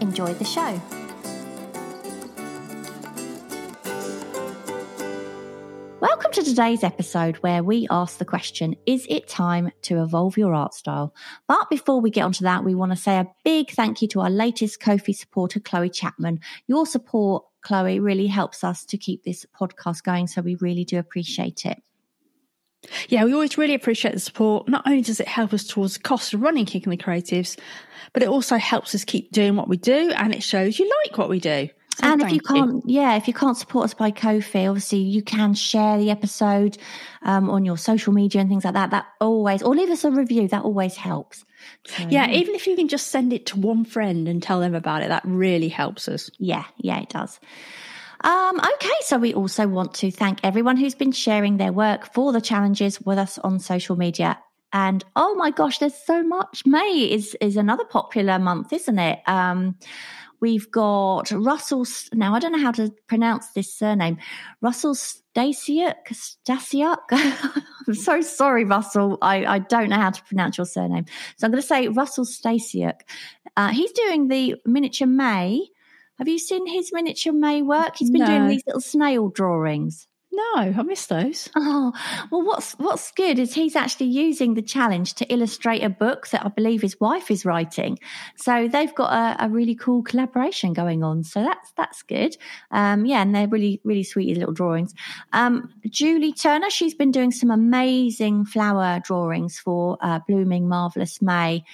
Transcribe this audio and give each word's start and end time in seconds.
Enjoy 0.00 0.32
the 0.34 0.44
show. 0.44 0.80
Welcome 6.00 6.32
to 6.32 6.42
today's 6.42 6.82
episode 6.82 7.36
where 7.36 7.62
we 7.62 7.86
ask 7.90 8.16
the 8.16 8.24
question 8.24 8.76
Is 8.86 9.06
it 9.10 9.28
time 9.28 9.70
to 9.82 10.02
evolve 10.02 10.38
your 10.38 10.54
art 10.54 10.72
style? 10.72 11.14
But 11.46 11.68
before 11.68 12.00
we 12.00 12.10
get 12.10 12.22
onto 12.22 12.44
that, 12.44 12.64
we 12.64 12.74
want 12.74 12.92
to 12.92 12.96
say 12.96 13.18
a 13.18 13.28
big 13.44 13.70
thank 13.70 14.00
you 14.00 14.08
to 14.08 14.20
our 14.20 14.30
latest 14.30 14.80
Ko-fi 14.80 15.12
supporter, 15.12 15.60
Chloe 15.60 15.90
Chapman. 15.90 16.40
Your 16.66 16.86
support, 16.86 17.44
Chloe, 17.60 18.00
really 18.00 18.26
helps 18.26 18.64
us 18.64 18.86
to 18.86 18.96
keep 18.96 19.22
this 19.22 19.44
podcast 19.60 20.02
going. 20.02 20.28
So 20.28 20.40
we 20.40 20.54
really 20.56 20.84
do 20.84 20.98
appreciate 20.98 21.66
it. 21.66 21.82
Yeah, 23.08 23.24
we 23.24 23.32
always 23.32 23.58
really 23.58 23.74
appreciate 23.74 24.14
the 24.14 24.20
support. 24.20 24.68
Not 24.68 24.86
only 24.86 25.02
does 25.02 25.20
it 25.20 25.28
help 25.28 25.52
us 25.52 25.64
towards 25.64 25.94
the 25.94 26.00
cost 26.00 26.34
of 26.34 26.40
running 26.40 26.66
Kick 26.66 26.84
in 26.84 26.90
the 26.90 26.96
Creatives, 26.96 27.58
but 28.12 28.22
it 28.22 28.28
also 28.28 28.56
helps 28.56 28.94
us 28.94 29.04
keep 29.04 29.30
doing 29.32 29.56
what 29.56 29.68
we 29.68 29.76
do 29.76 30.12
and 30.16 30.34
it 30.34 30.42
shows 30.42 30.78
you 30.78 30.90
like 31.04 31.18
what 31.18 31.28
we 31.28 31.40
do. 31.40 31.68
So 31.96 32.06
and 32.06 32.22
if 32.22 32.32
you 32.32 32.40
can't, 32.40 32.76
you. 32.76 32.82
yeah, 32.86 33.16
if 33.16 33.28
you 33.28 33.34
can't 33.34 33.56
support 33.56 33.84
us 33.84 33.94
by 33.94 34.10
Ko-fi, 34.10 34.66
obviously 34.66 35.00
you 35.00 35.22
can 35.22 35.54
share 35.54 35.98
the 35.98 36.10
episode 36.10 36.78
um, 37.22 37.50
on 37.50 37.64
your 37.64 37.76
social 37.76 38.12
media 38.12 38.40
and 38.40 38.48
things 38.48 38.64
like 38.64 38.74
that. 38.74 38.90
That 38.90 39.06
always, 39.20 39.62
or 39.62 39.74
leave 39.74 39.90
us 39.90 40.04
a 40.04 40.10
review. 40.10 40.48
That 40.48 40.62
always 40.62 40.96
helps. 40.96 41.44
So, 41.86 42.04
yeah, 42.04 42.26
yeah, 42.26 42.30
even 42.30 42.54
if 42.54 42.66
you 42.66 42.74
can 42.74 42.88
just 42.88 43.08
send 43.08 43.32
it 43.34 43.46
to 43.46 43.58
one 43.58 43.84
friend 43.84 44.28
and 44.28 44.42
tell 44.42 44.60
them 44.60 44.74
about 44.74 45.02
it, 45.02 45.08
that 45.08 45.24
really 45.26 45.68
helps 45.68 46.08
us. 46.08 46.30
Yeah, 46.38 46.64
yeah, 46.78 47.00
it 47.00 47.10
does. 47.10 47.38
Um, 48.22 48.60
okay, 48.60 48.88
so 49.02 49.18
we 49.18 49.32
also 49.32 49.66
want 49.66 49.94
to 49.94 50.10
thank 50.10 50.40
everyone 50.42 50.76
who's 50.76 50.94
been 50.94 51.12
sharing 51.12 51.56
their 51.56 51.72
work 51.72 52.12
for 52.12 52.32
the 52.32 52.40
challenges 52.40 53.00
with 53.00 53.18
us 53.18 53.38
on 53.38 53.58
social 53.58 53.96
media. 53.96 54.38
And 54.72 55.02
oh 55.16 55.34
my 55.34 55.50
gosh, 55.50 55.78
there's 55.78 55.94
so 55.94 56.22
much. 56.22 56.64
May 56.66 57.08
is 57.10 57.36
is 57.40 57.56
another 57.56 57.84
popular 57.84 58.38
month, 58.38 58.72
isn't 58.72 58.98
it? 58.98 59.20
Um, 59.26 59.76
we've 60.40 60.70
got 60.70 61.30
Russell. 61.30 61.86
Now 62.12 62.34
I 62.34 62.38
don't 62.38 62.52
know 62.52 62.62
how 62.62 62.72
to 62.72 62.92
pronounce 63.08 63.50
this 63.52 63.74
surname. 63.74 64.18
Russell 64.60 64.94
Stasiuk. 64.94 65.94
Stasiuk. 66.12 66.98
I'm 67.88 67.94
so 67.94 68.20
sorry, 68.20 68.64
Russell. 68.64 69.18
I, 69.22 69.44
I 69.44 69.58
don't 69.58 69.88
know 69.88 69.96
how 69.96 70.10
to 70.10 70.22
pronounce 70.24 70.58
your 70.58 70.66
surname, 70.66 71.06
so 71.36 71.46
I'm 71.46 71.50
going 71.50 71.62
to 71.62 71.66
say 71.66 71.88
Russell 71.88 72.26
Stasiuk. 72.26 73.00
Uh, 73.56 73.68
he's 73.68 73.92
doing 73.92 74.28
the 74.28 74.54
miniature 74.66 75.08
May 75.08 75.66
have 76.20 76.28
you 76.28 76.38
seen 76.38 76.66
his 76.66 76.92
miniature 76.92 77.32
May 77.32 77.62
work? 77.62 77.96
He's 77.96 78.10
been 78.10 78.20
no. 78.20 78.26
doing 78.26 78.48
these 78.48 78.62
little 78.66 78.82
snail 78.82 79.30
drawings. 79.30 80.06
No, 80.30 80.54
I 80.54 80.82
missed 80.82 81.08
those. 81.08 81.48
Oh, 81.56 81.92
well, 82.30 82.42
what's 82.42 82.74
what's 82.74 83.10
good 83.12 83.38
is 83.38 83.54
he's 83.54 83.74
actually 83.74 84.08
using 84.08 84.52
the 84.52 84.62
challenge 84.62 85.14
to 85.14 85.32
illustrate 85.32 85.82
a 85.82 85.88
book 85.88 86.28
that 86.28 86.44
I 86.44 86.48
believe 86.48 86.82
his 86.82 87.00
wife 87.00 87.30
is 87.30 87.46
writing. 87.46 87.98
So 88.36 88.68
they've 88.68 88.94
got 88.94 89.12
a, 89.12 89.46
a 89.46 89.48
really 89.48 89.74
cool 89.74 90.02
collaboration 90.02 90.74
going 90.74 91.02
on. 91.02 91.24
So 91.24 91.42
that's 91.42 91.72
that's 91.72 92.02
good. 92.02 92.36
Um, 92.70 93.06
yeah, 93.06 93.22
and 93.22 93.34
they're 93.34 93.48
really 93.48 93.80
really 93.82 94.04
sweet 94.04 94.36
little 94.36 94.52
drawings. 94.52 94.94
Um, 95.32 95.72
Julie 95.88 96.34
Turner, 96.34 96.68
she's 96.68 96.94
been 96.94 97.12
doing 97.12 97.32
some 97.32 97.50
amazing 97.50 98.44
flower 98.44 99.00
drawings 99.02 99.58
for 99.58 99.96
uh, 100.02 100.20
Blooming 100.28 100.68
Marvelous 100.68 101.22
May 101.22 101.64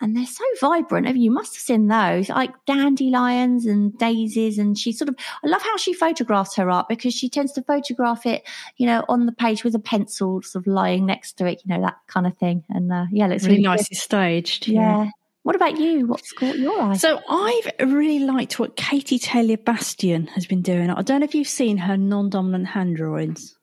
and 0.00 0.16
they're 0.16 0.26
so 0.26 0.44
vibrant. 0.60 1.16
You 1.16 1.30
must 1.30 1.54
have 1.54 1.60
seen 1.60 1.88
those, 1.88 2.28
like 2.28 2.52
dandelions 2.66 3.66
and 3.66 3.96
daisies. 3.98 4.58
And 4.58 4.78
she 4.78 4.92
sort 4.92 5.08
of, 5.08 5.16
I 5.44 5.48
love 5.48 5.62
how 5.62 5.76
she 5.76 5.92
photographs 5.92 6.56
her 6.56 6.70
art 6.70 6.88
because 6.88 7.14
she 7.14 7.28
tends 7.28 7.52
to 7.52 7.62
photograph 7.62 8.24
it, 8.24 8.46
you 8.76 8.86
know, 8.86 9.04
on 9.08 9.26
the 9.26 9.32
page 9.32 9.64
with 9.64 9.74
a 9.74 9.80
pencil 9.80 10.42
sort 10.42 10.64
of 10.64 10.72
lying 10.72 11.06
next 11.06 11.32
to 11.38 11.46
it, 11.46 11.62
you 11.64 11.74
know, 11.74 11.82
that 11.82 11.96
kind 12.06 12.26
of 12.26 12.36
thing. 12.36 12.64
And 12.68 12.92
uh, 12.92 13.06
yeah, 13.10 13.26
looks 13.26 13.44
really, 13.44 13.56
really 13.56 13.64
nicely 13.64 13.96
staged. 13.96 14.68
Yeah. 14.68 15.04
yeah. 15.04 15.10
What 15.42 15.56
about 15.56 15.78
you? 15.78 16.06
What's 16.06 16.30
caught 16.32 16.58
your 16.58 16.80
eye? 16.80 16.96
So 16.96 17.20
I've 17.28 17.72
really 17.80 18.18
liked 18.20 18.58
what 18.58 18.76
Katie 18.76 19.18
Taylor 19.18 19.56
Bastian 19.56 20.26
has 20.28 20.46
been 20.46 20.62
doing. 20.62 20.90
I 20.90 21.00
don't 21.02 21.20
know 21.20 21.24
if 21.24 21.34
you've 21.34 21.48
seen 21.48 21.78
her 21.78 21.96
non-dominant 21.96 22.66
hand 22.66 22.96
drawings. 22.96 23.56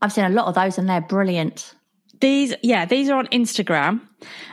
I've 0.00 0.12
seen 0.12 0.24
a 0.24 0.30
lot 0.30 0.46
of 0.46 0.54
those 0.54 0.78
and 0.78 0.88
they're 0.88 1.00
brilliant. 1.00 1.74
These, 2.20 2.54
yeah, 2.62 2.84
these 2.84 3.08
are 3.10 3.18
on 3.18 3.26
Instagram. 3.28 4.00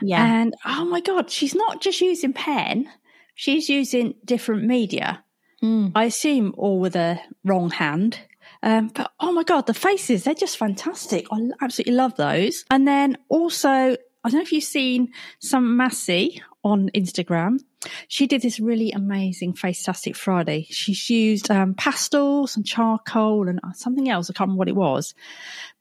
Yeah. 0.02 0.26
And 0.26 0.54
oh 0.66 0.86
my 0.86 1.02
God, 1.02 1.30
she's 1.30 1.56
not 1.56 1.82
just 1.82 2.02
using 2.02 2.34
pen, 2.34 2.90
she's 3.36 3.70
using 3.70 4.16
different 4.26 4.64
media. 4.66 5.24
Mm. 5.64 5.92
I 5.96 6.06
assume 6.06 6.54
all 6.58 6.80
with 6.80 6.96
a 6.96 7.22
wrong 7.46 7.70
hand. 7.70 8.20
Um, 8.62 8.90
but 8.94 9.12
oh 9.20 9.32
my 9.32 9.44
God, 9.44 9.68
the 9.68 9.74
faces, 9.74 10.24
they're 10.24 10.34
just 10.34 10.58
fantastic. 10.58 11.26
I 11.32 11.40
absolutely 11.62 11.94
love 11.94 12.16
those. 12.16 12.66
And 12.70 12.88
then 12.88 13.18
also, 13.30 13.70
I 13.70 13.96
don't 14.24 14.34
know 14.34 14.42
if 14.42 14.52
you've 14.52 14.64
seen 14.64 15.12
some 15.40 15.76
Massey 15.76 16.42
on 16.64 16.90
Instagram. 16.96 17.60
She 18.08 18.26
did 18.26 18.42
this 18.42 18.62
really 18.62 18.92
amazing 18.92 19.54
Face-tastic 19.54 20.16
Friday. 20.16 20.66
She's 20.70 21.10
used 21.10 21.52
um, 21.52 21.74
pastels 21.74 22.56
and 22.56 22.66
charcoal 22.66 23.50
and 23.50 23.60
something 23.74 24.10
else. 24.10 24.30
I 24.30 24.34
can't 24.34 24.48
remember 24.48 24.60
what 24.60 24.70
it 24.70 24.76
was. 24.76 25.14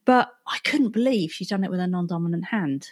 But 0.05 0.31
I 0.47 0.59
couldn't 0.65 0.91
believe 0.91 1.33
she'd 1.33 1.49
done 1.49 1.65
it 1.65 1.71
with 1.71 1.81
a 1.81 1.87
non-dominant 1.87 2.47
hand. 2.47 2.91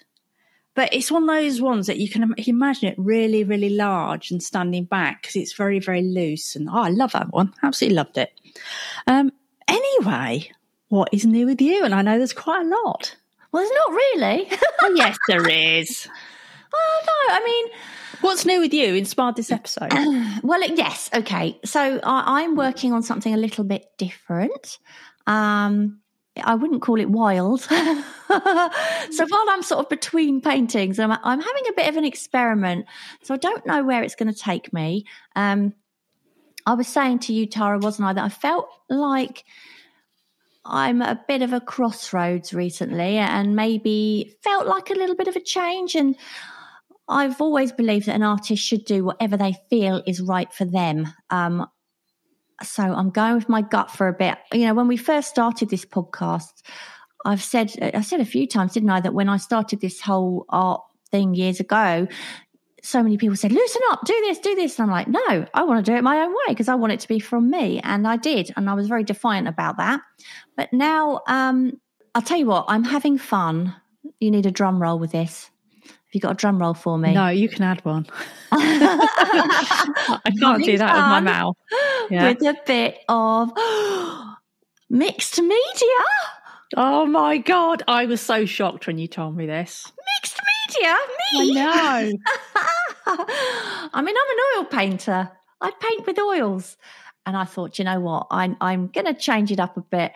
But 0.74 0.94
it's 0.94 1.10
one 1.10 1.24
of 1.24 1.28
those 1.28 1.60
ones 1.60 1.88
that 1.88 1.98
you 1.98 2.08
can 2.08 2.34
imagine 2.36 2.88
it 2.88 2.94
really, 2.96 3.42
really 3.42 3.70
large 3.70 4.30
and 4.30 4.42
standing 4.42 4.84
back 4.84 5.22
because 5.22 5.36
it's 5.36 5.52
very, 5.52 5.80
very 5.80 6.02
loose. 6.02 6.54
And 6.54 6.68
oh, 6.68 6.82
I 6.82 6.90
love 6.90 7.12
that 7.12 7.32
one. 7.32 7.52
Absolutely 7.62 7.96
loved 7.96 8.18
it. 8.18 8.32
Um, 9.06 9.32
anyway, 9.66 10.50
what 10.88 11.08
is 11.12 11.26
new 11.26 11.46
with 11.46 11.60
you? 11.60 11.84
And 11.84 11.94
I 11.94 12.02
know 12.02 12.18
there's 12.18 12.32
quite 12.32 12.64
a 12.64 12.68
lot. 12.68 13.16
Well, 13.50 13.64
there's 13.64 13.72
not 13.74 13.90
really. 13.90 14.48
oh, 14.82 14.92
yes, 14.94 15.18
there 15.26 15.48
is. 15.48 16.08
Oh, 16.72 17.02
no. 17.04 17.34
I 17.34 17.44
mean, 17.44 17.66
What's 18.20 18.44
new 18.44 18.60
with 18.60 18.74
you 18.74 18.94
inspired 18.94 19.36
this 19.36 19.50
episode? 19.50 19.92
well, 20.42 20.62
yes. 20.74 21.08
Okay. 21.14 21.58
So 21.64 22.00
I, 22.02 22.42
am 22.42 22.54
working 22.54 22.92
on 22.92 23.02
something 23.02 23.32
a 23.32 23.38
little 23.38 23.64
bit 23.64 23.86
different. 23.96 24.78
Um, 25.26 26.00
I 26.36 26.54
wouldn't 26.54 26.82
call 26.82 27.00
it 27.00 27.10
wild. 27.10 27.60
so 27.62 27.76
while 28.28 29.46
I'm 29.48 29.62
sort 29.62 29.80
of 29.80 29.88
between 29.88 30.40
paintings, 30.40 30.98
I'm, 30.98 31.10
I'm, 31.10 31.40
having 31.40 31.64
a 31.68 31.72
bit 31.72 31.88
of 31.88 31.96
an 31.96 32.04
experiment. 32.04 32.86
So 33.22 33.34
I 33.34 33.36
don't 33.36 33.66
know 33.66 33.84
where 33.84 34.02
it's 34.02 34.14
going 34.14 34.32
to 34.32 34.38
take 34.38 34.72
me. 34.72 35.06
Um, 35.34 35.74
I 36.66 36.74
was 36.74 36.88
saying 36.88 37.20
to 37.20 37.32
you, 37.32 37.46
Tara, 37.46 37.78
wasn't 37.78 38.08
I, 38.08 38.12
that 38.12 38.24
I 38.24 38.28
felt 38.28 38.68
like 38.88 39.44
I'm 40.64 41.02
a 41.02 41.20
bit 41.26 41.42
of 41.42 41.52
a 41.52 41.60
crossroads 41.60 42.52
recently 42.54 43.16
and 43.16 43.56
maybe 43.56 44.36
felt 44.42 44.66
like 44.66 44.90
a 44.90 44.94
little 44.94 45.16
bit 45.16 45.28
of 45.28 45.36
a 45.36 45.40
change. 45.40 45.94
And 45.94 46.16
I've 47.08 47.40
always 47.40 47.72
believed 47.72 48.06
that 48.06 48.14
an 48.14 48.22
artist 48.22 48.62
should 48.62 48.84
do 48.84 49.04
whatever 49.04 49.36
they 49.36 49.56
feel 49.68 50.02
is 50.06 50.20
right 50.20 50.52
for 50.52 50.64
them. 50.64 51.12
Um, 51.30 51.66
so 52.62 52.82
I'm 52.82 53.10
going 53.10 53.34
with 53.34 53.48
my 53.48 53.62
gut 53.62 53.90
for 53.90 54.08
a 54.08 54.12
bit. 54.12 54.38
You 54.52 54.66
know, 54.66 54.74
when 54.74 54.88
we 54.88 54.96
first 54.96 55.28
started 55.28 55.70
this 55.70 55.84
podcast, 55.84 56.62
I've 57.24 57.42
said 57.42 57.72
I 57.94 58.00
said 58.00 58.20
a 58.20 58.24
few 58.24 58.46
times, 58.46 58.72
didn't 58.72 58.90
I, 58.90 59.00
that 59.00 59.14
when 59.14 59.28
I 59.28 59.36
started 59.36 59.80
this 59.80 60.00
whole 60.00 60.46
art 60.48 60.82
thing 61.10 61.34
years 61.34 61.60
ago, 61.60 62.06
so 62.82 63.02
many 63.02 63.16
people 63.16 63.36
said, 63.36 63.52
"Loosen 63.52 63.82
up, 63.90 64.04
do 64.04 64.14
this, 64.26 64.38
do 64.38 64.54
this," 64.54 64.78
and 64.78 64.90
I'm 64.90 64.92
like, 64.92 65.08
"No, 65.08 65.46
I 65.54 65.62
want 65.64 65.84
to 65.84 65.90
do 65.90 65.96
it 65.96 66.02
my 66.02 66.20
own 66.22 66.30
way 66.30 66.48
because 66.48 66.68
I 66.68 66.74
want 66.74 66.92
it 66.92 67.00
to 67.00 67.08
be 67.08 67.18
from 67.18 67.50
me," 67.50 67.80
and 67.80 68.06
I 68.06 68.16
did, 68.16 68.52
and 68.56 68.70
I 68.70 68.74
was 68.74 68.88
very 68.88 69.04
defiant 69.04 69.48
about 69.48 69.76
that. 69.76 70.00
But 70.56 70.72
now, 70.72 71.20
um, 71.26 71.72
I'll 72.14 72.22
tell 72.22 72.38
you 72.38 72.46
what, 72.46 72.64
I'm 72.68 72.84
having 72.84 73.18
fun. 73.18 73.74
You 74.18 74.30
need 74.30 74.46
a 74.46 74.50
drum 74.50 74.80
roll 74.82 74.98
with 74.98 75.12
this. 75.12 75.50
Have 76.10 76.14
you 76.16 76.20
got 76.22 76.32
a 76.32 76.34
drum 76.34 76.60
roll 76.60 76.74
for 76.74 76.98
me? 76.98 77.14
No, 77.14 77.28
you 77.28 77.48
can 77.48 77.62
add 77.62 77.84
one. 77.84 78.04
I 78.50 80.32
can't 80.40 80.64
do 80.64 80.76
that 80.76 80.92
with 80.92 81.04
my 81.04 81.20
mouth. 81.20 81.56
Yeah. 82.10 82.26
With 82.28 82.42
a 82.42 82.56
bit 82.66 82.98
of 83.08 83.52
mixed 84.90 85.40
media. 85.40 86.02
Oh 86.76 87.06
my 87.06 87.38
God. 87.38 87.84
I 87.86 88.06
was 88.06 88.20
so 88.20 88.44
shocked 88.44 88.88
when 88.88 88.98
you 88.98 89.06
told 89.06 89.36
me 89.36 89.46
this. 89.46 89.92
Mixed 90.20 90.40
media? 90.66 90.96
Me? 91.32 91.60
I 91.60 92.10
know. 92.10 92.12
I 93.92 94.02
mean, 94.02 94.16
I'm 94.16 94.30
an 94.30 94.44
oil 94.56 94.64
painter. 94.64 95.30
I 95.60 95.70
paint 95.78 96.08
with 96.08 96.18
oils. 96.18 96.76
And 97.24 97.36
I 97.36 97.44
thought, 97.44 97.78
you 97.78 97.84
know 97.84 98.00
what, 98.00 98.26
I'm 98.32 98.56
I'm 98.60 98.88
going 98.88 99.04
to 99.04 99.14
change 99.14 99.52
it 99.52 99.60
up 99.60 99.76
a 99.76 99.82
bit. 99.82 100.10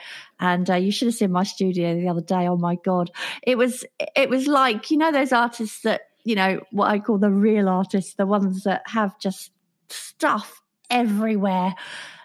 And 0.44 0.68
uh, 0.68 0.74
you 0.74 0.92
should 0.92 1.06
have 1.06 1.14
seen 1.14 1.32
my 1.32 1.42
studio 1.42 1.94
the 1.98 2.06
other 2.06 2.20
day. 2.20 2.46
Oh 2.46 2.58
my 2.58 2.76
god, 2.84 3.10
it 3.42 3.56
was 3.56 3.82
it 4.14 4.28
was 4.28 4.46
like 4.46 4.90
you 4.90 4.98
know 4.98 5.10
those 5.10 5.32
artists 5.32 5.80
that 5.82 6.02
you 6.22 6.34
know 6.34 6.60
what 6.70 6.90
I 6.90 6.98
call 6.98 7.16
the 7.16 7.30
real 7.30 7.66
artists, 7.66 8.14
the 8.14 8.26
ones 8.26 8.64
that 8.64 8.82
have 8.86 9.18
just 9.18 9.52
stuff 9.88 10.60
everywhere. 10.90 11.74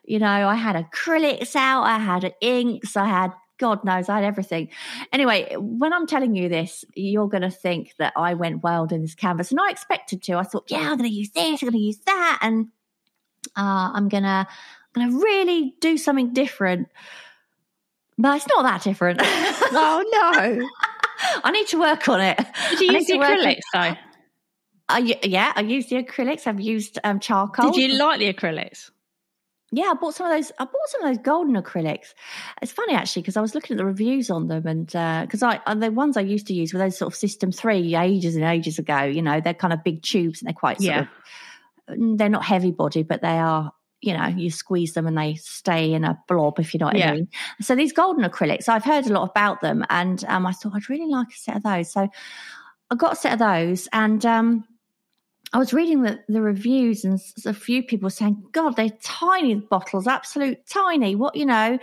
You 0.04 0.20
know, 0.20 0.48
I 0.48 0.56
had 0.56 0.76
acrylics 0.76 1.56
out, 1.56 1.84
I 1.84 1.98
had 1.98 2.34
inks, 2.42 2.98
I 2.98 3.06
had 3.06 3.32
God 3.58 3.86
knows, 3.86 4.10
I 4.10 4.16
had 4.16 4.26
everything. 4.26 4.70
Anyway, 5.14 5.56
when 5.58 5.94
I'm 5.94 6.08
telling 6.08 6.36
you 6.36 6.50
this, 6.50 6.84
you're 6.96 7.30
going 7.30 7.44
to 7.44 7.52
think 7.52 7.94
that 8.00 8.12
I 8.18 8.34
went 8.34 8.64
wild 8.64 8.92
in 8.92 9.02
this 9.02 9.16
canvas, 9.16 9.52
and 9.52 9.62
I 9.62 9.70
expected 9.70 10.22
to. 10.24 10.34
I 10.34 10.44
thought, 10.44 10.66
yeah, 10.70 10.92
I'm 10.92 10.98
going 10.98 11.10
to 11.10 11.16
use 11.16 11.30
this, 11.32 11.62
I'm 11.62 11.70
going 11.70 11.80
to 11.80 11.86
use 11.86 12.00
that, 12.06 12.40
and 12.42 12.68
uh, 13.56 13.92
I'm 13.94 14.10
going 14.10 14.24
to, 14.24 14.48
I'm 14.50 14.94
going 14.94 15.12
to 15.12 15.24
really 15.24 15.76
do 15.80 15.98
something 15.98 16.34
different. 16.34 16.90
But 18.20 18.36
it's 18.36 18.48
not 18.48 18.64
that 18.64 18.84
different. 18.84 19.20
oh 19.24 20.04
no! 20.12 20.68
I 21.44 21.52
need 21.52 21.68
to 21.68 21.80
work 21.80 22.08
on 22.10 22.20
it. 22.20 22.38
Did 22.72 22.80
you 22.82 22.92
use 22.92 23.06
the 23.08 23.14
acrylics 23.14 23.62
though? 23.74 23.96
I, 24.90 25.18
yeah, 25.24 25.54
I 25.56 25.62
used 25.62 25.90
the 25.90 26.04
acrylics. 26.04 26.46
I've 26.46 26.60
used 26.60 27.00
um, 27.04 27.20
charcoal. 27.20 27.72
Did 27.72 27.92
you 27.92 27.98
like 27.98 28.20
the 28.20 28.34
acrylics? 28.34 28.90
Yeah, 29.72 29.92
I 29.92 29.94
bought 29.94 30.16
some 30.16 30.26
of 30.26 30.36
those. 30.36 30.52
I 30.60 30.66
bought 30.66 30.88
some 30.88 31.04
of 31.04 31.10
those 31.16 31.24
golden 31.24 31.56
acrylics. 31.56 32.14
It's 32.62 32.72
funny 32.72 32.94
actually 32.94 33.22
because 33.22 33.38
I 33.38 33.42
was 33.42 33.56
looking 33.56 33.76
at 33.76 33.78
the 33.78 33.86
reviews 33.86 34.30
on 34.30 34.48
them, 34.48 34.68
and 34.68 34.88
because 34.88 35.42
uh, 35.42 35.60
I 35.66 35.74
the 35.76 35.92
ones 35.92 36.18
I 36.18 36.22
used 36.22 36.48
to 36.48 36.54
use 36.54 36.74
were 36.74 36.80
those 36.80 36.98
sort 36.98 37.14
of 37.14 37.18
System 37.18 37.54
Three 37.54 37.96
ages 37.96 38.36
and 38.36 38.44
ages 38.44 38.80
ago. 38.80 39.04
You 39.04 39.22
know, 39.22 39.40
they're 39.40 39.54
kind 39.54 39.72
of 39.72 39.84
big 39.84 40.02
tubes 40.02 40.42
and 40.42 40.48
they're 40.48 40.54
quite 40.54 40.82
yeah. 40.82 41.08
Of, 41.88 42.18
they're 42.18 42.30
not 42.30 42.44
heavy 42.44 42.72
body, 42.72 43.04
but 43.04 43.22
they 43.22 43.38
are. 43.38 43.72
You 44.02 44.18
know, 44.18 44.28
you 44.28 44.50
squeeze 44.50 44.94
them 44.94 45.08
and 45.08 45.18
they 45.18 45.36
stay 45.36 45.92
in 45.92 46.06
a 46.06 46.18
blob, 46.28 46.60
if 46.60 46.74
you 46.74 46.80
know 46.80 46.88
what 46.88 46.98
yeah. 46.98 47.12
I 47.12 47.16
mean. 47.16 47.28
So 47.60 47.76
these 47.76 47.92
golden 47.92 48.24
acrylics, 48.24 48.70
I've 48.70 48.86
heard 48.86 49.06
a 49.08 49.14
lot 49.14 49.30
about 49.30 49.62
them, 49.62 49.86
and 49.90 50.24
um, 50.26 50.46
I 50.46 50.54
thought 50.54 50.74
I'd 50.76 50.90
really 50.90 51.08
like 51.08 51.30
a 51.30 51.38
set 51.38 51.58
of 51.58 51.64
those. 51.64 51.92
So 51.92 52.08
I 52.90 52.96
got 52.96 53.14
a 53.14 53.16
set 53.16 53.34
of 53.34 53.40
those, 53.40 53.90
and 53.92 54.26
um, 54.26 54.64
I 55.52 55.58
was 55.58 55.74
reading 55.74 56.04
the, 56.04 56.20
the 56.28 56.42
reviews 56.42 57.04
and 57.04 57.20
a 57.46 57.54
few 57.54 57.82
people 57.82 58.10
saying, 58.10 58.44
God, 58.52 58.76
they're 58.76 58.92
tiny 59.02 59.56
bottles, 59.56 60.06
absolute 60.06 60.66
tiny. 60.68 61.16
What, 61.16 61.36
you 61.36 61.46
know, 61.46 61.80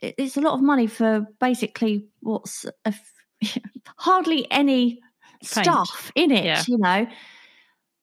it's 0.00 0.36
a 0.36 0.40
lot 0.40 0.54
of 0.54 0.62
money 0.62 0.88
for 0.88 1.26
basically 1.38 2.08
what's 2.20 2.66
a, 2.84 2.94
hardly 3.96 4.50
any 4.50 5.00
Paint. 5.40 5.66
stuff 5.66 6.10
in 6.16 6.32
it, 6.32 6.44
yeah. 6.44 6.62
you 6.66 6.78
know. 6.78 7.06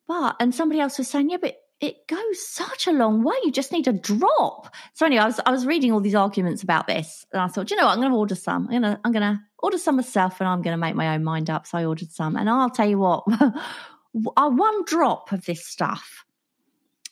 But, 0.08 0.38
and 0.40 0.56
somebody 0.56 0.80
else 0.80 0.98
was 0.98 1.10
saying, 1.10 1.30
yeah, 1.30 1.38
but 1.42 1.58
it 1.82 2.08
goes 2.08 2.48
such 2.48 2.86
a 2.86 2.92
long 2.92 3.24
way. 3.24 3.36
You 3.44 3.52
just 3.52 3.72
need 3.72 3.88
a 3.88 3.94
drop. 3.94 4.74
So 4.94 5.06
anyway, 5.06 5.24
I 5.24 5.26
was 5.26 5.40
I 5.46 5.52
was 5.52 5.66
reading 5.66 5.92
all 5.92 6.00
these 6.00 6.16
arguments 6.16 6.62
about 6.62 6.88
this, 6.88 7.26
and 7.34 7.42
I 7.42 7.48
thought, 7.48 7.72
you 7.72 7.76
know 7.76 7.86
what, 7.86 7.94
I'm 7.94 8.00
going 8.00 8.12
to 8.12 8.18
order 8.18 8.36
some. 8.36 8.68
I'm 8.68 8.82
going 8.82 8.82
to 8.84 9.00
I'm 9.04 9.12
going 9.12 9.24
to 9.24 9.42
order 9.60 9.80
some 9.80 9.96
myself, 9.96 10.40
and 10.40 10.48
I'm 10.48 10.62
going 10.62 10.74
to 10.74 10.78
make 10.78 10.96
my 10.96 11.16
own 11.16 11.24
mind 11.24 11.50
up. 11.50 11.66
So 11.66 11.80
I 11.80 11.86
ordered 11.86 12.12
some, 12.12 12.36
and 12.36 12.48
I'll 12.50 12.70
tell 12.70 12.88
you 12.88 13.00
what, 13.00 13.24
uh, 13.32 14.50
one 14.50 14.86
drop 14.86 15.32
of 15.32 15.44
this 15.46 15.66
stuff, 15.66 16.24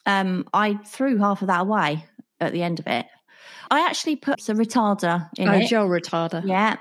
um, 0.06 0.46
I 0.54 0.76
threw 0.76 1.18
half 1.18 1.42
of 1.42 1.48
that 1.48 1.62
away 1.62 2.06
at 2.40 2.54
the 2.54 2.62
end 2.62 2.80
of 2.80 2.86
it. 2.86 3.08
I 3.72 3.86
actually 3.86 4.18
put 4.18 4.48
a 4.50 4.54
retarder 4.54 5.30
in 5.38 5.50
oh, 5.50 5.54
it. 5.54 5.68
gel 5.68 5.88
retarder. 5.88 6.44
Yeah. 6.46 6.78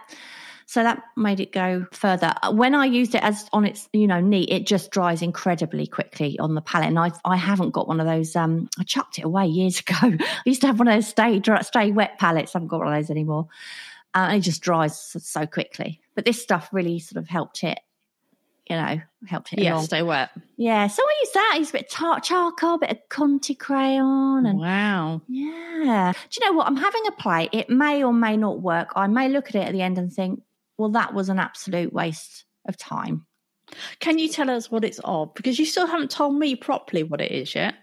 So 0.68 0.82
that 0.82 1.02
made 1.16 1.40
it 1.40 1.50
go 1.50 1.86
further. 1.92 2.34
When 2.50 2.74
I 2.74 2.84
used 2.84 3.14
it 3.14 3.22
as 3.22 3.48
on 3.54 3.64
its, 3.64 3.88
you 3.94 4.06
know, 4.06 4.20
neat, 4.20 4.50
it 4.50 4.66
just 4.66 4.90
dries 4.90 5.22
incredibly 5.22 5.86
quickly 5.86 6.38
on 6.38 6.54
the 6.54 6.60
palette. 6.60 6.88
And 6.88 6.98
I, 6.98 7.10
I 7.24 7.36
haven't 7.36 7.70
got 7.70 7.88
one 7.88 8.00
of 8.00 8.06
those. 8.06 8.36
Um, 8.36 8.68
I 8.78 8.82
chucked 8.82 9.18
it 9.18 9.24
away 9.24 9.46
years 9.46 9.80
ago. 9.88 9.96
I 10.02 10.42
used 10.44 10.60
to 10.60 10.66
have 10.66 10.78
one 10.78 10.86
of 10.86 10.94
those 10.94 11.08
stay 11.08 11.38
dry, 11.38 11.62
stay 11.62 11.90
wet 11.90 12.18
palettes. 12.18 12.54
I 12.54 12.58
haven't 12.58 12.68
got 12.68 12.80
one 12.80 12.88
of 12.88 12.94
those 12.94 13.10
anymore. 13.10 13.48
Uh, 14.14 14.26
and 14.28 14.36
it 14.36 14.40
just 14.40 14.60
dries 14.60 14.98
so 14.98 15.46
quickly. 15.46 16.02
But 16.14 16.26
this 16.26 16.42
stuff 16.42 16.68
really 16.70 16.98
sort 16.98 17.16
of 17.16 17.28
helped 17.28 17.64
it 17.64 17.78
you 18.68 18.76
know, 18.76 19.00
helped 19.26 19.54
it 19.54 19.60
yeah, 19.60 19.72
along. 19.72 19.84
stay 19.84 20.02
wet. 20.02 20.28
Yeah, 20.58 20.88
so 20.88 21.02
I 21.02 21.14
use 21.22 21.30
that. 21.32 21.52
I 21.54 21.58
use 21.58 21.70
a 21.70 21.72
bit 21.72 21.82
of 21.84 21.88
tar- 21.88 22.20
charcoal, 22.20 22.74
a 22.74 22.78
bit 22.78 22.90
of 22.90 22.98
Conté 23.08 23.58
crayon, 23.58 24.44
and 24.44 24.58
wow, 24.58 25.22
yeah. 25.26 26.12
Do 26.12 26.38
you 26.38 26.50
know 26.50 26.58
what? 26.58 26.66
I'm 26.66 26.76
having 26.76 27.06
a 27.06 27.12
play. 27.12 27.48
It 27.50 27.70
may 27.70 28.04
or 28.04 28.12
may 28.12 28.36
not 28.36 28.60
work. 28.60 28.90
I 28.94 29.06
may 29.06 29.30
look 29.30 29.48
at 29.48 29.54
it 29.54 29.66
at 29.66 29.72
the 29.72 29.80
end 29.80 29.96
and 29.96 30.12
think, 30.12 30.42
well, 30.78 30.90
that 30.90 31.12
was 31.12 31.28
an 31.28 31.38
absolute 31.38 31.92
waste 31.92 32.44
of 32.66 32.76
time. 32.76 33.26
Can 34.00 34.19
you 34.19 34.28
tell 34.28 34.48
us 34.48 34.70
what 34.70 34.84
it's 34.84 35.00
of? 35.04 35.34
Because 35.34 35.58
you 35.58 35.66
still 35.66 35.86
haven't 35.86 36.10
told 36.10 36.34
me 36.36 36.56
properly 36.56 37.02
what 37.02 37.20
it 37.20 37.32
is 37.32 37.54
yet. 37.54 37.75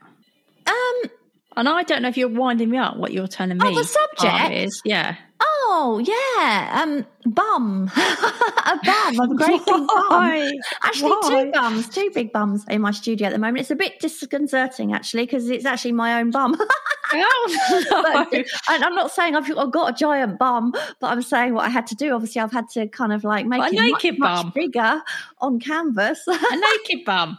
Um, 0.66 1.12
and 1.58 1.70
I 1.70 1.84
don't 1.84 2.02
know 2.02 2.08
if 2.08 2.18
you're 2.18 2.28
winding 2.28 2.70
me 2.70 2.78
up. 2.78 2.98
What 2.98 3.14
you're 3.14 3.28
telling 3.28 3.58
me? 3.58 3.68
Oh, 3.68 3.76
the 3.76 3.84
subject 3.84 4.54
is 4.54 4.82
yeah. 4.84 5.16
Oh 5.40 5.55
yeah, 6.00 6.82
um, 6.82 7.06
bum, 7.26 7.92
a 7.98 8.80
bum, 8.84 9.20
a 9.20 9.36
great 9.36 9.66
big 9.66 9.88
bum. 9.88 10.52
Actually, 10.84 11.10
Why? 11.10 11.44
two 11.46 11.52
bums, 11.52 11.90
two 11.90 12.12
big 12.14 12.32
bums 12.32 12.66
in 12.70 12.82
my 12.82 12.92
studio 12.92 13.28
at 13.28 13.34
the 13.34 13.40
moment. 13.40 13.60
It's 13.60 13.72
a 13.72 13.76
bit 13.76 14.00
disconcerting 14.00 14.94
actually 14.94 15.24
because 15.24 15.50
it's 15.50 15.66
actually 15.66 15.94
my 15.94 16.20
own 16.20 16.32
bum. 16.32 16.56
oh, 17.14 17.86
no. 17.92 18.02
but, 18.02 18.34
and 18.70 18.84
I'm 18.84 18.96
not 18.96 19.12
saying 19.12 19.36
I've, 19.36 19.50
I've, 19.58 19.72
got 19.72 19.94
a 19.94 19.96
giant 19.96 20.40
bum, 20.40 20.72
but 20.72 21.08
I'm 21.08 21.22
saying 21.22 21.54
what 21.54 21.66
I 21.66 21.70
had 21.70 21.88
to 21.88 21.96
do. 21.96 22.14
Obviously, 22.14 22.42
I've 22.42 22.52
had 22.52 22.70
to 22.74 22.88
kind 22.88 23.12
of 23.14 23.24
like 23.24 23.46
make 23.46 23.62
a 23.62 23.68
it 23.68 23.74
naked 23.74 24.20
much, 24.20 24.36
bum 24.36 24.46
much 24.46 24.54
bigger 24.54 25.02
on 25.40 25.60
canvas. 25.60 26.22
a 26.28 26.56
naked 26.56 27.06
bum. 27.06 27.38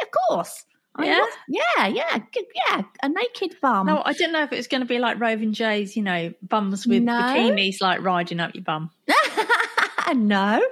of 0.00 0.08
course. 0.28 0.64
Oh, 0.98 1.04
yeah, 1.04 1.24
yeah, 1.48 1.86
yeah, 1.86 2.18
yeah. 2.34 2.82
A 3.02 3.08
naked 3.08 3.56
bum. 3.60 3.86
No, 3.86 4.02
I 4.04 4.12
didn't 4.12 4.32
know 4.32 4.42
if 4.42 4.52
it 4.52 4.56
was 4.56 4.66
going 4.66 4.80
to 4.80 4.86
be 4.86 4.98
like 4.98 5.20
Roving 5.20 5.52
J's, 5.52 5.96
you 5.96 6.02
know, 6.02 6.32
bums 6.42 6.86
with 6.86 7.04
no. 7.04 7.12
bikinis 7.12 7.80
like 7.80 8.02
riding 8.02 8.40
up 8.40 8.54
your 8.54 8.64
bum. 8.64 8.90
no, 10.12 10.64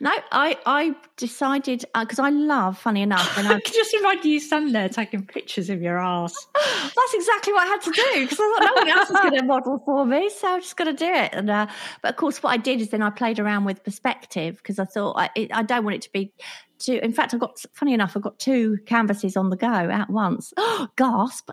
no. 0.00 0.10
I 0.30 0.58
I 0.66 0.94
decided 1.16 1.84
because 1.98 2.18
uh, 2.18 2.24
I 2.24 2.30
love, 2.30 2.78
funny 2.78 3.02
enough, 3.02 3.38
and 3.38 3.48
I 3.48 3.60
can 3.60 3.72
just 3.74 3.94
imagine 3.94 4.30
you 4.30 4.40
standing 4.40 4.72
there 4.72 4.88
taking 4.88 5.26
pictures 5.26 5.70
of 5.70 5.82
your 5.82 5.98
ass. 5.98 6.34
That's 6.54 7.14
exactly 7.14 7.52
what 7.52 7.62
I 7.62 7.66
had 7.66 7.80
to 7.82 7.90
do 7.92 8.20
because 8.22 8.38
I 8.40 8.42
thought 8.42 8.64
no 8.64 8.74
one 8.74 8.88
else 8.88 9.10
is 9.10 9.16
going 9.16 9.32
to 9.38 9.44
model 9.44 9.82
for 9.84 10.04
me, 10.04 10.30
so 10.30 10.54
I'm 10.54 10.60
just 10.60 10.76
going 10.76 10.94
to 10.94 11.04
do 11.04 11.10
it. 11.10 11.30
And 11.32 11.50
uh, 11.50 11.66
but 12.02 12.10
of 12.10 12.16
course, 12.16 12.42
what 12.42 12.50
I 12.50 12.56
did 12.56 12.80
is 12.80 12.90
then 12.90 13.02
I 13.02 13.10
played 13.10 13.38
around 13.38 13.64
with 13.64 13.84
perspective 13.84 14.56
because 14.56 14.78
I 14.78 14.84
thought 14.84 15.14
I, 15.16 15.30
it, 15.34 15.54
I 15.54 15.62
don't 15.62 15.84
want 15.84 15.96
it 15.96 16.02
to 16.02 16.12
be 16.12 16.32
two. 16.78 16.98
In 17.02 17.12
fact, 17.12 17.34
I've 17.34 17.40
got 17.40 17.58
funny 17.72 17.94
enough, 17.94 18.16
I've 18.16 18.22
got 18.22 18.38
two 18.38 18.78
canvases 18.86 19.36
on 19.36 19.50
the 19.50 19.56
go 19.56 19.66
at 19.66 20.10
once. 20.10 20.52
gasp! 20.96 21.50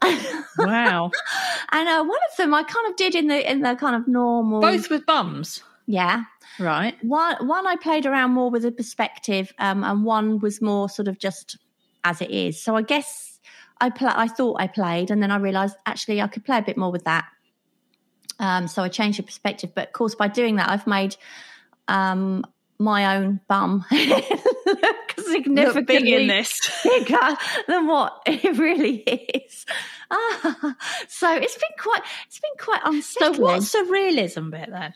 Wow! 0.57 1.11
and 1.71 1.89
uh, 1.89 2.03
one 2.03 2.19
of 2.31 2.37
them 2.37 2.53
I 2.53 2.63
kind 2.63 2.87
of 2.89 2.95
did 2.95 3.15
in 3.15 3.27
the 3.27 3.49
in 3.49 3.61
the 3.61 3.75
kind 3.75 3.95
of 3.95 4.07
normal. 4.07 4.61
Both 4.61 4.89
with 4.89 5.05
bums. 5.05 5.63
Yeah. 5.89 6.25
Right. 6.59 6.95
One 7.03 7.47
one 7.47 7.65
I 7.65 7.75
played 7.75 8.05
around 8.05 8.29
more 8.31 8.51
with 8.51 8.63
a 8.63 8.71
perspective, 8.71 9.51
um, 9.57 9.83
and 9.83 10.03
one 10.03 10.37
was 10.37 10.61
more 10.61 10.87
sort 10.87 11.07
of 11.07 11.17
just 11.17 11.57
as 12.03 12.21
it 12.21 12.29
is. 12.29 12.61
So 12.61 12.75
I 12.75 12.83
guess 12.83 13.39
I 13.81 13.89
play. 13.89 14.11
I 14.13 14.27
thought 14.27 14.61
I 14.61 14.67
played, 14.67 15.09
and 15.09 15.23
then 15.23 15.31
I 15.31 15.37
realised 15.37 15.75
actually 15.87 16.21
I 16.21 16.27
could 16.27 16.45
play 16.45 16.59
a 16.59 16.61
bit 16.61 16.77
more 16.77 16.91
with 16.91 17.05
that. 17.05 17.25
Um, 18.37 18.67
so 18.67 18.83
I 18.83 18.87
changed 18.87 19.17
the 19.17 19.23
perspective, 19.23 19.71
but 19.73 19.87
of 19.87 19.93
course 19.93 20.13
by 20.13 20.27
doing 20.27 20.57
that, 20.57 20.69
I've 20.69 20.85
made 20.85 21.15
um, 21.87 22.45
my 22.77 23.17
own 23.17 23.39
bum 23.47 23.83
look 23.91 25.13
significantly 25.17 26.13
in 26.13 26.27
this. 26.27 26.53
bigger 26.83 27.35
than 27.67 27.87
what 27.87 28.21
it 28.27 28.59
really 28.59 28.97
is. 28.97 29.65
Ah, 30.11 30.75
so 31.07 31.35
it's 31.35 31.57
been 31.57 31.77
quite 31.79 32.01
it's 32.27 32.39
been 32.39 32.57
quite 32.59 32.81
unsettling. 32.85 33.33
So 33.33 33.41
what's 33.41 33.71
the 33.71 33.85
realism 33.85 34.51
bit 34.51 34.69
then? 34.69 34.93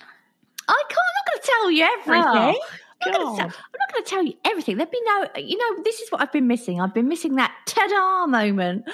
I 0.67 0.83
can't. 0.89 0.99
I'm 0.99 1.15
not 1.17 1.25
going 1.27 1.41
to 1.41 1.47
tell 1.47 1.71
you 1.71 1.83
everything. 1.83 2.55
Oh, 2.55 3.05
I'm, 3.05 3.11
not 3.11 3.37
tell, 3.37 3.45
I'm 3.45 3.79
not 3.79 3.93
going 3.93 4.03
to 4.03 4.09
tell 4.09 4.23
you 4.23 4.33
everything. 4.45 4.77
There'd 4.77 4.91
be 4.91 5.01
no. 5.05 5.27
You 5.37 5.57
know, 5.57 5.83
this 5.83 5.99
is 5.99 6.11
what 6.11 6.21
I've 6.21 6.31
been 6.31 6.47
missing. 6.47 6.79
I've 6.79 6.93
been 6.93 7.07
missing 7.07 7.35
that 7.35 7.53
ta-da 7.65 8.27
moment. 8.27 8.85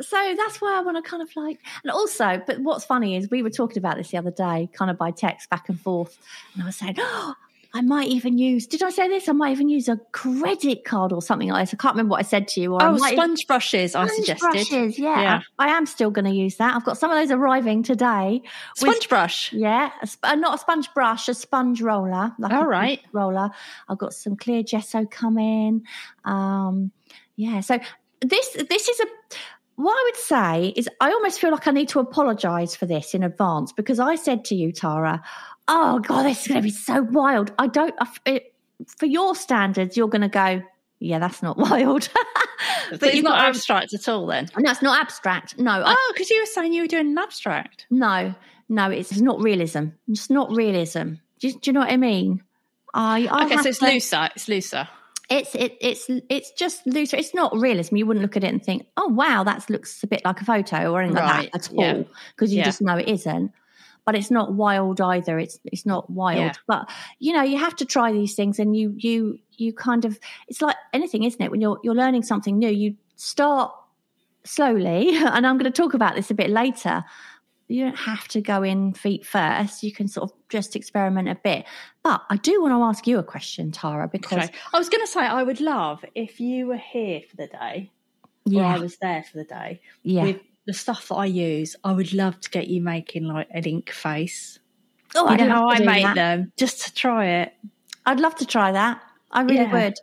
So 0.00 0.34
that's 0.36 0.60
why 0.60 0.76
I 0.76 0.80
want 0.80 1.02
to 1.02 1.08
kind 1.08 1.22
of 1.22 1.34
like, 1.36 1.60
and 1.82 1.90
also, 1.90 2.42
but 2.46 2.58
what's 2.60 2.84
funny 2.84 3.14
is 3.14 3.30
we 3.30 3.42
were 3.42 3.50
talking 3.50 3.78
about 3.78 3.96
this 3.96 4.10
the 4.10 4.16
other 4.16 4.30
day, 4.30 4.68
kind 4.72 4.90
of 4.90 4.96
by 4.96 5.10
text 5.10 5.50
back 5.50 5.68
and 5.68 5.78
forth, 5.78 6.18
and 6.54 6.62
I 6.62 6.66
was 6.66 6.76
saying, 6.76 6.94
oh, 6.98 7.34
I 7.74 7.80
might 7.80 8.08
even 8.08 8.36
use, 8.36 8.66
did 8.66 8.82
I 8.82 8.90
say 8.90 9.08
this? 9.08 9.28
I 9.28 9.32
might 9.32 9.52
even 9.52 9.70
use 9.70 9.88
a 9.88 9.96
credit 10.12 10.84
card 10.84 11.10
or 11.10 11.22
something 11.22 11.48
like 11.48 11.66
this. 11.66 11.74
I 11.74 11.78
can't 11.78 11.94
remember 11.94 12.10
what 12.10 12.20
I 12.20 12.28
said 12.28 12.46
to 12.48 12.60
you. 12.60 12.74
Or 12.74 12.82
oh, 12.82 12.96
sponge 12.98 13.46
brushes, 13.46 13.92
sponge 13.92 14.10
I 14.10 14.14
suggested. 14.14 14.50
brushes, 14.50 14.98
yeah. 14.98 15.20
yeah. 15.22 15.40
I, 15.58 15.68
I, 15.68 15.76
am 15.76 15.86
still 15.86 16.10
going 16.10 16.26
to 16.26 16.30
use 16.30 16.56
that. 16.56 16.76
I've 16.76 16.84
got 16.84 16.98
some 16.98 17.10
of 17.10 17.16
those 17.16 17.30
arriving 17.30 17.82
today. 17.82 18.42
Sponge 18.76 18.98
with, 18.98 19.08
brush? 19.08 19.52
Yeah. 19.54 19.90
A, 20.02 20.28
uh, 20.28 20.34
not 20.34 20.56
a 20.56 20.58
sponge 20.58 20.92
brush, 20.92 21.28
a 21.28 21.34
sponge 21.34 21.80
roller. 21.80 22.34
Like 22.38 22.52
All 22.52 22.66
right. 22.66 23.00
Roller. 23.12 23.50
I've 23.88 23.98
got 23.98 24.12
some 24.12 24.36
clear 24.36 24.62
gesso 24.62 25.06
coming. 25.06 25.84
Um, 26.26 26.92
yeah. 27.36 27.60
So 27.60 27.78
this, 28.20 28.50
this 28.68 28.88
is 28.88 29.00
a, 29.00 29.06
what 29.76 29.92
I 29.92 30.02
would 30.04 30.16
say 30.16 30.72
is 30.76 30.88
I 31.00 31.10
almost 31.10 31.40
feel 31.40 31.50
like 31.50 31.66
I 31.66 31.70
need 31.70 31.88
to 31.88 32.00
apologize 32.00 32.76
for 32.76 32.84
this 32.84 33.14
in 33.14 33.22
advance 33.22 33.72
because 33.72 33.98
I 33.98 34.16
said 34.16 34.44
to 34.46 34.54
you, 34.54 34.72
Tara, 34.72 35.22
oh 35.68 35.98
god, 36.00 36.24
this 36.24 36.42
is 36.42 36.48
going 36.48 36.60
to 36.60 36.64
be 36.64 36.70
so 36.70 37.02
wild. 37.02 37.52
I 37.58 37.66
don't. 37.66 37.94
It, 38.26 38.54
for 38.98 39.06
your 39.06 39.34
standards, 39.34 39.96
you're 39.96 40.08
going 40.08 40.22
to 40.22 40.28
go. 40.28 40.62
Yeah, 40.98 41.18
that's 41.18 41.42
not 41.42 41.56
wild. 41.58 42.08
but 42.90 43.02
it's 43.02 43.22
not 43.22 43.44
abstract 43.48 43.92
at 43.94 44.08
all, 44.08 44.26
then. 44.26 44.48
No, 44.56 44.70
it's 44.70 44.82
not 44.82 45.00
abstract. 45.00 45.58
No. 45.58 45.82
Oh, 45.84 46.12
because 46.14 46.30
you 46.30 46.40
were 46.40 46.46
saying 46.46 46.72
you 46.72 46.82
were 46.82 46.88
doing 46.88 47.08
an 47.08 47.18
abstract. 47.18 47.86
No, 47.90 48.34
no, 48.68 48.90
it's 48.90 49.20
not 49.20 49.40
realism. 49.40 49.86
It's 50.08 50.30
not 50.30 50.50
realism. 50.50 51.14
Do, 51.40 51.50
do 51.50 51.58
you 51.64 51.72
know 51.72 51.80
what 51.80 51.90
I 51.90 51.96
mean? 51.96 52.42
I, 52.94 53.26
I 53.26 53.46
okay, 53.46 53.56
so 53.56 53.68
it's 53.70 53.78
to, 53.78 53.86
looser. 53.86 54.28
It's 54.36 54.48
looser. 54.48 54.88
It's 55.30 55.54
it, 55.54 55.76
it's 55.80 56.06
it's 56.28 56.52
just 56.52 56.86
looser. 56.86 57.16
It's 57.16 57.34
not 57.34 57.56
realism. 57.56 57.96
You 57.96 58.06
wouldn't 58.06 58.22
look 58.22 58.36
at 58.36 58.44
it 58.44 58.48
and 58.48 58.62
think, 58.62 58.86
"Oh 58.96 59.08
wow, 59.08 59.44
that 59.44 59.68
looks 59.70 60.02
a 60.02 60.06
bit 60.06 60.22
like 60.24 60.40
a 60.40 60.44
photo" 60.44 60.92
or 60.92 61.00
anything 61.00 61.16
Right, 61.16 61.44
like 61.44 61.52
that 61.52 61.70
at 61.70 61.72
all, 61.74 62.06
because 62.34 62.52
you 62.52 62.58
Yeah. 62.58 62.64
just 62.64 62.82
know 62.82 62.96
it 62.98 63.08
isn't. 63.08 63.50
But 64.04 64.16
it's 64.16 64.30
not 64.30 64.54
wild 64.54 65.00
either. 65.00 65.38
It's 65.38 65.58
it's 65.64 65.86
not 65.86 66.10
wild. 66.10 66.38
Yeah. 66.38 66.52
But 66.66 66.90
you 67.18 67.32
know, 67.32 67.42
you 67.42 67.58
have 67.58 67.76
to 67.76 67.84
try 67.84 68.12
these 68.12 68.34
things, 68.34 68.58
and 68.58 68.76
you 68.76 68.94
you 68.96 69.38
you 69.52 69.72
kind 69.72 70.04
of 70.04 70.18
it's 70.48 70.60
like 70.60 70.76
anything, 70.92 71.22
isn't 71.22 71.40
it? 71.40 71.50
When 71.50 71.60
you're 71.60 71.78
you're 71.84 71.94
learning 71.94 72.22
something 72.24 72.58
new, 72.58 72.68
you 72.70 72.96
start 73.16 73.72
slowly, 74.44 75.16
and 75.16 75.46
I'm 75.46 75.56
going 75.58 75.70
to 75.72 75.82
talk 75.82 75.94
about 75.94 76.14
this 76.16 76.30
a 76.30 76.34
bit 76.34 76.50
later. 76.50 77.04
You 77.68 77.84
don't 77.84 77.96
have 77.96 78.28
to 78.28 78.42
go 78.42 78.62
in 78.62 78.92
feet 78.92 79.24
first. 79.24 79.82
You 79.82 79.92
can 79.92 80.06
sort 80.08 80.30
of 80.30 80.36
just 80.50 80.76
experiment 80.76 81.28
a 81.28 81.36
bit. 81.36 81.64
But 82.02 82.22
I 82.28 82.36
do 82.36 82.60
want 82.60 82.72
to 82.72 82.82
ask 82.82 83.06
you 83.06 83.18
a 83.18 83.22
question, 83.22 83.70
Tara, 83.72 84.08
because 84.08 84.44
Okay. 84.50 84.54
I 84.74 84.78
was 84.78 84.90
going 84.90 85.00
to 85.02 85.10
say, 85.10 85.20
I 85.20 85.42
would 85.42 85.60
love 85.60 86.04
if 86.14 86.38
you 86.38 86.66
were 86.66 86.76
here 86.76 87.22
for 87.30 87.36
the 87.36 87.46
day, 87.46 87.90
yeah, 88.44 88.74
I 88.74 88.78
was 88.78 88.98
there 88.98 89.22
for 89.22 89.38
the 89.38 89.44
day, 89.44 89.80
yeah. 90.02 90.24
with 90.24 90.40
the 90.66 90.72
stuff 90.72 91.08
that 91.08 91.14
I 91.16 91.26
use. 91.26 91.76
I 91.84 91.92
would 91.92 92.12
love 92.12 92.38
to 92.40 92.50
get 92.50 92.68
you 92.68 92.80
making 92.82 93.24
like 93.24 93.48
an 93.50 93.64
ink 93.64 93.90
face. 93.90 94.58
oh, 95.16 95.24
you 95.24 95.30
I'd 95.30 95.40
know 95.40 95.48
how 95.48 95.68
I 95.68 95.78
make 95.80 96.04
that. 96.04 96.14
them, 96.14 96.52
just 96.56 96.82
to 96.86 96.94
try 96.94 97.26
it. 97.26 97.52
I'd 98.06 98.20
love 98.20 98.34
to 98.36 98.46
try 98.46 98.72
that. 98.72 99.00
I 99.30 99.42
really 99.42 99.56
Yeah. 99.56 99.72
would. 99.72 99.94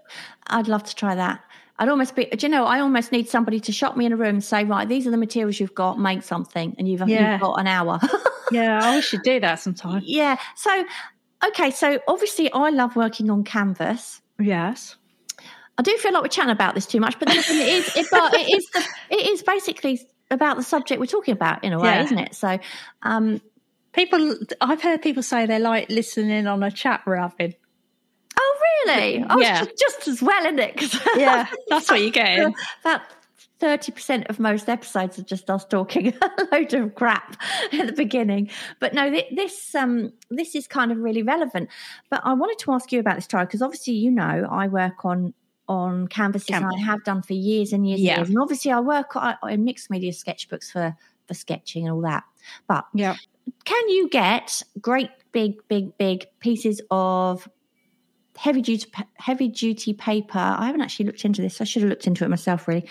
I'd 0.48 0.68
love 0.68 0.84
to 0.84 0.96
try 0.96 1.16
that. 1.16 1.42
I'd 1.78 1.88
almost 1.89 2.16
be, 2.16 2.25
do 2.25 2.46
you 2.46 2.51
know, 2.51 2.66
I 2.66 2.80
almost 2.82 3.12
need 3.12 3.30
somebody 3.30 3.60
to 3.62 3.72
shop 3.72 3.96
me 3.96 4.06
in 4.06 4.12
a 4.12 4.18
room 4.18 4.36
and 4.36 4.44
say, 4.44 4.66
right, 4.66 4.88
these 4.88 5.08
are 5.08 5.12
the 5.12 5.18
materials 5.18 5.60
you've 5.60 5.74
got, 5.75 5.98
make 6.00 6.24
something. 6.24 6.75
And 6.78 6.88
you've, 6.89 7.08
Yeah. 7.08 7.34
you've 7.34 7.42
got 7.42 7.54
an 7.60 7.68
hour. 7.68 8.00
Yeah, 8.51 8.80
I 8.84 9.00
should 9.00 9.22
do 9.22 9.39
that 9.42 9.60
sometime. 9.60 10.01
yeah. 10.04 10.38
So, 10.56 10.84
okay. 11.50 11.70
So 11.70 12.00
obviously, 12.08 12.51
I 12.51 12.72
love 12.72 12.96
working 12.96 13.30
on 13.30 13.44
canvas. 13.44 14.22
Yes. 14.39 14.96
I 15.78 15.84
do 15.84 15.96
feel 15.98 16.12
like 16.13 16.24
we're 16.24 16.30
chatting 16.30 16.50
about 16.51 16.74
this 16.74 16.88
too 16.88 17.00
much, 17.00 17.20
but 17.20 17.30
it 17.30 17.38
is, 17.48 17.96
it, 17.96 18.08
but 18.10 18.34
it 18.34 18.50
is, 18.51 18.68
the, 18.74 18.84
it 19.16 19.28
is 19.28 19.44
basically 19.44 20.01
about 20.32 20.58
the 20.58 20.64
subject 20.64 21.00
we're 21.00 21.06
talking 21.06 21.32
about 21.34 21.64
in 21.64 21.74
a 21.74 21.80
way, 21.80 21.90
Yeah. 21.90 22.04
isn't 22.04 22.20
it? 22.20 22.36
So, 22.36 22.60
um, 23.04 23.42
People, 23.92 24.36
I've 24.62 24.82
heard 24.84 25.02
people 25.02 25.24
say 25.24 25.48
they 25.48 25.58
like 25.58 25.90
listening 25.90 26.46
on 26.46 26.62
a 26.62 26.70
chat 26.70 27.02
having. 27.08 27.56
oh, 28.38 28.58
really? 28.86 29.26
Oh, 29.28 29.40
Yeah. 29.40 29.64
just, 29.66 29.78
just 29.80 30.08
as 30.08 30.22
well, 30.22 30.46
isn't 30.46 30.60
it? 30.60 30.96
Yeah, 31.18 31.48
that's 31.70 31.90
what 31.90 32.00
you're 32.00 32.12
getting. 32.12 32.54
about 32.82 33.02
30% 33.60 34.30
of 34.30 34.40
most 34.40 34.70
episodes 34.70 35.18
are 35.20 35.24
just 35.24 35.50
us 35.50 35.66
talking 35.66 36.14
a 36.22 36.48
load 36.52 36.74
of 36.76 36.94
crap 36.96 37.36
at 37.74 37.88
the 37.88 37.92
beginning 37.94 38.50
but 38.80 38.94
no 38.94 39.12
thi- 39.12 39.28
this 39.36 39.76
um 39.76 40.14
this 40.30 40.56
is 40.56 40.66
kind 40.66 40.94
of 40.94 40.98
really 41.00 41.24
relevant 41.24 41.68
but 42.10 42.22
i 42.24 42.32
wanted 42.34 42.58
to 42.58 42.72
ask 42.72 42.90
you 42.94 43.02
about 43.02 43.16
this 43.16 43.28
Tara, 43.28 43.46
because 43.46 43.62
obviously 43.62 43.96
you 43.96 44.12
know 44.12 44.48
i 44.50 44.66
work 44.70 45.04
on 45.04 45.34
on 45.70 46.08
canvases 46.08 46.50
and 46.50 46.66
i 46.66 46.78
have 46.80 47.02
done 47.06 47.22
for 47.22 47.34
years 47.34 47.72
and 47.72 47.88
years 47.88 48.02
Yeah. 48.02 48.14
and 48.16 48.20
years 48.22 48.30
and 48.30 48.40
obviously 48.40 48.72
i 48.72 48.80
work 48.82 49.16
on 49.16 49.36
in 49.50 49.64
mixed 49.64 49.90
media 49.90 50.12
sketchbooks 50.12 50.70
for 50.72 50.94
for 51.28 51.34
sketching 51.34 51.84
and 51.86 51.94
all 51.94 52.02
that 52.02 52.24
but 52.68 52.86
Yeah. 52.94 53.16
can 53.64 53.88
you 53.90 54.10
get 54.10 54.62
great 54.82 55.10
big 55.32 55.56
big 55.70 55.96
big 55.98 56.26
pieces 56.40 56.82
of 56.92 57.48
heavy 58.36 58.62
duty 58.62 58.90
heavy 59.16 59.48
duty 59.48 59.94
paper 59.94 60.40
i 60.40 60.66
haven't 60.66 60.82
actually 60.82 61.06
looked 61.06 61.24
into 61.24 61.42
this 61.42 61.62
i 61.62 61.64
should 61.66 61.82
have 61.84 61.90
looked 61.90 62.08
into 62.08 62.24
it 62.26 62.30
myself 62.30 62.68
really 62.68 62.86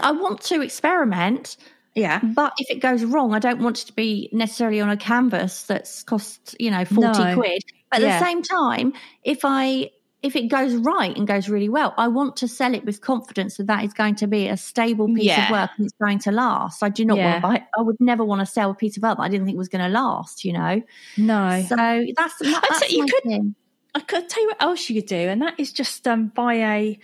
i 0.00 0.10
want 0.10 0.40
to 0.42 0.62
experiment 0.62 1.56
Yeah. 1.94 2.20
but 2.22 2.52
if 2.58 2.70
it 2.70 2.80
goes 2.80 3.04
wrong 3.04 3.34
i 3.34 3.38
don't 3.38 3.60
want 3.60 3.82
it 3.82 3.86
to 3.86 3.92
be 3.92 4.30
necessarily 4.32 4.80
on 4.80 4.88
a 4.90 4.96
canvas 4.96 5.64
that's 5.64 6.02
cost 6.02 6.56
you 6.58 6.70
know 6.70 6.84
40 6.84 7.24
No. 7.24 7.34
quid 7.34 7.62
but 7.90 8.00
at 8.00 8.02
Yeah. 8.08 8.18
the 8.20 8.24
same 8.24 8.42
time 8.42 8.92
if 9.24 9.40
i 9.44 9.90
if 10.22 10.36
it 10.36 10.48
goes 10.48 10.74
right 10.76 11.16
and 11.16 11.26
goes 11.26 11.48
really 11.48 11.68
well 11.68 11.92
i 11.98 12.06
want 12.08 12.36
to 12.36 12.46
sell 12.48 12.74
it 12.74 12.84
with 12.84 13.00
confidence 13.00 13.56
that 13.56 13.66
that 13.66 13.84
is 13.84 13.92
going 13.92 14.14
to 14.14 14.26
be 14.26 14.48
a 14.48 14.56
stable 14.56 15.06
piece 15.08 15.24
Yeah. 15.26 15.46
of 15.46 15.50
work 15.50 15.70
and 15.76 15.86
it's 15.86 15.94
going 16.00 16.18
to 16.20 16.30
last 16.32 16.82
i 16.82 16.88
do 16.88 17.04
not 17.04 17.16
Yeah. 17.18 17.32
want 17.32 17.36
to 17.36 17.48
buy 17.48 17.66
i 17.78 17.82
would 17.82 17.96
never 18.00 18.24
want 18.24 18.40
to 18.40 18.46
sell 18.46 18.70
a 18.70 18.74
piece 18.74 18.96
of 18.96 19.04
art 19.04 19.18
that 19.18 19.24
i 19.24 19.28
didn't 19.28 19.46
think 19.46 19.58
was 19.58 19.68
going 19.68 19.82
to 19.84 19.88
last 19.90 20.44
you 20.44 20.52
know 20.52 20.82
No. 21.16 21.62
so 21.68 21.76
that's, 22.16 22.38
that's 22.38 22.90
you 22.92 23.04
could- 23.06 23.22
thing. 23.24 23.54
I 23.94 24.00
could 24.00 24.26
tell 24.28 24.42
you 24.42 24.48
what 24.48 24.62
else 24.62 24.88
you 24.88 25.02
could 25.02 25.08
do, 25.10 25.16
and 25.16 25.42
that 25.42 25.60
is 25.60 25.70
just 25.70 26.08
um, 26.08 26.28
buy 26.28 26.54
a, 26.54 26.98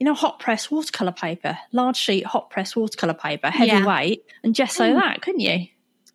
you 0.00 0.04
know, 0.04 0.12
hot 0.12 0.40
press 0.40 0.72
watercolor 0.72 1.12
paper, 1.12 1.56
large 1.70 1.96
sheet 1.96 2.26
hot 2.26 2.50
press 2.50 2.74
watercolor 2.74 3.14
paper, 3.14 3.48
heavy 3.48 3.68
Yeah. 3.70 3.86
weight, 3.86 4.24
and 4.42 4.52
gesso 4.52 4.82
Mm. 4.92 5.00
that, 5.00 5.22
couldn't 5.22 5.38
you? 5.38 5.68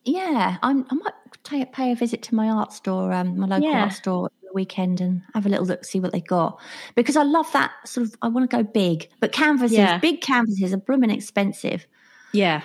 Yeah, 0.04 0.58
I'm, 0.62 0.86
I 0.90 0.96
might 0.96 1.14
ta 1.44 1.64
pay 1.72 1.94
a 1.94 1.96
visit 1.96 2.24
to 2.24 2.36
my 2.36 2.50
art 2.50 2.74
store, 2.74 3.14
um, 3.14 3.38
my 3.40 3.48
local 3.48 3.70
Yeah. 3.70 3.84
art 3.84 3.94
store 3.94 4.30
the 4.48 4.54
weekend 4.54 5.02
and 5.02 5.22
have 5.34 5.46
a 5.46 5.50
little 5.50 5.66
look, 5.66 5.86
see 5.86 6.00
what 6.00 6.12
they 6.12 6.22
got. 6.22 6.60
Because 6.96 7.16
I 7.16 7.24
love 7.24 7.52
that 7.54 7.72
sort 7.86 8.08
of, 8.08 8.16
I 8.22 8.28
want 8.28 8.50
to 8.50 8.56
go 8.58 8.64
big. 8.64 9.10
But 9.20 9.32
canvases, 9.32 9.78
Yeah. 9.78 9.98
big 10.00 10.22
canvases 10.22 10.74
are 10.74 10.78
blooming 10.78 11.10
expensive, 11.12 11.86
Yeah. 12.34 12.62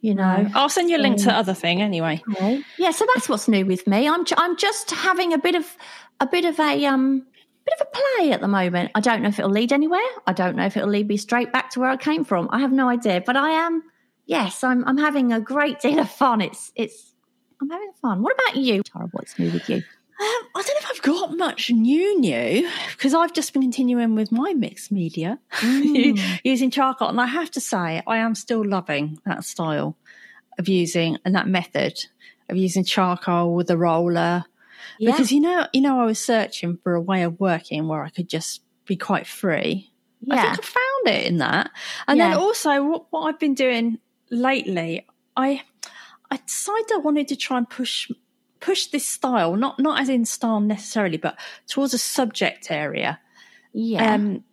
you 0.00 0.14
know. 0.14 0.48
I'll 0.54 0.68
send 0.68 0.90
you 0.90 0.96
a 0.96 0.98
link 0.98 1.18
to 1.18 1.24
the 1.26 1.34
other 1.34 1.54
thing 1.54 1.80
anyway. 1.82 2.22
Okay. 2.32 2.62
Yeah, 2.78 2.90
so 2.90 3.06
that's 3.14 3.28
what's 3.28 3.48
new 3.48 3.64
with 3.66 3.86
me. 3.86 4.08
I'm 4.08 4.24
I'm 4.36 4.56
just 4.56 4.90
having 4.90 5.32
a 5.32 5.38
bit 5.38 5.54
of 5.54 5.76
a 6.20 6.26
bit 6.26 6.44
of 6.44 6.58
a 6.58 6.84
um 6.86 7.26
bit 7.64 7.74
of 7.80 7.86
a 7.86 7.96
play 8.18 8.32
at 8.32 8.40
the 8.40 8.48
moment. 8.48 8.90
I 8.96 9.00
don't 9.00 9.22
know 9.22 9.28
if 9.28 9.38
it'll 9.38 9.50
lead 9.50 9.72
anywhere. 9.72 10.00
I 10.26 10.32
don't 10.32 10.56
know 10.56 10.66
if 10.66 10.76
it'll 10.76 10.88
lead 10.88 11.06
me 11.06 11.16
straight 11.16 11.52
back 11.52 11.70
to 11.70 11.80
where 11.80 11.90
I 11.90 11.96
came 11.96 12.24
from. 12.24 12.48
I 12.50 12.58
have 12.58 12.72
no 12.72 12.88
idea, 12.88 13.22
but 13.24 13.36
I 13.36 13.50
am 13.50 13.82
yes, 14.26 14.64
I'm 14.64 14.84
I'm 14.86 14.98
having 14.98 15.32
a 15.32 15.40
great 15.40 15.78
deal 15.80 16.00
of 16.00 16.10
fun. 16.10 16.40
It's 16.40 16.72
it's 16.74 17.14
I'm 17.60 17.70
having 17.70 17.92
fun. 18.02 18.22
What 18.22 18.34
about 18.34 18.56
you, 18.56 18.82
Tara? 18.82 19.06
What's 19.12 19.38
new 19.38 19.52
with 19.52 19.68
you? 19.70 19.82
Um, 20.22 20.48
I 20.54 20.62
don't 20.62 20.66
know 20.68 20.72
if 20.78 20.90
I've 20.90 21.02
got 21.02 21.36
much 21.36 21.70
new 21.70 22.20
new 22.20 22.70
because 22.92 23.12
I've 23.12 23.32
just 23.32 23.52
been 23.52 23.62
continuing 23.62 24.14
with 24.14 24.30
my 24.30 24.52
mixed 24.52 24.92
media 24.92 25.38
Mm. 25.54 26.40
using 26.44 26.70
charcoal, 26.70 27.08
and 27.08 27.20
I 27.20 27.26
have 27.26 27.50
to 27.52 27.60
say 27.60 28.02
I 28.06 28.18
am 28.18 28.34
still 28.36 28.64
loving 28.64 29.18
that 29.26 29.44
style 29.44 29.96
of 30.58 30.68
using 30.68 31.18
and 31.24 31.34
that 31.34 31.48
method 31.48 31.98
of 32.48 32.56
using 32.56 32.84
charcoal 32.84 33.54
with 33.54 33.68
a 33.70 33.76
roller 33.76 34.44
Yeah. 34.98 35.10
because 35.10 35.32
you 35.32 35.40
know 35.40 35.66
you 35.72 35.80
know 35.80 36.00
I 36.00 36.04
was 36.04 36.18
searching 36.20 36.78
for 36.82 36.94
a 36.94 37.00
way 37.00 37.22
of 37.22 37.40
working 37.40 37.88
where 37.88 38.04
I 38.04 38.10
could 38.10 38.28
just 38.28 38.62
be 38.86 38.96
quite 38.96 39.26
free. 39.26 39.90
I 40.30 40.40
think 40.40 40.58
I 40.60 40.62
found 40.62 41.16
it 41.18 41.26
in 41.26 41.38
that. 41.38 41.70
And 42.06 42.18
Yeah. 42.18 42.28
then 42.30 42.36
also 42.38 42.84
what, 42.84 43.06
what 43.10 43.22
I've 43.22 43.40
been 43.40 43.54
doing 43.54 43.98
lately, 44.30 45.04
I 45.36 45.62
I 46.30 46.36
decided 46.46 46.92
I 46.94 46.98
wanted 46.98 47.26
to 47.28 47.36
try 47.36 47.58
and 47.58 47.68
push 47.68 48.08
push 48.62 48.86
this 48.86 49.06
style, 49.06 49.56
not 49.56 49.78
not 49.78 50.00
as 50.00 50.08
in 50.08 50.24
style 50.24 50.60
necessarily, 50.60 51.18
but 51.18 51.38
towards 51.68 51.92
a 51.92 51.98
subject 51.98 52.70
area. 52.70 53.20
yeah. 53.74 54.14
Um 54.14 54.44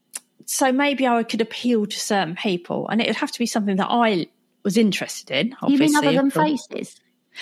so 0.45 0.71
maybe 0.71 1.07
I 1.07 1.21
could 1.23 1.41
appeal 1.41 1.85
to 1.85 1.99
certain 1.99 2.35
people 2.35 2.87
and 2.89 2.99
it 2.99 3.05
would 3.07 3.17
have 3.17 3.31
to 3.31 3.37
be 3.39 3.45
something 3.45 3.75
that 3.75 3.87
I 3.89 4.27
was 4.63 4.77
interested 4.77 5.29
in. 5.31 5.55
you 5.67 5.77
mean 5.77 5.95
other 5.95 6.11
than 6.11 6.31
faces? 6.31 6.99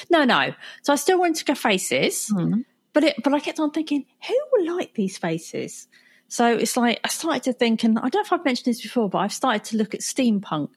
No, 0.10 0.26
no. 0.26 0.54
So 0.82 0.94
I 0.94 0.98
still 0.98 1.18
wanted 1.18 1.38
to 1.38 1.46
go 1.46 1.56
faces. 1.56 2.28
Hmm. 2.28 2.62
But 2.94 3.04
it, 3.04 3.24
but 3.24 3.34
I 3.34 3.40
kept 3.40 3.60
on 3.60 3.72
thinking, 3.72 4.06
who 4.28 4.38
will 4.52 4.76
like 4.76 4.94
these 4.96 5.18
faces? 5.18 5.88
So 6.28 6.56
it's 6.56 6.76
like 6.76 7.00
I 7.04 7.08
started 7.10 7.44
to 7.44 7.54
think, 7.54 7.84
and 7.84 7.98
I 7.98 8.10
don't 8.10 8.16
know 8.16 8.22
if 8.22 8.34
I've 8.34 8.44
mentioned 8.44 8.66
this 8.66 8.82
before, 8.82 9.10
but 9.10 9.20
I've 9.20 9.34
started 9.34 9.64
to 9.66 9.78
look 9.78 9.94
at 9.94 10.02
steampunk. 10.02 10.72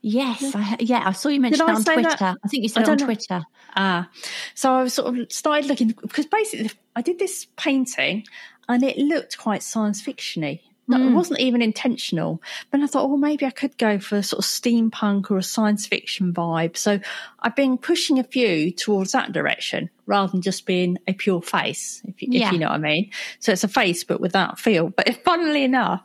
Yes, 0.00 0.54
I, 0.54 0.76
yeah. 0.80 1.02
I 1.06 1.12
saw 1.12 1.28
you 1.28 1.40
mention 1.40 1.64
that 1.66 1.76
on 1.76 1.84
Twitter. 1.84 2.16
that? 2.18 2.36
I 2.44 2.48
think 2.48 2.62
you 2.62 2.68
said 2.68 2.82
it 2.82 2.88
on 2.88 2.96
know. 2.98 3.04
Twitter. 3.04 3.42
Ah, 3.76 4.08
so 4.54 4.72
I 4.72 4.82
was 4.82 4.94
sort 4.94 5.16
of 5.18 5.32
started 5.32 5.66
looking 5.66 5.88
because 5.88 6.26
basically 6.26 6.70
I 6.96 7.02
did 7.02 7.18
this 7.18 7.46
painting, 7.56 8.24
and 8.68 8.82
it 8.82 8.98
looked 8.98 9.38
quite 9.38 9.62
science 9.62 10.02
fictiony. 10.02 10.60
No, 10.88 10.96
It 10.96 11.10
Mm. 11.10 11.14
wasn't 11.14 11.38
even 11.38 11.62
intentional, 11.62 12.42
but 12.72 12.80
I 12.80 12.86
thought, 12.88 13.08
well, 13.08 13.16
maybe 13.16 13.46
I 13.46 13.50
could 13.50 13.78
go 13.78 14.00
for 14.00 14.16
a 14.16 14.22
sort 14.22 14.44
of 14.44 14.50
steampunk 14.50 15.30
or 15.30 15.38
a 15.38 15.42
science 15.42 15.86
fiction 15.86 16.34
vibe. 16.34 16.76
So 16.76 16.98
I've 17.38 17.54
been 17.54 17.78
pushing 17.78 18.18
a 18.18 18.24
few 18.24 18.72
towards 18.72 19.12
that 19.12 19.30
direction 19.30 19.90
rather 20.06 20.32
than 20.32 20.42
just 20.42 20.66
being 20.66 20.98
a 21.06 21.12
pure 21.12 21.40
face, 21.40 22.02
if 22.04 22.20
you, 22.20 22.28
Yeah. 22.32 22.48
if 22.48 22.52
you 22.54 22.58
know 22.58 22.66
what 22.66 22.74
I 22.74 22.78
mean. 22.78 23.10
So 23.38 23.52
it's 23.52 23.62
a 23.62 23.68
face, 23.68 24.02
but 24.02 24.20
with 24.20 24.32
that 24.32 24.58
feel. 24.58 24.88
But 24.90 25.22
funnily 25.24 25.62
enough, 25.62 26.04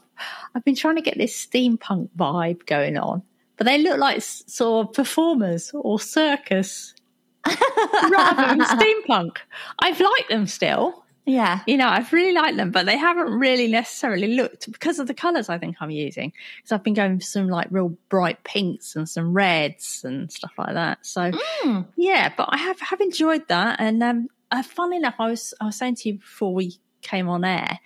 I've 0.54 0.64
been 0.64 0.76
trying 0.76 0.96
to 0.98 1.02
get 1.02 1.18
this 1.18 1.34
steampunk 1.48 2.10
vibe 2.16 2.68
going 2.68 2.98
on, 2.98 3.24
but 3.58 3.66
they 3.66 3.80
look 3.82 3.98
like 4.00 4.22
sort 4.22 4.88
of 4.88 4.94
performers 4.94 5.72
or 5.74 6.00
circus 6.00 6.94
rather 8.10 8.48
than 8.48 8.60
steampunk. 8.62 9.38
I've 9.80 10.00
liked 10.00 10.30
them 10.30 10.48
still. 10.48 11.04
Yeah. 11.26 11.60
You 11.68 11.76
know, 11.76 11.90
I've 11.90 12.14
really 12.14 12.32
liked 12.32 12.56
them, 12.56 12.72
but 12.72 12.86
they 12.86 12.96
haven't 12.96 13.32
really 13.34 13.68
necessarily 13.68 14.30
looked 14.36 14.72
because 14.72 14.98
of 14.98 15.08
the 15.08 15.14
colours 15.14 15.50
I 15.50 15.58
think 15.58 15.76
I'm 15.82 15.90
using. 15.90 16.32
Because 16.58 16.72
I've 16.72 16.84
been 16.84 16.94
going 16.94 17.20
for 17.20 17.26
some 17.26 17.50
like 17.50 17.68
real 17.70 17.98
bright 18.08 18.42
pinks 18.46 18.96
and 18.96 19.10
some 19.10 19.34
reds 19.34 20.04
and 20.06 20.32
stuff 20.32 20.52
like 20.58 20.74
that. 20.74 21.06
So 21.06 21.32
Mm. 21.64 21.86
yeah, 21.98 22.32
but 22.38 22.48
I 22.52 22.58
have 22.58 22.80
have 22.80 23.02
enjoyed 23.02 23.46
that. 23.50 23.82
And 23.82 24.02
um, 24.02 24.28
uh, 24.52 24.64
funnily 24.64 24.98
enough, 24.98 25.16
I 25.20 25.30
was 25.30 25.54
I 25.60 25.66
was 25.66 25.76
saying 25.76 25.96
to 25.96 26.10
you 26.10 26.16
before 26.20 26.54
we 26.54 26.78
came 27.02 27.28
on 27.28 27.44
air, 27.44 27.80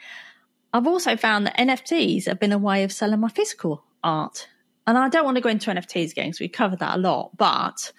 I've 0.71 0.85
also 0.87 1.17
found 1.17 1.47
that 1.47 1.57
NFTs 1.57 2.25
have 2.27 2.39
been 2.39 2.51
a 2.51 2.59
way 2.59 2.83
of 2.83 2.91
selling 2.91 3.19
my 3.21 3.29
physical 3.29 3.83
art. 4.03 4.47
And 4.87 4.97
I 4.97 5.09
don't 5.09 5.25
want 5.25 5.35
to 5.35 5.41
go 5.41 5.49
into 5.49 5.69
NFTs 5.71 6.11
again 6.11 6.27
because 6.27 6.39
we 6.39 6.47
covered 6.47 6.79
that 6.79 6.95
a 6.95 6.99
lot, 6.99 7.37
but 7.37 7.91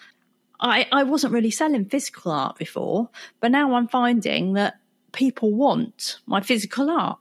I, 0.61 0.87
I 0.93 1.05
wasn't 1.05 1.33
really 1.33 1.51
selling 1.51 1.85
physical 1.87 2.33
art 2.33 2.59
before, 2.59 3.09
but 3.41 3.51
now 3.51 3.75
I'm 3.75 3.89
finding 3.89 4.55
that 4.55 4.75
people 5.13 5.53
want 5.53 6.19
my 6.27 6.41
physical 6.41 6.91
art. 6.91 7.19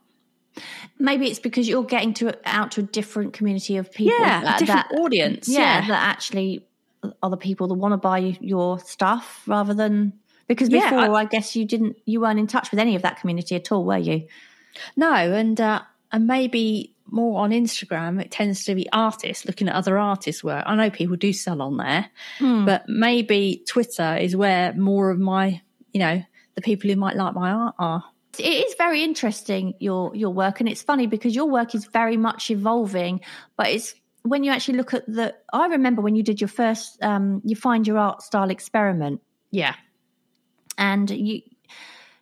Maybe 0.98 1.28
it's 1.28 1.38
because 1.38 1.68
you're 1.68 1.84
getting 1.84 2.12
to 2.14 2.36
out 2.44 2.72
to 2.72 2.80
a 2.80 2.84
different 2.84 3.32
community 3.32 3.76
of 3.76 3.90
people. 3.92 4.16
Yeah, 4.20 4.40
a 4.40 4.44
that- 4.44 4.58
different 4.58 4.88
that- 4.90 5.00
audience. 5.00 5.48
yeah, 5.48 5.80
Yeah. 5.82 5.88
that 5.88 6.02
actually 6.10 6.66
are 7.22 7.30
the 7.30 7.36
people 7.36 7.68
that 7.68 7.74
want 7.74 7.92
to 7.92 7.96
buy 7.96 8.36
your 8.40 8.78
stuff 8.78 9.42
rather 9.46 9.74
than 9.74 10.12
because 10.46 10.68
Yeah, 10.68 10.90
before 10.90 11.16
I, 11.16 11.24
guess 11.24 11.56
you 11.56 11.64
didn't 11.64 11.96
you 12.04 12.20
weren't 12.20 12.38
in 12.38 12.46
touch 12.46 12.70
with 12.70 12.78
any 12.78 12.94
of 12.96 13.02
that 13.02 13.18
community 13.20 13.54
at 13.56 13.72
all, 13.72 13.84
were 13.84 13.96
you? 13.98 14.26
No, 14.96 15.12
and 15.12 15.60
uh, 15.60 15.82
and 16.12 16.26
maybe 16.26 16.91
more 17.12 17.42
on 17.44 17.50
Instagram, 17.50 18.20
it 18.20 18.30
tends 18.30 18.64
to 18.64 18.74
be 18.74 18.88
artists 18.92 19.44
looking 19.44 19.68
at 19.68 19.74
other 19.74 19.98
artists' 19.98 20.42
work. 20.42 20.64
I 20.66 20.74
know 20.74 20.90
people 20.90 21.16
do 21.16 21.32
sell 21.32 21.60
on 21.62 21.76
there, 21.76 22.10
Hmm. 22.38 22.64
but 22.64 22.88
maybe 22.88 23.62
Twitter 23.68 24.16
is 24.16 24.34
where 24.34 24.72
more 24.74 25.10
of 25.10 25.18
my, 25.18 25.60
you 25.92 26.00
know, 26.00 26.22
the 26.54 26.62
people 26.62 26.90
who 26.90 26.96
might 26.96 27.16
like 27.16 27.34
my 27.34 27.50
art 27.50 27.74
are. 27.78 28.04
It 28.38 28.66
is 28.66 28.74
very 28.78 29.04
interesting 29.04 29.74
your 29.78 30.14
your 30.16 30.30
work, 30.30 30.60
and 30.60 30.68
it's 30.68 30.82
funny 30.82 31.06
because 31.06 31.34
your 31.34 31.46
work 31.50 31.74
is 31.74 31.84
very 31.84 32.16
much 32.16 32.50
evolving. 32.50 33.20
But 33.56 33.68
it's 33.68 33.94
when 34.22 34.42
you 34.42 34.50
actually 34.50 34.78
look 34.78 34.94
at 34.94 35.04
the. 35.06 35.34
I 35.52 35.66
remember 35.66 36.00
when 36.00 36.16
you 36.16 36.22
did 36.22 36.40
your 36.40 36.48
first, 36.48 37.02
um, 37.02 37.42
you 37.44 37.54
find 37.56 37.86
your 37.86 37.98
art 37.98 38.22
style 38.22 38.48
experiment, 38.50 39.20
Yeah, 39.50 39.74
and 40.78 41.10
you 41.10 41.42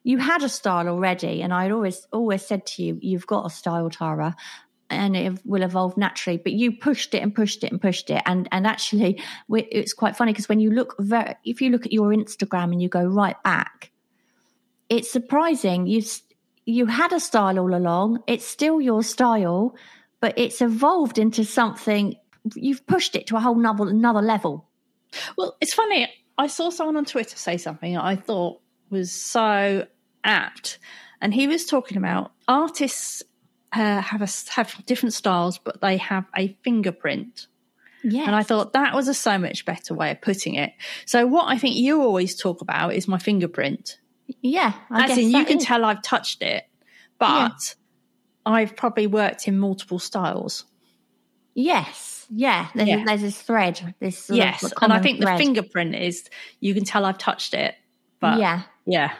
you 0.02 0.18
had 0.18 0.42
a 0.42 0.49
style 0.49 0.88
already. 0.88 1.42
And 1.42 1.52
I'd 1.52 1.70
always 1.73 2.06
always 2.12 2.44
said 2.44 2.66
to 2.66 2.82
you, 2.82 2.99
you've 3.00 3.26
got 3.26 3.47
a 3.47 3.50
style, 3.50 3.90
Tara. 3.90 4.35
And 4.90 5.16
it 5.16 5.40
will 5.44 5.62
evolve 5.62 5.97
naturally, 5.97 6.37
but 6.37 6.52
you 6.52 6.73
pushed 6.73 7.14
it 7.14 7.23
and 7.23 7.35
pushed 7.35 7.62
it 7.62 7.70
and 7.70 7.80
pushed 7.80 8.11
it, 8.11 8.23
and 8.26 8.49
and 8.50 8.66
actually, 8.66 9.23
it's 9.49 9.92
quite 9.92 10.16
funny 10.16 10.32
because 10.32 10.49
when 10.49 10.61
you 10.61 10.70
look 10.70 10.97
very, 10.99 11.37
if 11.44 11.62
you 11.62 11.70
look 11.70 11.87
at 11.87 11.92
your 11.92 12.09
Instagram 12.09 12.73
and 12.73 12.82
you 12.82 12.88
go 12.88 13.04
right 13.04 13.40
back, 13.44 13.92
it's 14.88 15.11
surprising. 15.11 15.87
You 15.87 16.02
you 16.66 16.87
had 16.87 17.12
a 17.12 17.20
style 17.20 17.59
all 17.59 17.75
along. 17.75 18.25
It's 18.26 18.44
still 18.44 18.80
your 18.80 19.02
style 19.02 19.76
but 20.20 20.38
it's 20.38 20.61
evolved 20.61 21.18
into 21.18 21.44
something 21.44 22.16
you've 22.54 22.87
pushed 22.87 23.16
it 23.16 23.26
to 23.28 23.37
a 23.37 23.40
whole 23.40 23.59
another, 23.59 23.88
another 23.88 24.23
level. 24.23 24.68
Well, 25.37 25.56
it's 25.61 25.75
funny. 25.75 26.09
I 26.38 26.47
saw 26.47 26.70
someone 26.70 26.97
on 26.97 27.04
Twitter 27.04 27.37
say 27.37 27.56
something 27.56 27.97
I 27.97 28.16
thought 28.16 28.61
was 28.90 29.12
so 29.12 29.87
apt, 30.25 30.78
and 31.20 31.35
he 31.35 31.47
was 31.47 31.64
talking 31.66 31.97
about 31.97 32.32
artists 32.47 33.23
uh, 33.72 34.00
have 34.00 34.22
a, 34.22 34.28
have 34.52 34.74
different 34.86 35.12
styles, 35.14 35.58
but 35.58 35.80
they 35.80 35.96
have 35.98 36.24
a 36.36 36.56
fingerprint. 36.64 37.46
yeah 38.02 38.24
And 38.26 38.34
I 38.34 38.42
thought 38.42 38.72
that 38.72 38.94
was 38.94 39.08
a 39.08 39.14
so 39.14 39.38
much 39.38 39.64
better 39.64 39.94
way 39.94 40.10
of 40.10 40.20
putting 40.20 40.54
it. 40.54 40.72
So 41.06 41.26
what 41.26 41.46
I 41.48 41.56
think 41.58 41.76
you 41.76 42.00
always 42.02 42.34
talk 42.34 42.60
about 42.62 42.94
is 42.94 43.06
my 43.08 43.18
fingerprint. 43.18 43.98
yeah 44.42 44.72
I 44.90 45.04
As 45.10 45.18
in, 45.18 45.30
you 45.30 45.44
can 45.44 45.58
is- 45.58 45.64
tell 45.64 45.84
I've 45.84 46.02
touched 46.02 46.42
it, 46.42 46.64
but 47.18 47.74
I've 48.46 48.74
probably 48.76 49.06
worked 49.06 49.46
in 49.48 49.58
multiple 49.58 49.98
styles. 49.98 50.64
yes 51.54 52.26
yeah 52.32 52.68
there's, 52.74 52.88
Yeah. 52.88 53.04
there's 53.04 53.22
this 53.22 53.42
thread 53.42 53.94
this 54.00 54.30
yes, 54.30 54.62
and 54.80 54.92
I 54.92 55.00
think 55.00 55.20
thread. 55.20 55.34
the 55.38 55.44
fingerprint 55.44 55.94
is 55.96 56.28
you 56.60 56.74
can 56.74 56.84
tell 56.84 57.04
I've 57.04 57.18
touched 57.18 57.54
it. 57.54 57.74
But 58.20 58.38
yeah 58.38 58.62
yeah, 58.86 59.12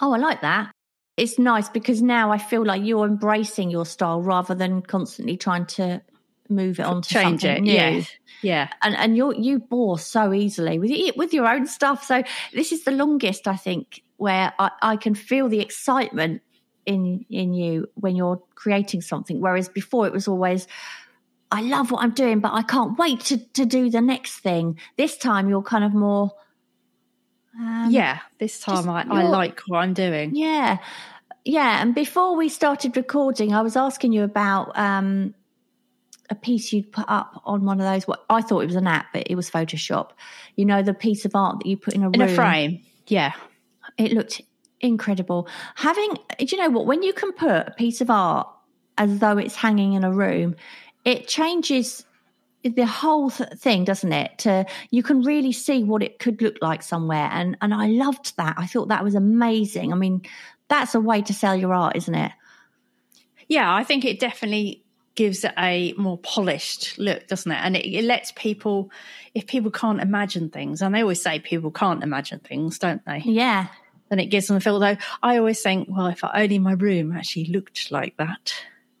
oh 0.00 0.12
i 0.12 0.18
like 0.18 0.40
that 0.42 0.70
it's 1.18 1.38
nice 1.38 1.68
because 1.68 2.00
now 2.00 2.30
i 2.30 2.38
feel 2.38 2.64
like 2.64 2.82
you're 2.84 3.06
embracing 3.06 3.70
your 3.70 3.84
style 3.84 4.22
rather 4.22 4.54
than 4.54 4.80
constantly 4.82 5.36
trying 5.36 5.66
to 5.66 6.00
move 6.48 6.80
it 6.80 6.86
on 6.86 7.02
to 7.02 7.08
change 7.08 7.42
something 7.42 7.66
it. 7.66 7.68
new 7.68 7.72
Yeah, 7.72 8.02
yeah. 8.42 8.68
and 8.82 8.96
and 8.96 9.16
you 9.16 9.34
you 9.34 9.58
bore 9.58 9.98
so 9.98 10.32
easily 10.32 10.78
with 10.78 10.90
it 10.90 11.16
with 11.16 11.34
your 11.34 11.46
own 11.46 11.66
stuff. 11.66 12.04
So 12.04 12.22
this 12.52 12.72
is 12.72 12.84
the 12.84 12.90
longest 12.90 13.46
I 13.46 13.56
think 13.56 14.02
where 14.16 14.52
I, 14.58 14.70
I 14.82 14.96
can 14.96 15.14
feel 15.14 15.48
the 15.48 15.60
excitement 15.60 16.42
in 16.86 17.24
in 17.28 17.52
you 17.52 17.88
when 17.94 18.16
you're 18.16 18.42
creating 18.54 19.02
something. 19.02 19.40
Whereas 19.40 19.68
before 19.68 20.06
it 20.06 20.12
was 20.12 20.28
always 20.28 20.66
I 21.50 21.62
love 21.62 21.90
what 21.90 22.02
I'm 22.02 22.12
doing, 22.12 22.40
but 22.40 22.52
I 22.52 22.62
can't 22.62 22.98
wait 22.98 23.20
to 23.26 23.38
to 23.38 23.64
do 23.64 23.90
the 23.90 24.00
next 24.00 24.38
thing. 24.38 24.78
This 24.96 25.16
time 25.16 25.48
you're 25.48 25.62
kind 25.62 25.84
of 25.84 25.94
more 25.94 26.32
um, 27.56 27.88
yeah, 27.90 28.18
this 28.38 28.60
time 28.60 28.88
I, 28.88 29.04
I 29.08 29.22
like 29.22 29.60
what 29.68 29.78
I'm 29.78 29.94
doing. 29.94 30.34
yeah. 30.34 30.78
Yeah. 31.44 31.80
And 31.80 31.94
before 31.94 32.36
we 32.36 32.48
started 32.50 32.94
recording, 32.96 33.54
I 33.54 33.62
was 33.62 33.74
asking 33.74 34.12
you 34.12 34.22
about 34.22 34.76
um, 34.78 35.34
a 36.28 36.34
piece 36.34 36.72
you'd 36.74 36.92
put 36.92 37.06
up 37.08 37.40
on 37.46 37.64
one 37.64 37.80
of 37.80 37.86
those. 37.86 38.06
What 38.06 38.24
I 38.28 38.42
thought 38.42 38.60
it 38.60 38.66
was 38.66 38.74
an 38.74 38.86
app, 38.86 39.06
but 39.14 39.22
it 39.30 39.34
was 39.34 39.50
Photoshop. 39.50 40.10
You 40.56 40.66
know, 40.66 40.82
the 40.82 40.92
piece 40.92 41.24
of 41.24 41.34
art 41.34 41.60
that 41.60 41.66
you 41.66 41.78
put 41.78 41.94
in 41.94 42.02
a 42.02 42.10
In 42.10 42.20
room. 42.20 42.28
a 42.28 42.34
frame. 42.34 42.80
Yeah. 43.06 43.32
It 43.96 44.12
looked 44.12 44.42
incredible. 44.80 45.48
Having, 45.76 46.16
do 46.38 46.44
you 46.50 46.58
know 46.58 46.68
what? 46.68 46.84
When 46.86 47.02
you 47.02 47.14
can 47.14 47.32
put 47.32 47.50
a 47.50 47.74
piece 47.78 48.02
of 48.02 48.10
art 48.10 48.46
as 48.98 49.18
though 49.20 49.38
it's 49.38 49.56
hanging 49.56 49.94
in 49.94 50.04
a 50.04 50.12
room, 50.12 50.54
it 51.06 51.28
changes 51.28 52.04
the 52.62 52.86
whole 52.86 53.30
th- 53.30 53.50
thing, 53.50 53.84
doesn't 53.84 54.12
it? 54.12 54.38
To 54.38 54.66
you 54.90 55.02
can 55.02 55.22
really 55.22 55.52
see 55.52 55.84
what 55.84 56.02
it 56.02 56.18
could 56.18 56.42
look 56.42 56.56
like 56.60 56.82
somewhere, 56.82 57.28
and 57.32 57.56
and 57.60 57.72
I 57.72 57.86
loved 57.86 58.36
that. 58.36 58.54
I 58.58 58.66
thought 58.66 58.88
that 58.88 59.04
was 59.04 59.14
amazing. 59.14 59.92
I 59.92 59.96
mean, 59.96 60.22
that's 60.68 60.94
a 60.94 61.00
way 61.00 61.22
to 61.22 61.34
sell 61.34 61.56
your 61.56 61.72
art, 61.72 61.96
isn't 61.96 62.14
it? 62.14 62.32
Yeah, 63.48 63.72
I 63.74 63.84
think 63.84 64.04
it 64.04 64.20
definitely 64.20 64.84
gives 65.14 65.42
it 65.42 65.52
a 65.58 65.94
more 65.94 66.18
polished 66.18 66.96
look, 66.98 67.26
doesn't 67.26 67.50
it? 67.50 67.56
And 67.56 67.76
it, 67.76 67.84
it 67.86 68.04
lets 68.04 68.30
people, 68.32 68.90
if 69.34 69.46
people 69.46 69.70
can't 69.70 70.00
imagine 70.00 70.48
things, 70.50 70.80
and 70.80 70.94
they 70.94 71.00
always 71.00 71.20
say 71.22 71.40
people 71.40 71.70
can't 71.70 72.04
imagine 72.04 72.38
things, 72.40 72.78
don't 72.78 73.04
they? 73.04 73.22
Yeah, 73.24 73.66
Then 74.10 74.20
it 74.20 74.26
gives 74.26 74.46
them 74.46 74.56
a 74.56 74.60
feel. 74.60 74.78
Though 74.78 74.96
I 75.22 75.38
always 75.38 75.60
think, 75.60 75.88
well, 75.90 76.06
if 76.06 76.22
only 76.22 76.58
my 76.58 76.72
room 76.72 77.12
actually 77.12 77.46
looked 77.46 77.90
like 77.90 78.16
that. 78.18 78.54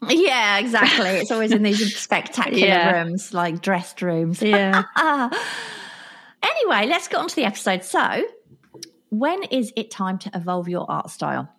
Yeah, 0.08 0.58
exactly. 0.58 1.08
It's 1.08 1.30
always 1.30 1.52
in 1.52 1.62
these 1.62 1.96
spectacular 2.00 2.58
Yeah. 2.66 3.02
rooms, 3.02 3.34
like 3.34 3.60
dressed 3.60 4.02
rooms. 4.02 4.42
Yeah. 4.42 4.82
Ah. 4.96 5.30
Anyway, 6.40 6.86
let's 6.86 7.08
get 7.08 7.18
on 7.18 7.26
to 7.28 7.34
the 7.34 7.44
episode. 7.44 7.82
So, 7.82 8.22
when 9.10 9.42
is 9.44 9.72
it 9.74 9.90
time 9.90 10.18
to 10.18 10.30
evolve 10.34 10.68
your 10.68 10.88
art 10.88 11.10
style? 11.10 11.52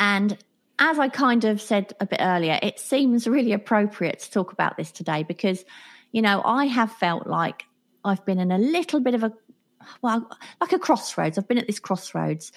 And 0.00 0.38
as 0.78 0.98
I 0.98 1.08
kind 1.08 1.44
of 1.44 1.60
said 1.60 1.92
a 2.00 2.06
bit 2.06 2.18
earlier, 2.22 2.58
it 2.62 2.80
seems 2.80 3.26
really 3.26 3.52
appropriate 3.52 4.20
to 4.20 4.30
talk 4.30 4.52
about 4.52 4.76
this 4.78 4.90
today 4.90 5.22
because, 5.22 5.64
you 6.12 6.22
know, 6.22 6.40
I 6.44 6.64
have 6.64 6.92
felt 6.92 7.26
like 7.26 7.64
I've 8.04 8.24
been 8.24 8.38
in 8.38 8.50
a 8.50 8.58
little 8.58 9.00
bit 9.00 9.14
of 9.14 9.22
a, 9.22 9.32
well, 10.00 10.28
like 10.62 10.72
a 10.72 10.78
crossroads. 10.78 11.36
I've 11.36 11.46
been 11.46 11.58
at 11.58 11.66
this 11.66 11.78
crossroads. 11.78 12.52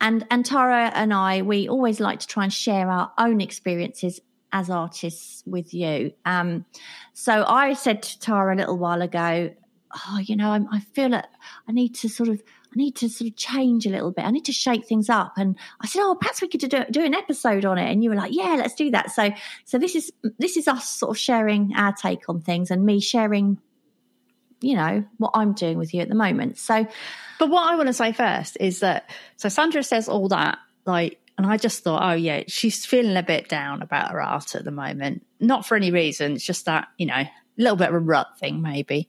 And, 0.00 0.26
and 0.30 0.46
Tara 0.46 0.90
and 0.94 1.12
I, 1.12 1.42
we 1.42 1.68
always 1.68 2.00
like 2.00 2.20
to 2.20 2.26
try 2.26 2.44
and 2.44 2.52
share 2.52 2.90
our 2.90 3.12
own 3.18 3.42
experiences 3.42 4.18
as 4.52 4.70
artists 4.70 5.42
with 5.46 5.72
you. 5.72 6.12
Um, 6.24 6.64
so 7.12 7.44
I 7.46 7.74
said 7.74 8.02
to 8.02 8.20
Tara 8.20 8.54
a 8.54 8.58
little 8.58 8.78
while 8.78 9.02
ago, 9.02 9.52
oh, 9.92 10.18
you 10.18 10.36
know, 10.36 10.50
I'm, 10.50 10.68
I 10.72 10.80
feel 10.80 11.10
that 11.10 11.28
I 11.68 11.72
need 11.72 11.94
to 11.96 12.08
sort 12.08 12.28
of, 12.28 12.42
I 12.72 12.76
need 12.76 12.94
to 12.96 13.08
sort 13.08 13.28
of 13.28 13.36
change 13.36 13.86
a 13.86 13.90
little 13.90 14.12
bit. 14.12 14.24
I 14.24 14.30
need 14.30 14.44
to 14.44 14.52
shake 14.52 14.86
things 14.86 15.08
up. 15.08 15.32
And 15.36 15.56
I 15.80 15.88
said, 15.88 16.02
oh, 16.02 16.14
perhaps 16.14 16.40
we 16.40 16.46
could 16.48 16.60
do, 16.60 16.84
do 16.90 17.04
an 17.04 17.14
episode 17.14 17.64
on 17.64 17.78
it. 17.78 17.90
And 17.90 18.04
you 18.04 18.10
were 18.10 18.16
like, 18.16 18.32
yeah, 18.32 18.54
let's 18.56 18.74
do 18.74 18.92
that. 18.92 19.10
So, 19.10 19.30
so 19.64 19.78
this 19.78 19.96
is 19.96 20.12
this 20.38 20.56
is 20.56 20.68
us 20.68 20.88
sort 20.88 21.10
of 21.10 21.18
sharing 21.18 21.74
our 21.74 21.92
take 21.92 22.28
on 22.28 22.40
things, 22.40 22.70
and 22.70 22.86
me 22.86 23.00
sharing, 23.00 23.58
you 24.60 24.76
know, 24.76 25.04
what 25.16 25.32
I'm 25.34 25.52
doing 25.52 25.78
with 25.78 25.92
you 25.92 26.00
at 26.02 26.08
the 26.08 26.14
moment. 26.14 26.58
So, 26.58 26.86
But 27.40 27.50
what 27.50 27.66
I 27.66 27.74
want 27.74 27.88
to 27.88 27.92
say 27.92 28.12
first 28.12 28.56
is 28.60 28.80
that 28.80 29.10
so 29.36 29.48
Sandra 29.48 29.82
says 29.82 30.08
all 30.08 30.28
that, 30.28 30.58
like, 30.84 31.18
and 31.40 31.50
I 31.50 31.56
just 31.56 31.82
thought, 31.82 32.02
oh 32.02 32.14
yeah, 32.14 32.42
she's 32.48 32.84
feeling 32.84 33.16
a 33.16 33.22
bit 33.22 33.48
down 33.48 33.80
about 33.80 34.10
her 34.10 34.20
art 34.20 34.54
at 34.54 34.62
the 34.62 34.70
moment. 34.70 35.24
Not 35.40 35.64
for 35.64 35.74
any 35.74 35.90
reason. 35.90 36.32
It's 36.32 36.44
just 36.44 36.66
that 36.66 36.88
you 36.98 37.06
know, 37.06 37.14
a 37.14 37.30
little 37.56 37.76
bit 37.76 37.88
of 37.88 37.94
a 37.94 37.98
rut 37.98 38.38
thing 38.38 38.60
maybe. 38.60 39.08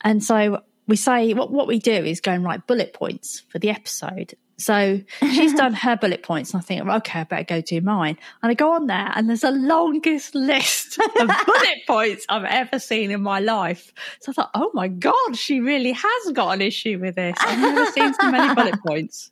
And 0.00 0.22
so 0.24 0.62
we 0.88 0.96
say 0.96 1.34
what 1.34 1.52
what 1.52 1.68
we 1.68 1.78
do 1.78 1.92
is 1.92 2.20
go 2.20 2.32
and 2.32 2.42
write 2.42 2.66
bullet 2.66 2.94
points 2.94 3.44
for 3.48 3.60
the 3.60 3.70
episode. 3.70 4.34
So 4.56 5.00
she's 5.20 5.54
done 5.54 5.72
her 5.72 5.96
bullet 5.96 6.24
points, 6.24 6.52
and 6.52 6.60
I 6.60 6.64
think, 6.64 6.84
okay, 6.84 7.20
I 7.20 7.24
better 7.24 7.44
go 7.44 7.60
do 7.60 7.80
mine. 7.80 8.18
And 8.42 8.50
I 8.50 8.54
go 8.54 8.72
on 8.72 8.88
there, 8.88 9.12
and 9.14 9.28
there's 9.28 9.42
the 9.42 9.52
longest 9.52 10.34
list 10.34 10.98
of 10.98 11.28
bullet 11.46 11.78
points 11.86 12.26
I've 12.28 12.44
ever 12.44 12.80
seen 12.80 13.12
in 13.12 13.22
my 13.22 13.38
life. 13.38 13.92
So 14.20 14.32
I 14.32 14.34
thought, 14.34 14.50
oh 14.54 14.72
my 14.74 14.88
god, 14.88 15.36
she 15.36 15.60
really 15.60 15.92
has 15.92 16.32
got 16.32 16.50
an 16.54 16.60
issue 16.60 16.98
with 16.98 17.14
this. 17.14 17.36
I've 17.38 17.60
never 17.60 17.88
seen 17.92 18.12
so 18.14 18.32
many 18.32 18.52
bullet 18.52 18.80
points. 18.86 19.30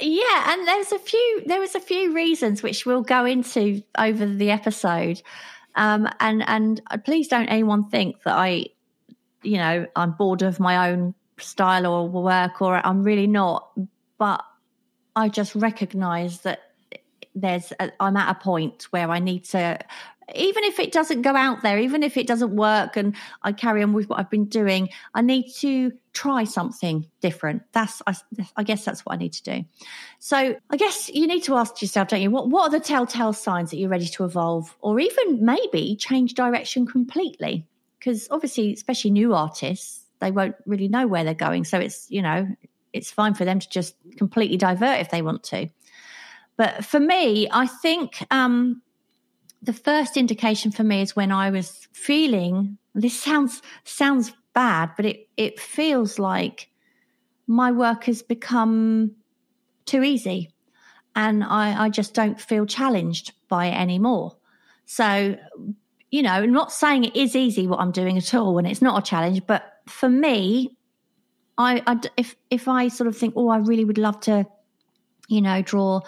Yeah, 0.00 0.52
and 0.52 0.66
there's 0.66 0.92
a 0.92 0.98
few. 0.98 1.42
There 1.46 1.60
was 1.60 1.74
a 1.74 1.80
few 1.80 2.14
reasons 2.14 2.62
which 2.62 2.86
we'll 2.86 3.02
go 3.02 3.24
into 3.24 3.82
over 3.98 4.26
the 4.26 4.50
episode, 4.50 5.20
um, 5.74 6.08
and 6.20 6.42
and 6.48 6.80
uh, 6.90 6.98
please 6.98 7.28
don't 7.28 7.48
anyone 7.48 7.88
think 7.90 8.22
that 8.24 8.34
I, 8.34 8.66
you 9.42 9.58
know, 9.58 9.86
I'm 9.94 10.12
bored 10.12 10.42
of 10.42 10.58
my 10.58 10.90
own 10.90 11.14
style 11.38 11.86
or 11.86 12.08
work, 12.08 12.62
or 12.62 12.84
I'm 12.86 13.02
really 13.02 13.26
not. 13.26 13.70
But 14.18 14.42
I 15.16 15.28
just 15.28 15.54
recognise 15.54 16.40
that 16.42 16.60
there's 17.34 17.72
a, 17.78 17.90
I'm 18.00 18.16
at 18.16 18.36
a 18.36 18.40
point 18.40 18.84
where 18.84 19.10
I 19.10 19.18
need 19.18 19.44
to 19.46 19.78
even 20.34 20.64
if 20.64 20.78
it 20.78 20.92
doesn't 20.92 21.22
go 21.22 21.34
out 21.34 21.62
there, 21.62 21.78
even 21.78 22.02
if 22.02 22.16
it 22.16 22.26
doesn't 22.26 22.54
work 22.54 22.96
and 22.96 23.14
I 23.42 23.52
carry 23.52 23.82
on 23.82 23.92
with 23.92 24.08
what 24.08 24.18
I've 24.18 24.30
been 24.30 24.46
doing, 24.46 24.88
I 25.14 25.22
need 25.22 25.50
to 25.56 25.92
try 26.12 26.44
something 26.44 27.06
different. 27.20 27.62
That's, 27.72 28.00
I, 28.06 28.14
I, 28.56 28.62
guess 28.62 28.84
that's 28.84 29.04
what 29.04 29.14
I 29.14 29.16
need 29.16 29.32
to 29.34 29.42
do. 29.42 29.64
So 30.20 30.56
I 30.70 30.76
guess 30.76 31.08
you 31.08 31.26
need 31.26 31.42
to 31.44 31.56
ask 31.56 31.82
yourself, 31.82 32.08
don't 32.08 32.22
you? 32.22 32.30
What, 32.30 32.48
what 32.48 32.68
are 32.68 32.70
the 32.70 32.84
telltale 32.84 33.32
signs 33.32 33.70
that 33.70 33.78
you're 33.78 33.90
ready 33.90 34.06
to 34.08 34.24
evolve 34.24 34.76
or 34.80 35.00
even 35.00 35.44
maybe 35.44 35.96
change 35.96 36.34
direction 36.34 36.86
completely? 36.86 37.66
Because 37.98 38.28
obviously, 38.30 38.72
especially 38.72 39.10
new 39.10 39.34
artists, 39.34 40.04
they 40.20 40.30
won't 40.30 40.56
really 40.66 40.88
know 40.88 41.06
where 41.06 41.24
they're 41.24 41.34
going. 41.34 41.64
So 41.64 41.78
it's, 41.78 42.06
you 42.10 42.22
know, 42.22 42.48
it's 42.92 43.10
fine 43.10 43.34
for 43.34 43.44
them 43.44 43.58
to 43.58 43.68
just 43.68 43.96
completely 44.16 44.56
divert 44.56 45.00
if 45.00 45.10
they 45.10 45.22
want 45.22 45.42
to. 45.44 45.68
But 46.56 46.84
for 46.84 47.00
me, 47.00 47.48
I 47.50 47.66
think, 47.66 48.24
um, 48.30 48.80
the 49.64 49.72
first 49.72 50.16
indication 50.16 50.70
for 50.70 50.84
me 50.84 51.00
is 51.00 51.16
when 51.16 51.32
I 51.32 51.50
was 51.50 51.88
feeling 51.92 52.78
this 52.94 53.18
sounds 53.18 53.62
sounds 53.84 54.32
bad, 54.54 54.90
but 54.96 55.06
it 55.06 55.28
it 55.36 55.58
feels 55.58 56.18
like 56.18 56.68
my 57.46 57.72
work 57.72 58.04
has 58.04 58.22
become 58.22 59.12
too 59.86 60.02
easy 60.02 60.50
and 61.16 61.44
I, 61.44 61.84
I 61.84 61.88
just 61.88 62.14
don't 62.14 62.40
feel 62.40 62.66
challenged 62.66 63.32
by 63.48 63.66
it 63.66 63.74
anymore. 63.74 64.36
So, 64.86 65.36
you 66.10 66.22
know, 66.22 66.32
I'm 66.32 66.52
not 66.52 66.72
saying 66.72 67.04
it 67.04 67.16
is 67.16 67.36
easy 67.36 67.66
what 67.66 67.80
I'm 67.80 67.92
doing 67.92 68.18
at 68.18 68.34
all 68.34 68.58
and 68.58 68.66
it's 68.66 68.82
not 68.82 68.98
a 68.98 69.06
challenge, 69.06 69.42
but 69.46 69.64
for 69.86 70.08
me, 70.08 70.76
I, 71.56 71.82
I 71.86 72.00
if 72.16 72.36
if 72.50 72.68
I 72.68 72.88
sort 72.88 73.08
of 73.08 73.16
think, 73.16 73.34
oh, 73.36 73.48
I 73.48 73.58
really 73.58 73.84
would 73.84 73.98
love 73.98 74.20
to, 74.20 74.46
you 75.28 75.40
know, 75.40 75.62
draw 75.62 76.00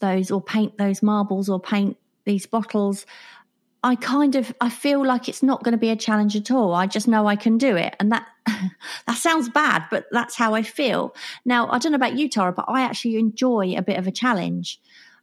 those 0.00 0.30
or 0.30 0.40
paint 0.40 0.78
those 0.78 1.02
marbles 1.02 1.48
or 1.50 1.60
paint 1.60 1.96
these 2.28 2.46
bottles, 2.46 3.06
I 3.82 3.94
kind 3.96 4.36
of 4.36 4.54
I 4.60 4.70
feel 4.70 5.04
like 5.04 5.28
it's 5.28 5.42
not 5.42 5.62
going 5.64 5.72
to 5.72 5.78
be 5.78 5.90
a 5.90 5.96
challenge 5.96 6.36
at 6.36 6.50
all. 6.50 6.74
I 6.74 6.86
just 6.86 7.08
know 7.08 7.26
I 7.26 7.36
can 7.36 7.58
do 7.58 7.76
it, 7.76 7.96
and 7.98 8.12
that 8.12 8.26
that 9.06 9.16
sounds 9.16 9.48
bad, 9.48 9.84
but 9.90 10.06
that's 10.10 10.36
how 10.36 10.54
I 10.54 10.62
feel. 10.62 11.14
Now 11.44 11.68
I 11.70 11.78
don't 11.78 11.92
know 11.92 11.96
about 11.96 12.16
you, 12.16 12.28
Tara, 12.28 12.52
but 12.52 12.66
I 12.68 12.82
actually 12.82 13.16
enjoy 13.16 13.74
a 13.76 13.82
bit 13.82 13.98
of 13.98 14.06
a 14.06 14.12
challenge. 14.12 14.80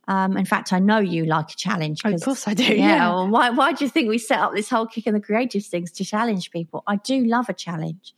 Um, 0.08 0.38
in 0.38 0.46
fact, 0.46 0.72
I 0.72 0.80
know 0.80 1.00
you 1.00 1.26
like 1.26 1.52
a 1.52 1.56
challenge. 1.56 2.06
Of 2.06 2.22
course, 2.22 2.48
I 2.48 2.54
do. 2.54 2.64
Yeah. 2.64 2.74
yeah. 2.76 3.10
Well, 3.14 3.30
why 3.30 3.50
Why 3.50 3.74
do 3.74 3.84
you 3.84 3.90
think 3.90 4.08
we 4.08 4.18
set 4.18 4.40
up 4.40 4.54
this 4.54 4.70
whole 4.70 4.88
kick 4.88 5.08
and 5.08 5.16
the 5.16 5.22
creative 5.22 5.66
things 5.66 5.92
to 5.94 6.06
challenge 6.06 6.52
people? 6.52 6.84
I 6.88 6.98
do 6.98 7.24
love 7.26 7.50
a 7.50 7.54
challenge. 7.54 8.14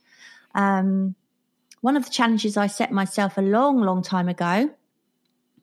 Um, 0.54 1.14
one 1.80 1.96
of 1.96 2.04
the 2.04 2.10
challenges 2.10 2.56
I 2.56 2.66
set 2.66 2.92
myself 2.92 3.38
a 3.38 3.42
long, 3.42 3.80
long 3.80 4.02
time 4.02 4.28
ago, 4.28 4.70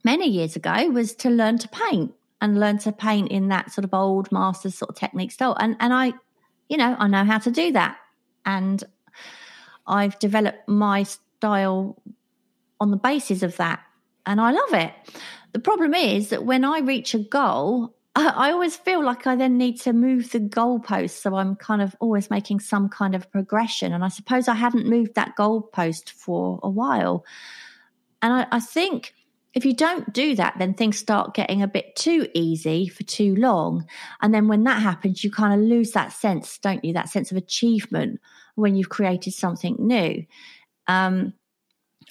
many 0.03 0.27
years 0.29 0.55
ago, 0.55 0.89
was 0.89 1.13
to 1.15 1.29
learn 1.29 1.57
to 1.59 1.67
paint 1.67 2.13
and 2.45 2.59
learn 2.59 2.77
to 2.77 2.91
paint 2.91 3.31
in 3.31 3.49
that 3.49 3.71
sort 3.71 3.83
of 3.83 3.93
old 3.93 4.31
master 4.31 4.69
sort 4.69 4.89
of 4.89 4.95
technique 4.95 5.31
style. 5.31 5.57
And 5.59 5.75
and 5.79 5.93
I, 5.93 6.13
you 6.69 6.77
know, 6.77 6.95
I 6.97 7.07
know 7.07 7.25
how 7.25 7.39
to 7.39 7.51
do 7.51 7.71
that. 7.73 7.97
And 8.45 8.83
I've 9.87 10.17
developed 10.19 10.69
my 10.69 11.03
style 11.03 12.01
on 12.79 12.91
the 12.91 12.97
basis 12.97 13.43
of 13.43 13.57
that. 13.57 13.81
And 14.25 14.39
I 14.39 14.51
love 14.51 14.73
it. 14.73 14.93
The 15.53 15.59
problem 15.59 15.93
is 15.93 16.29
that 16.29 16.45
when 16.45 16.63
I 16.63 16.79
reach 16.79 17.13
a 17.13 17.19
goal, 17.19 17.95
I 18.15 18.51
always 18.51 18.75
feel 18.75 19.03
like 19.03 19.25
I 19.25 19.35
then 19.35 19.57
need 19.57 19.81
to 19.81 19.91
move 19.91 20.31
the 20.31 20.39
goalpost. 20.39 21.21
So 21.21 21.35
I'm 21.35 21.55
kind 21.55 21.81
of 21.81 21.95
always 21.99 22.29
making 22.29 22.59
some 22.59 22.89
kind 22.89 23.15
of 23.15 23.31
progression. 23.31 23.91
And 23.91 24.05
I 24.05 24.09
suppose 24.09 24.47
I 24.47 24.53
hadn't 24.53 24.87
moved 24.87 25.15
that 25.15 25.35
goalpost 25.35 26.11
for 26.11 26.59
a 26.61 26.69
while. 26.69 27.25
And 28.21 28.31
I, 28.33 28.47
I 28.51 28.59
think 28.59 29.14
if 29.55 29.65
you 29.65 29.73
don't 29.73 30.11
do 30.11 30.35
that, 30.35 30.55
then 30.59 30.73
things 30.73 30.97
start 30.97 31.33
getting 31.33 31.61
a 31.61 31.67
bit 31.67 31.95
too 31.95 32.27
easy 32.33 32.89
for 32.89 33.03
too 33.03 33.35
long. 33.37 33.87
And 34.21 34.33
then 34.33 34.49
when 34.49 34.65
that 34.65 34.81
happens, 34.81 35.23
you 35.23 35.31
kind 35.31 35.53
of 35.53 35.65
lose 35.65 35.91
that 35.91 36.11
sense, 36.11 36.57
don't 36.57 36.83
you? 36.83 36.93
That 36.93 37.09
sense 37.09 37.31
of 37.31 37.37
achievement 37.37 38.19
when 38.55 38.75
you've 38.75 38.89
created 38.89 39.33
something 39.33 39.77
new. 39.79 40.25
Um, 40.87 41.33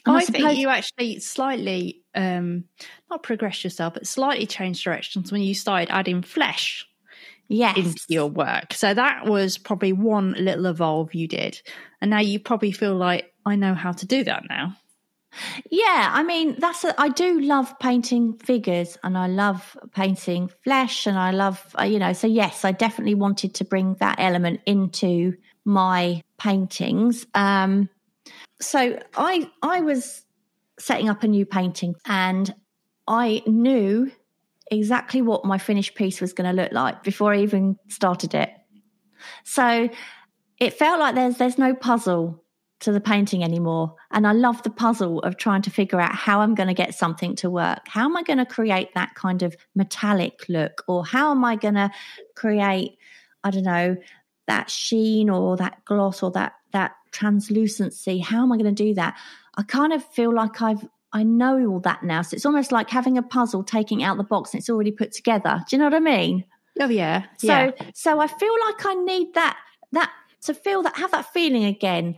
I, 0.06 0.14
I 0.14 0.24
suppose- 0.24 0.42
think 0.42 0.58
you 0.58 0.70
actually 0.70 1.20
slightly, 1.20 2.02
um, 2.14 2.64
not 3.10 3.22
progress 3.22 3.62
yourself, 3.62 3.92
but 3.92 4.06
slightly 4.06 4.46
changed 4.46 4.82
directions 4.82 5.30
when 5.30 5.42
you 5.42 5.54
started 5.54 5.90
adding 5.90 6.22
flesh 6.22 6.86
yes. 7.48 7.76
into 7.76 8.04
your 8.08 8.26
work. 8.26 8.72
So 8.72 8.94
that 8.94 9.26
was 9.26 9.58
probably 9.58 9.92
one 9.92 10.32
little 10.32 10.64
evolve 10.64 11.14
you 11.14 11.28
did. 11.28 11.60
And 12.00 12.10
now 12.10 12.20
you 12.20 12.40
probably 12.40 12.72
feel 12.72 12.96
like, 12.96 13.32
I 13.44 13.56
know 13.56 13.74
how 13.74 13.92
to 13.92 14.06
do 14.06 14.24
that 14.24 14.44
now. 14.48 14.76
Yeah, 15.70 16.10
I 16.12 16.22
mean 16.22 16.56
that's 16.58 16.84
a, 16.84 16.98
I 17.00 17.08
do 17.08 17.40
love 17.40 17.78
painting 17.78 18.38
figures 18.38 18.96
and 19.02 19.18
I 19.18 19.26
love 19.26 19.76
painting 19.92 20.50
flesh 20.62 21.06
and 21.06 21.18
I 21.18 21.30
love 21.30 21.74
uh, 21.78 21.84
you 21.84 21.98
know 21.98 22.12
so 22.12 22.26
yes, 22.26 22.64
I 22.64 22.72
definitely 22.72 23.14
wanted 23.14 23.54
to 23.54 23.64
bring 23.64 23.94
that 24.00 24.16
element 24.18 24.60
into 24.66 25.34
my 25.64 26.22
paintings. 26.38 27.26
Um 27.34 27.88
so 28.60 28.98
I 29.16 29.50
I 29.62 29.80
was 29.80 30.24
setting 30.78 31.08
up 31.08 31.22
a 31.22 31.28
new 31.28 31.46
painting 31.46 31.94
and 32.06 32.54
I 33.06 33.42
knew 33.46 34.10
exactly 34.70 35.22
what 35.22 35.44
my 35.44 35.58
finished 35.58 35.94
piece 35.94 36.20
was 36.20 36.32
going 36.32 36.48
to 36.48 36.62
look 36.62 36.72
like 36.72 37.02
before 37.02 37.34
I 37.34 37.40
even 37.40 37.76
started 37.88 38.34
it. 38.34 38.50
So 39.44 39.88
it 40.58 40.74
felt 40.74 41.00
like 41.00 41.14
there's 41.14 41.36
there's 41.36 41.58
no 41.58 41.74
puzzle 41.74 42.43
to 42.84 42.92
the 42.92 43.00
painting 43.00 43.42
anymore. 43.42 43.94
And 44.10 44.26
I 44.26 44.32
love 44.32 44.62
the 44.62 44.70
puzzle 44.70 45.20
of 45.20 45.38
trying 45.38 45.62
to 45.62 45.70
figure 45.70 46.00
out 46.00 46.14
how 46.14 46.40
I'm 46.40 46.54
going 46.54 46.68
to 46.68 46.74
get 46.74 46.94
something 46.94 47.34
to 47.36 47.48
work. 47.48 47.80
How 47.86 48.04
am 48.04 48.16
I 48.16 48.22
going 48.22 48.38
to 48.38 48.46
create 48.46 48.94
that 48.94 49.14
kind 49.14 49.42
of 49.42 49.56
metallic 49.74 50.44
look? 50.50 50.84
Or 50.86 51.04
how 51.04 51.30
am 51.30 51.44
I 51.44 51.56
going 51.56 51.74
to 51.74 51.90
create, 52.34 52.98
I 53.42 53.50
don't 53.50 53.64
know, 53.64 53.96
that 54.46 54.70
sheen 54.70 55.30
or 55.30 55.56
that 55.56 55.82
gloss 55.86 56.22
or 56.22 56.30
that, 56.32 56.52
that 56.72 56.92
translucency? 57.10 58.18
How 58.18 58.42
am 58.42 58.52
I 58.52 58.58
going 58.58 58.74
to 58.74 58.84
do 58.84 58.92
that? 58.94 59.16
I 59.56 59.62
kind 59.62 59.94
of 59.94 60.04
feel 60.04 60.34
like 60.34 60.60
I've, 60.60 60.86
I 61.14 61.22
know 61.22 61.66
all 61.66 61.80
that 61.80 62.02
now. 62.02 62.20
So 62.20 62.34
it's 62.34 62.44
almost 62.44 62.70
like 62.70 62.90
having 62.90 63.16
a 63.16 63.22
puzzle, 63.22 63.64
taking 63.64 64.02
out 64.02 64.18
the 64.18 64.24
box 64.24 64.52
and 64.52 64.60
it's 64.60 64.68
already 64.68 64.92
put 64.92 65.12
together. 65.12 65.64
Do 65.68 65.74
you 65.74 65.78
know 65.78 65.86
what 65.86 65.94
I 65.94 66.00
mean? 66.00 66.44
Oh 66.78 66.90
yeah. 66.90 67.24
So, 67.38 67.46
yeah. 67.46 67.70
so 67.94 68.20
I 68.20 68.26
feel 68.26 68.54
like 68.66 68.84
I 68.84 68.94
need 68.94 69.32
that, 69.34 69.56
that 69.92 70.12
to 70.42 70.52
feel 70.52 70.82
that, 70.82 70.96
have 70.96 71.12
that 71.12 71.32
feeling 71.32 71.64
again 71.64 72.16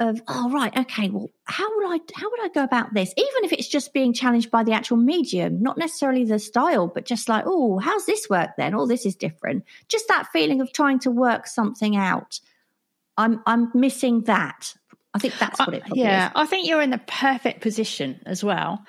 of 0.00 0.20
oh 0.26 0.50
right 0.50 0.76
okay 0.76 1.08
well 1.08 1.30
how 1.44 1.64
would 1.76 1.86
i 1.86 2.00
how 2.16 2.28
would 2.28 2.40
i 2.42 2.48
go 2.48 2.64
about 2.64 2.92
this? 2.94 3.14
Even 3.16 3.44
if 3.44 3.52
it's 3.52 3.68
just 3.68 3.92
being 3.92 4.12
challenged 4.12 4.50
by 4.50 4.64
the 4.64 4.72
actual 4.72 4.96
medium 4.96 5.62
not 5.62 5.78
necessarily 5.78 6.24
the 6.24 6.38
style 6.38 6.88
but 6.88 7.04
just 7.04 7.28
like 7.28 7.44
oh 7.46 7.78
how's 7.78 8.04
this 8.06 8.28
work 8.28 8.50
then? 8.58 8.74
Oh 8.74 8.86
this 8.86 9.06
is 9.06 9.14
different. 9.14 9.64
Just 9.88 10.08
that 10.08 10.28
feeling 10.32 10.60
of 10.60 10.72
trying 10.72 10.98
to 11.00 11.10
work 11.10 11.46
something 11.46 11.96
out. 11.96 12.40
I'm 13.16 13.40
i'm 13.46 13.70
missing 13.74 14.22
that. 14.22 14.74
I 15.14 15.20
think 15.20 15.34
that's 15.38 15.60
what 15.60 15.74
it 15.74 15.84
yeah 15.94 16.26
is. 16.26 16.32
i 16.34 16.46
think 16.46 16.66
you're 16.66 16.82
in 16.82 16.90
the 16.90 16.98
perfect 16.98 17.60
position 17.60 18.20
as 18.26 18.42
well 18.42 18.84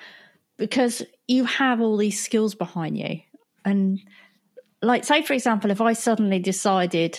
because 0.56 1.02
you 1.28 1.44
have 1.44 1.80
all 1.80 1.96
these 1.96 2.22
skills 2.22 2.54
behind 2.56 2.98
you. 2.98 3.20
And 3.64 4.00
like 4.82 5.04
say 5.04 5.22
for 5.22 5.32
example 5.34 5.70
if 5.70 5.80
i 5.80 5.92
suddenly 5.92 6.38
decided 6.38 7.18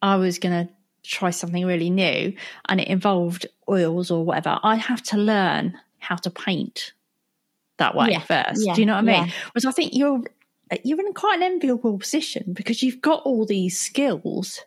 i 0.00 0.16
was 0.16 0.38
going 0.38 0.66
to 0.66 0.72
try 1.08 1.30
something 1.30 1.64
really 1.64 1.90
new 1.90 2.32
and 2.68 2.80
it 2.80 2.88
involved 2.88 3.46
oils 3.68 4.10
or 4.10 4.24
whatever, 4.24 4.58
I 4.62 4.76
have 4.76 5.02
to 5.04 5.16
learn 5.16 5.78
how 5.98 6.16
to 6.16 6.30
paint 6.30 6.92
that 7.78 7.94
way 7.94 8.08
yeah, 8.10 8.20
first. 8.20 8.64
Yeah, 8.64 8.74
Do 8.74 8.80
you 8.80 8.86
know 8.86 8.94
what 8.94 9.00
I 9.00 9.02
mean? 9.02 9.26
Yeah. 9.26 9.32
Whereas 9.52 9.64
I 9.64 9.72
think 9.72 9.94
you're 9.94 10.22
you're 10.84 11.00
in 11.00 11.14
quite 11.14 11.36
an 11.36 11.42
enviable 11.42 11.98
position 11.98 12.52
because 12.52 12.82
you've 12.82 13.00
got 13.00 13.22
all 13.22 13.46
these 13.46 13.78
skills. 13.78 14.60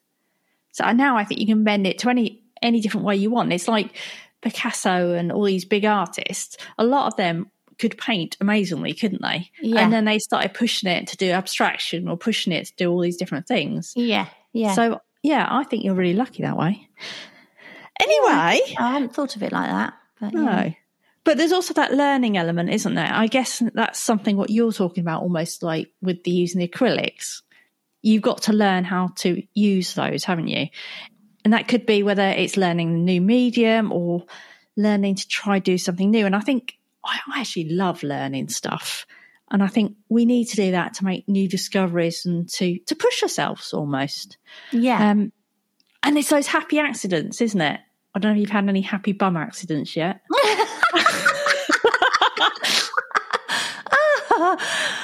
So 0.71 0.89
now 0.93 1.17
I 1.17 1.25
think 1.25 1.39
you 1.39 1.45
can 1.45 1.63
bend 1.63 1.85
it 1.85 1.99
to 1.99 2.09
any 2.09 2.41
any 2.61 2.81
different 2.81 3.05
way 3.05 3.15
you 3.15 3.29
want. 3.29 3.53
It's 3.53 3.67
like 3.67 3.95
Picasso 4.41 5.13
and 5.13 5.31
all 5.31 5.43
these 5.43 5.65
big 5.65 5.85
artists. 5.85 6.57
A 6.77 6.83
lot 6.83 7.07
of 7.07 7.17
them 7.17 7.51
could 7.77 7.97
paint 7.97 8.37
amazingly, 8.41 8.93
couldn't 8.93 9.21
they? 9.21 9.49
Yeah. 9.61 9.81
And 9.81 9.91
then 9.91 10.05
they 10.05 10.19
started 10.19 10.53
pushing 10.53 10.89
it 10.89 11.07
to 11.07 11.17
do 11.17 11.31
abstraction 11.31 12.07
or 12.07 12.17
pushing 12.17 12.53
it 12.53 12.67
to 12.67 12.75
do 12.77 12.91
all 12.91 12.99
these 12.99 13.17
different 13.17 13.47
things. 13.47 13.93
Yeah. 13.95 14.27
Yeah. 14.53 14.73
So 14.73 15.01
yeah, 15.23 15.47
I 15.49 15.63
think 15.63 15.83
you're 15.83 15.95
really 15.95 16.13
lucky 16.13 16.43
that 16.43 16.57
way. 16.57 16.87
Anyway, 17.99 18.61
yeah, 18.67 18.75
I 18.79 18.91
hadn't 18.93 19.13
thought 19.13 19.35
of 19.35 19.43
it 19.43 19.51
like 19.51 19.69
that. 19.69 19.93
But, 20.19 20.33
no. 20.33 20.43
Yeah. 20.43 20.73
But 21.23 21.37
there's 21.37 21.51
also 21.51 21.75
that 21.75 21.93
learning 21.93 22.37
element, 22.37 22.71
isn't 22.71 22.95
there? 22.95 23.11
I 23.11 23.27
guess 23.27 23.61
that's 23.73 23.99
something 23.99 24.37
what 24.37 24.49
you're 24.49 24.71
talking 24.71 25.01
about, 25.01 25.21
almost 25.21 25.61
like 25.61 25.91
with 26.01 26.23
the 26.23 26.31
using 26.31 26.59
the 26.59 26.67
acrylics. 26.67 27.43
You've 28.01 28.23
got 28.23 28.43
to 28.43 28.53
learn 28.53 28.83
how 28.83 29.09
to 29.17 29.43
use 29.53 29.93
those, 29.93 30.23
haven't 30.23 30.47
you? 30.47 30.67
And 31.45 31.53
that 31.53 31.67
could 31.67 31.85
be 31.85 32.01
whether 32.01 32.27
it's 32.27 32.57
learning 32.57 32.89
a 32.89 32.97
new 32.97 33.21
medium 33.21 33.91
or 33.91 34.25
learning 34.75 35.15
to 35.15 35.27
try 35.27 35.59
do 35.59 35.77
something 35.77 36.09
new. 36.09 36.25
And 36.25 36.35
I 36.35 36.39
think 36.39 36.73
I 37.05 37.19
actually 37.39 37.69
love 37.69 38.01
learning 38.01 38.49
stuff. 38.49 39.05
And 39.51 39.61
I 39.61 39.67
think 39.67 39.95
we 40.09 40.25
need 40.25 40.45
to 40.45 40.55
do 40.55 40.71
that 40.71 40.95
to 40.95 41.03
make 41.03 41.27
new 41.27 41.47
discoveries 41.47 42.25
and 42.25 42.49
to 42.53 42.79
to 42.87 42.95
push 42.95 43.21
ourselves 43.21 43.73
almost. 43.73 44.37
Yeah. 44.71 45.11
Um, 45.11 45.31
and 46.03 46.17
it's 46.17 46.29
those 46.29 46.47
happy 46.47 46.79
accidents, 46.79 47.41
isn't 47.41 47.61
it? 47.61 47.79
I 48.15 48.19
don't 48.19 48.31
know 48.31 48.35
if 48.35 48.41
you've 48.41 48.49
had 48.49 48.67
any 48.67 48.81
happy 48.81 49.11
bum 49.11 49.37
accidents 49.37 49.95
yet. 49.95 50.21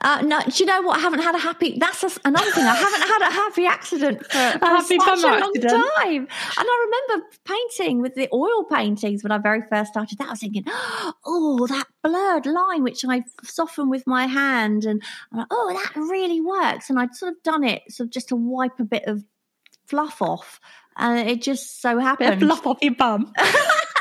Uh, 0.00 0.22
no, 0.22 0.40
do 0.40 0.52
you 0.58 0.66
know 0.66 0.82
what? 0.82 0.98
I 0.98 1.00
haven't 1.00 1.22
had 1.22 1.34
a 1.34 1.38
happy. 1.38 1.76
That's 1.78 2.04
a, 2.04 2.10
another 2.24 2.50
thing. 2.52 2.64
I 2.64 2.74
haven't 2.74 3.08
had 3.08 3.28
a 3.28 3.32
happy 3.32 3.66
accident 3.66 4.24
for, 4.30 4.58
for 4.58 4.66
happy 4.66 4.98
such 4.98 5.18
a 5.18 5.22
long 5.22 5.52
accident. 5.56 5.84
time. 5.96 6.22
And 6.22 6.28
I 6.58 6.86
remember 7.08 7.26
painting 7.44 8.00
with 8.00 8.14
the 8.14 8.28
oil 8.32 8.64
paintings 8.64 9.22
when 9.24 9.32
I 9.32 9.38
very 9.38 9.62
first 9.68 9.90
started. 9.92 10.18
That 10.18 10.28
I 10.28 10.30
was 10.30 10.40
thinking, 10.40 10.64
oh, 11.26 11.66
that 11.68 11.86
blurred 12.02 12.46
line 12.46 12.84
which 12.84 13.04
I 13.08 13.24
soften 13.42 13.90
with 13.90 14.06
my 14.06 14.26
hand, 14.26 14.84
and 14.84 15.02
I'm 15.32 15.38
like, 15.38 15.48
oh, 15.50 15.72
that 15.72 16.00
really 16.00 16.40
works. 16.40 16.90
And 16.90 16.98
I'd 16.98 17.14
sort 17.14 17.32
of 17.32 17.42
done 17.42 17.64
it 17.64 17.82
sort 17.90 18.06
of 18.06 18.12
just 18.12 18.28
to 18.28 18.36
wipe 18.36 18.78
a 18.78 18.84
bit 18.84 19.04
of 19.06 19.24
fluff 19.86 20.22
off, 20.22 20.60
and 20.96 21.28
it 21.28 21.42
just 21.42 21.80
so 21.82 21.98
happened. 21.98 22.40
fluff 22.40 22.66
off 22.66 22.78
your 22.82 22.94
bum. 22.94 23.32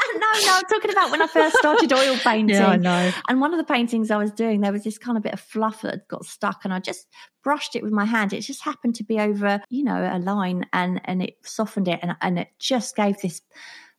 no, 0.13 0.19
no, 0.19 0.53
I'm 0.55 0.65
talking 0.65 0.91
about 0.91 1.11
when 1.11 1.21
I 1.21 1.27
first 1.27 1.57
started 1.57 1.91
oil 1.91 2.17
painting. 2.17 2.47
Yeah, 2.57 2.67
I 2.67 2.77
know. 2.77 3.11
And 3.27 3.41
one 3.41 3.53
of 3.53 3.57
the 3.57 3.71
paintings 3.71 4.09
I 4.09 4.17
was 4.17 4.31
doing, 4.31 4.61
there 4.61 4.71
was 4.71 4.83
this 4.83 4.97
kind 4.97 5.17
of 5.17 5.23
bit 5.23 5.33
of 5.33 5.39
fluff 5.39 5.81
that 5.81 6.07
got 6.07 6.25
stuck, 6.25 6.61
and 6.63 6.73
I 6.73 6.79
just 6.79 7.07
brushed 7.43 7.75
it 7.75 7.83
with 7.83 7.91
my 7.91 8.05
hand. 8.05 8.33
It 8.33 8.41
just 8.41 8.63
happened 8.63 8.95
to 8.95 9.03
be 9.03 9.19
over, 9.19 9.61
you 9.69 9.83
know, 9.83 10.09
a 10.11 10.19
line, 10.19 10.65
and 10.73 11.01
and 11.05 11.21
it 11.21 11.35
softened 11.43 11.87
it, 11.87 11.99
and 12.01 12.15
and 12.21 12.39
it 12.39 12.49
just 12.59 12.95
gave 12.95 13.19
this 13.21 13.41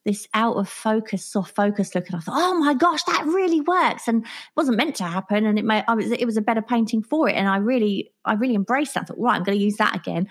this 0.05 0.27
out 0.33 0.57
of 0.57 0.69
focus, 0.69 1.25
soft 1.25 1.55
focus 1.55 1.95
look. 1.95 2.07
And 2.07 2.17
I 2.17 2.21
thought, 2.21 2.39
oh 2.39 2.55
my 2.55 2.73
gosh, 2.73 3.03
that 3.05 3.27
really 3.27 3.61
works, 3.61 4.09
and 4.09 4.25
it 4.25 4.31
wasn't 4.57 4.79
meant 4.79 4.97
to 4.97 5.05
happen, 5.05 5.45
and 5.45 5.59
it 5.59 5.65
may, 5.65 5.85
I 5.87 5.95
was, 5.95 6.11
it 6.11 6.25
was 6.25 6.37
a 6.37 6.43
better 6.43 6.63
painting 6.63 7.03
for 7.03 7.29
it, 7.29 7.35
and 7.35 7.47
I 7.47 7.59
really, 7.59 8.11
I 8.25 8.35
really 8.35 8.55
embraced 8.55 8.95
that. 8.95 9.03
I 9.03 9.05
thought, 9.05 9.21
right, 9.21 9.37
I'm 9.37 9.43
going 9.43 9.59
to 9.59 9.65
use 9.65 9.77
that 9.77 9.95
again. 9.95 10.29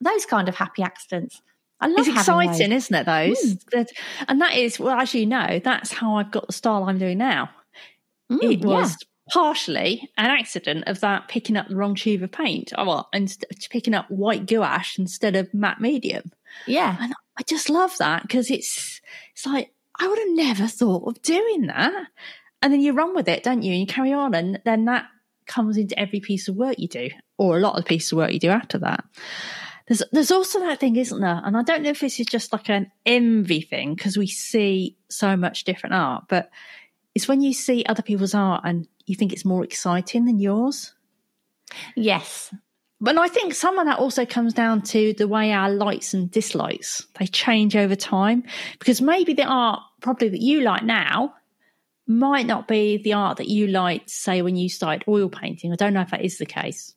Those 0.00 0.24
kind 0.24 0.48
of 0.48 0.56
happy 0.56 0.82
accidents. 0.82 1.42
I 1.82 1.86
love 1.88 2.06
It's 2.06 2.16
exciting, 2.16 2.70
those. 2.70 2.84
isn't 2.84 2.94
it? 2.96 3.06
Those, 3.06 3.56
That- 3.72 3.92
and 4.28 4.40
that 4.40 4.54
is 4.54 4.78
well, 4.78 4.98
as 4.98 5.12
you 5.14 5.26
know, 5.26 5.60
that's 5.62 5.92
how 5.92 6.16
I've 6.16 6.30
got 6.30 6.46
the 6.46 6.52
style 6.52 6.84
I'm 6.84 6.98
doing 6.98 7.18
now. 7.18 7.50
Mm, 8.30 8.42
it 8.52 8.60
yeah. 8.60 8.66
was 8.66 8.96
partially 9.32 10.08
an 10.16 10.26
accident 10.30 10.84
of 10.86 11.00
that 11.00 11.28
picking 11.28 11.56
up 11.56 11.68
the 11.68 11.76
wrong 11.76 11.94
tube 11.94 12.22
of 12.22 12.32
paint. 12.32 12.72
Oh, 12.76 12.84
well, 12.86 13.08
and 13.12 13.36
picking 13.70 13.94
up 13.94 14.10
white 14.10 14.46
gouache 14.46 15.00
instead 15.00 15.36
of 15.36 15.52
matte 15.54 15.80
medium. 15.80 16.30
yeah. 16.66 16.96
And 17.00 17.12
I 17.38 17.42
just 17.44 17.68
love 17.70 17.96
that 17.98 18.22
because 18.22 18.50
it's 18.50 19.00
it's 19.32 19.46
like 19.46 19.72
I 19.98 20.06
would 20.08 20.18
have 20.18 20.28
never 20.30 20.66
thought 20.66 21.06
of 21.08 21.22
doing 21.22 21.66
that. 21.66 22.06
And 22.62 22.72
then 22.72 22.80
you 22.80 22.92
run 22.92 23.14
with 23.14 23.28
it, 23.28 23.42
don't 23.42 23.62
you? 23.62 23.72
And 23.72 23.80
you 23.80 23.86
carry 23.86 24.12
on, 24.12 24.34
and 24.34 24.60
then 24.64 24.84
that 24.84 25.06
comes 25.46 25.76
into 25.76 25.98
every 25.98 26.20
piece 26.20 26.46
of 26.48 26.54
work 26.56 26.78
you 26.78 26.86
do, 26.88 27.10
or 27.38 27.56
a 27.56 27.60
lot 27.60 27.76
of 27.76 27.84
the 27.84 27.88
pieces 27.88 28.12
of 28.12 28.18
work 28.18 28.32
you 28.32 28.38
do 28.38 28.50
after 28.50 28.78
that. 28.78 29.04
There's 29.88 30.02
there's 30.12 30.30
also 30.30 30.60
that 30.60 30.80
thing, 30.80 30.96
isn't 30.96 31.20
there? 31.20 31.40
And 31.44 31.56
I 31.56 31.62
don't 31.62 31.82
know 31.82 31.90
if 31.90 32.00
this 32.00 32.20
is 32.20 32.26
just 32.26 32.52
like 32.52 32.68
an 32.68 32.90
envy 33.04 33.60
thing 33.60 33.94
because 33.94 34.16
we 34.16 34.26
see 34.26 34.96
so 35.08 35.36
much 35.36 35.64
different 35.64 35.94
art, 35.94 36.24
but 36.28 36.50
it's 37.14 37.28
when 37.28 37.40
you 37.40 37.52
see 37.52 37.84
other 37.88 38.02
people's 38.02 38.34
art 38.34 38.62
and 38.64 38.86
you 39.06 39.16
think 39.16 39.32
it's 39.32 39.44
more 39.44 39.64
exciting 39.64 40.24
than 40.24 40.38
yours. 40.38 40.94
Yes. 41.96 42.54
But 43.00 43.18
I 43.18 43.26
think 43.26 43.54
some 43.54 43.80
of 43.80 43.86
that 43.86 43.98
also 43.98 44.24
comes 44.24 44.54
down 44.54 44.82
to 44.82 45.12
the 45.14 45.26
way 45.26 45.50
our 45.50 45.68
likes 45.68 46.14
and 46.14 46.30
dislikes 46.30 47.04
they 47.18 47.26
change 47.26 47.74
over 47.74 47.96
time 47.96 48.44
because 48.78 49.02
maybe 49.02 49.34
the 49.34 49.44
art 49.44 49.80
probably 50.00 50.28
that 50.28 50.40
you 50.40 50.60
like 50.60 50.84
now 50.84 51.34
might 52.06 52.46
not 52.46 52.68
be 52.68 52.98
the 52.98 53.14
art 53.14 53.38
that 53.38 53.48
you 53.48 53.66
liked 53.66 54.08
say 54.08 54.42
when 54.42 54.54
you 54.54 54.68
started 54.68 55.04
oil 55.08 55.28
painting. 55.28 55.72
I 55.72 55.76
don't 55.76 55.94
know 55.94 56.00
if 56.00 56.10
that 56.10 56.24
is 56.24 56.38
the 56.38 56.46
case. 56.46 56.94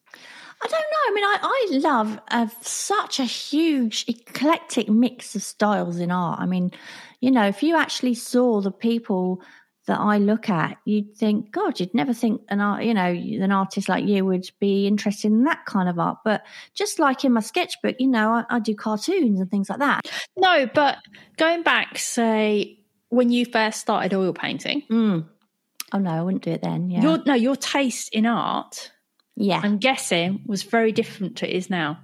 I 0.61 0.67
don't 0.67 0.71
know. 0.71 1.07
I 1.07 1.11
mean, 1.13 1.23
I, 1.23 1.37
I 1.41 1.67
love 1.77 2.19
uh, 2.29 2.47
such 2.61 3.19
a 3.19 3.25
huge 3.25 4.05
eclectic 4.07 4.89
mix 4.89 5.35
of 5.35 5.43
styles 5.43 5.99
in 5.99 6.11
art. 6.11 6.39
I 6.39 6.45
mean, 6.45 6.71
you 7.19 7.31
know, 7.31 7.45
if 7.45 7.61
you 7.61 7.75
actually 7.77 8.15
saw 8.15 8.61
the 8.61 8.71
people 8.71 9.41
that 9.87 9.99
I 9.99 10.17
look 10.17 10.49
at, 10.49 10.77
you'd 10.85 11.15
think, 11.15 11.51
God, 11.51 11.79
you'd 11.79 11.93
never 11.93 12.13
think 12.13 12.41
an 12.49 12.59
art, 12.59 12.83
you 12.83 12.93
know, 12.93 13.05
an 13.05 13.51
artist 13.51 13.87
like 13.87 14.05
you 14.05 14.25
would 14.25 14.49
be 14.59 14.87
interested 14.87 15.27
in 15.27 15.43
that 15.43 15.65
kind 15.65 15.87
of 15.87 15.99
art. 15.99 16.19
But 16.25 16.43
just 16.73 16.97
like 16.97 17.23
in 17.23 17.33
my 17.33 17.41
sketchbook, 17.41 17.97
you 17.99 18.07
know, 18.07 18.31
I, 18.31 18.45
I 18.49 18.59
do 18.59 18.75
cartoons 18.75 19.39
and 19.39 19.51
things 19.51 19.69
like 19.69 19.79
that. 19.79 20.09
No, 20.37 20.67
but 20.73 20.97
going 21.37 21.61
back, 21.61 21.99
say 21.99 22.79
when 23.09 23.29
you 23.29 23.45
first 23.45 23.79
started 23.81 24.13
oil 24.13 24.33
painting, 24.33 24.83
Mm. 24.89 25.27
Oh 25.93 25.99
no, 25.99 26.09
I 26.09 26.21
wouldn't 26.23 26.43
do 26.43 26.51
it 26.51 26.61
then. 26.63 26.89
Yeah, 26.89 27.01
your 27.03 27.23
no, 27.25 27.35
your 27.35 27.55
taste 27.55 28.09
in 28.11 28.25
art, 28.25 28.91
yeah. 29.35 29.61
I'm 29.63 29.77
guessing, 29.77 30.41
was 30.45 30.63
very 30.63 30.91
different 30.91 31.37
to 31.37 31.49
it 31.49 31.55
is 31.55 31.69
now. 31.69 31.99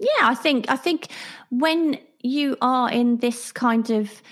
Yeah, 0.00 0.08
I 0.22 0.34
think 0.34 0.68
I 0.68 0.76
think 0.76 1.08
when 1.50 1.98
you 2.20 2.56
are 2.60 2.90
in 2.90 3.18
this 3.18 3.52
kind 3.52 3.90
of 3.90 4.22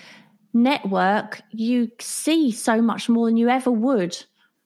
network, 0.53 1.41
you 1.51 1.89
see 1.99 2.51
so 2.51 2.81
much 2.81 3.09
more 3.09 3.27
than 3.27 3.37
you 3.37 3.49
ever 3.49 3.71
would, 3.71 4.17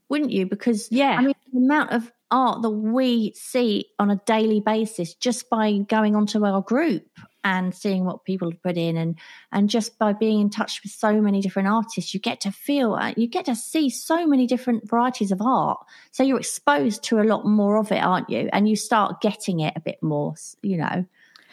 wouldn't 0.10 0.32
you? 0.32 0.46
Because 0.46 0.88
Yeah. 0.92 1.18
I 1.18 1.22
mean, 1.22 1.36
the 1.52 1.60
amount 1.60 1.92
of 1.92 2.12
art 2.32 2.62
that 2.62 2.72
we 2.72 3.34
see 3.36 3.86
on 4.00 4.10
a 4.10 4.22
daily 4.26 4.60
basis 4.60 5.14
just 5.14 5.50
by 5.50 5.78
going 5.88 6.16
onto 6.16 6.44
our 6.46 6.62
group 6.62 7.06
and 7.46 7.74
seeing 7.74 8.04
what 8.04 8.26
people 8.26 8.52
have 8.52 8.62
put 8.62 8.76
in 8.76 8.98
and 8.98 9.16
and 9.54 9.70
just 9.70 9.98
by 9.98 10.12
being 10.12 10.42
in 10.42 10.50
touch 10.50 10.82
with 10.84 10.92
so 10.92 11.22
many 11.22 11.40
different 11.40 11.70
artists 11.70 12.14
you 12.14 12.20
get 12.20 12.42
to 12.42 12.52
feel 12.52 12.96
uh, 12.96 13.14
you 13.16 13.28
get 13.28 13.46
to 13.46 13.56
see 13.56 13.90
so 13.90 14.28
many 14.28 14.48
different 14.48 14.90
varieties 14.90 15.32
of 15.32 15.42
art. 15.42 15.78
So 16.12 16.24
you're 16.24 16.40
exposed 16.40 17.04
to 17.04 17.20
a 17.22 17.24
lot 17.24 17.46
more 17.46 17.78
of 17.78 17.92
it 17.92 18.04
aren't 18.04 18.30
you? 18.30 18.50
And 18.52 18.68
you 18.68 18.76
start 18.76 19.22
getting 19.22 19.62
it 19.62 19.74
a 19.78 19.80
bit 19.80 20.04
more 20.04 20.36
you 20.62 20.76
know. 20.78 21.06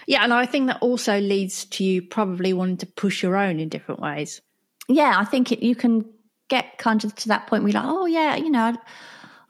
Yeah, 0.09 0.25
and 0.25 0.35
I 0.35 0.47
think 0.47 0.67
that 0.67 0.83
also 0.83 1.21
leads 1.21 1.65
to 1.67 1.85
you 1.85 2.03
probably 2.03 2.53
wanting 2.53 2.79
to 2.79 2.87
push 2.87 3.23
your 3.23 3.37
own 3.37 3.61
in 3.61 3.69
different 3.69 4.01
ways. 4.01 4.41
yeah, 4.89 5.15
I 5.17 5.25
think 5.25 5.53
it, 5.53 5.61
you 5.63 5.77
can 5.77 6.05
get 6.49 6.77
kind 6.79 7.05
of 7.05 7.15
to 7.15 7.29
that 7.29 7.47
point 7.47 7.63
where 7.63 7.73
you're 7.73 7.81
like, 7.83 7.91
oh 7.91 8.07
yeah, 8.07 8.35
you 8.37 8.51
know, 8.51 8.65
I'd- 8.65 8.79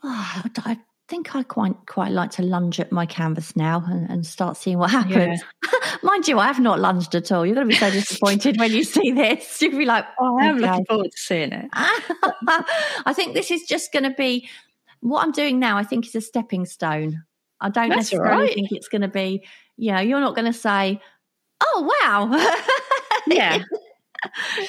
oh, 0.03 0.43
I 0.67 0.79
think 1.09 1.35
I 1.37 1.43
quite 1.43 1.75
quite 1.87 2.11
like 2.13 2.31
to 2.33 2.43
lunge 2.43 2.81
at 2.81 2.91
my 2.93 3.07
canvas 3.07 3.55
now 3.57 3.85
and, 3.87 4.09
and 4.11 4.27
start 4.27 4.57
seeing 4.57 4.79
what 4.79 4.91
happens. 4.91 5.43
Mind 6.03 6.27
you, 6.27 6.39
I 6.39 6.47
have 6.47 6.61
not 6.61 6.81
lunged 6.81 7.15
at 7.15 7.31
all. 7.31 7.45
You're 7.45 7.55
going 7.55 7.69
to 7.69 7.73
be 7.75 7.79
so 7.79 7.91
disappointed 7.91 8.59
when 8.59 8.73
you 8.73 8.83
see 8.85 9.11
this. 9.13 9.61
You'll 9.63 9.77
be 9.79 9.85
like, 9.85 10.05
Oh, 10.19 10.39
I 10.39 10.47
am 10.47 10.57
okay. 10.57 10.67
looking 10.71 10.85
forward 10.87 11.11
to 11.13 11.19
seeing 11.19 11.53
it. 11.53 11.69
I 11.73 13.13
think 13.15 13.35
this 13.35 13.51
is 13.51 13.63
just 13.65 13.93
going 13.93 14.05
to 14.05 14.11
be 14.11 14.49
what 15.01 15.23
I'm 15.23 15.33
doing 15.33 15.59
now. 15.59 15.77
I 15.77 15.85
think 15.85 16.07
is 16.07 16.15
a 16.15 16.21
stepping 16.21 16.65
stone. 16.67 17.23
I 17.61 17.69
don't 17.69 17.89
That's 17.91 18.13
necessarily 18.13 18.45
right. 18.47 18.55
think 18.55 18.73
it's 18.73 18.89
going 18.89 19.03
to 19.03 19.09
be. 19.09 19.45
You 19.77 19.93
know, 19.93 20.01
you're 20.01 20.21
not 20.21 20.35
going 20.35 20.51
to 20.53 20.59
say, 20.59 21.01
"Oh 21.63 21.91
wow," 22.03 22.31
Yeah. 23.27 23.63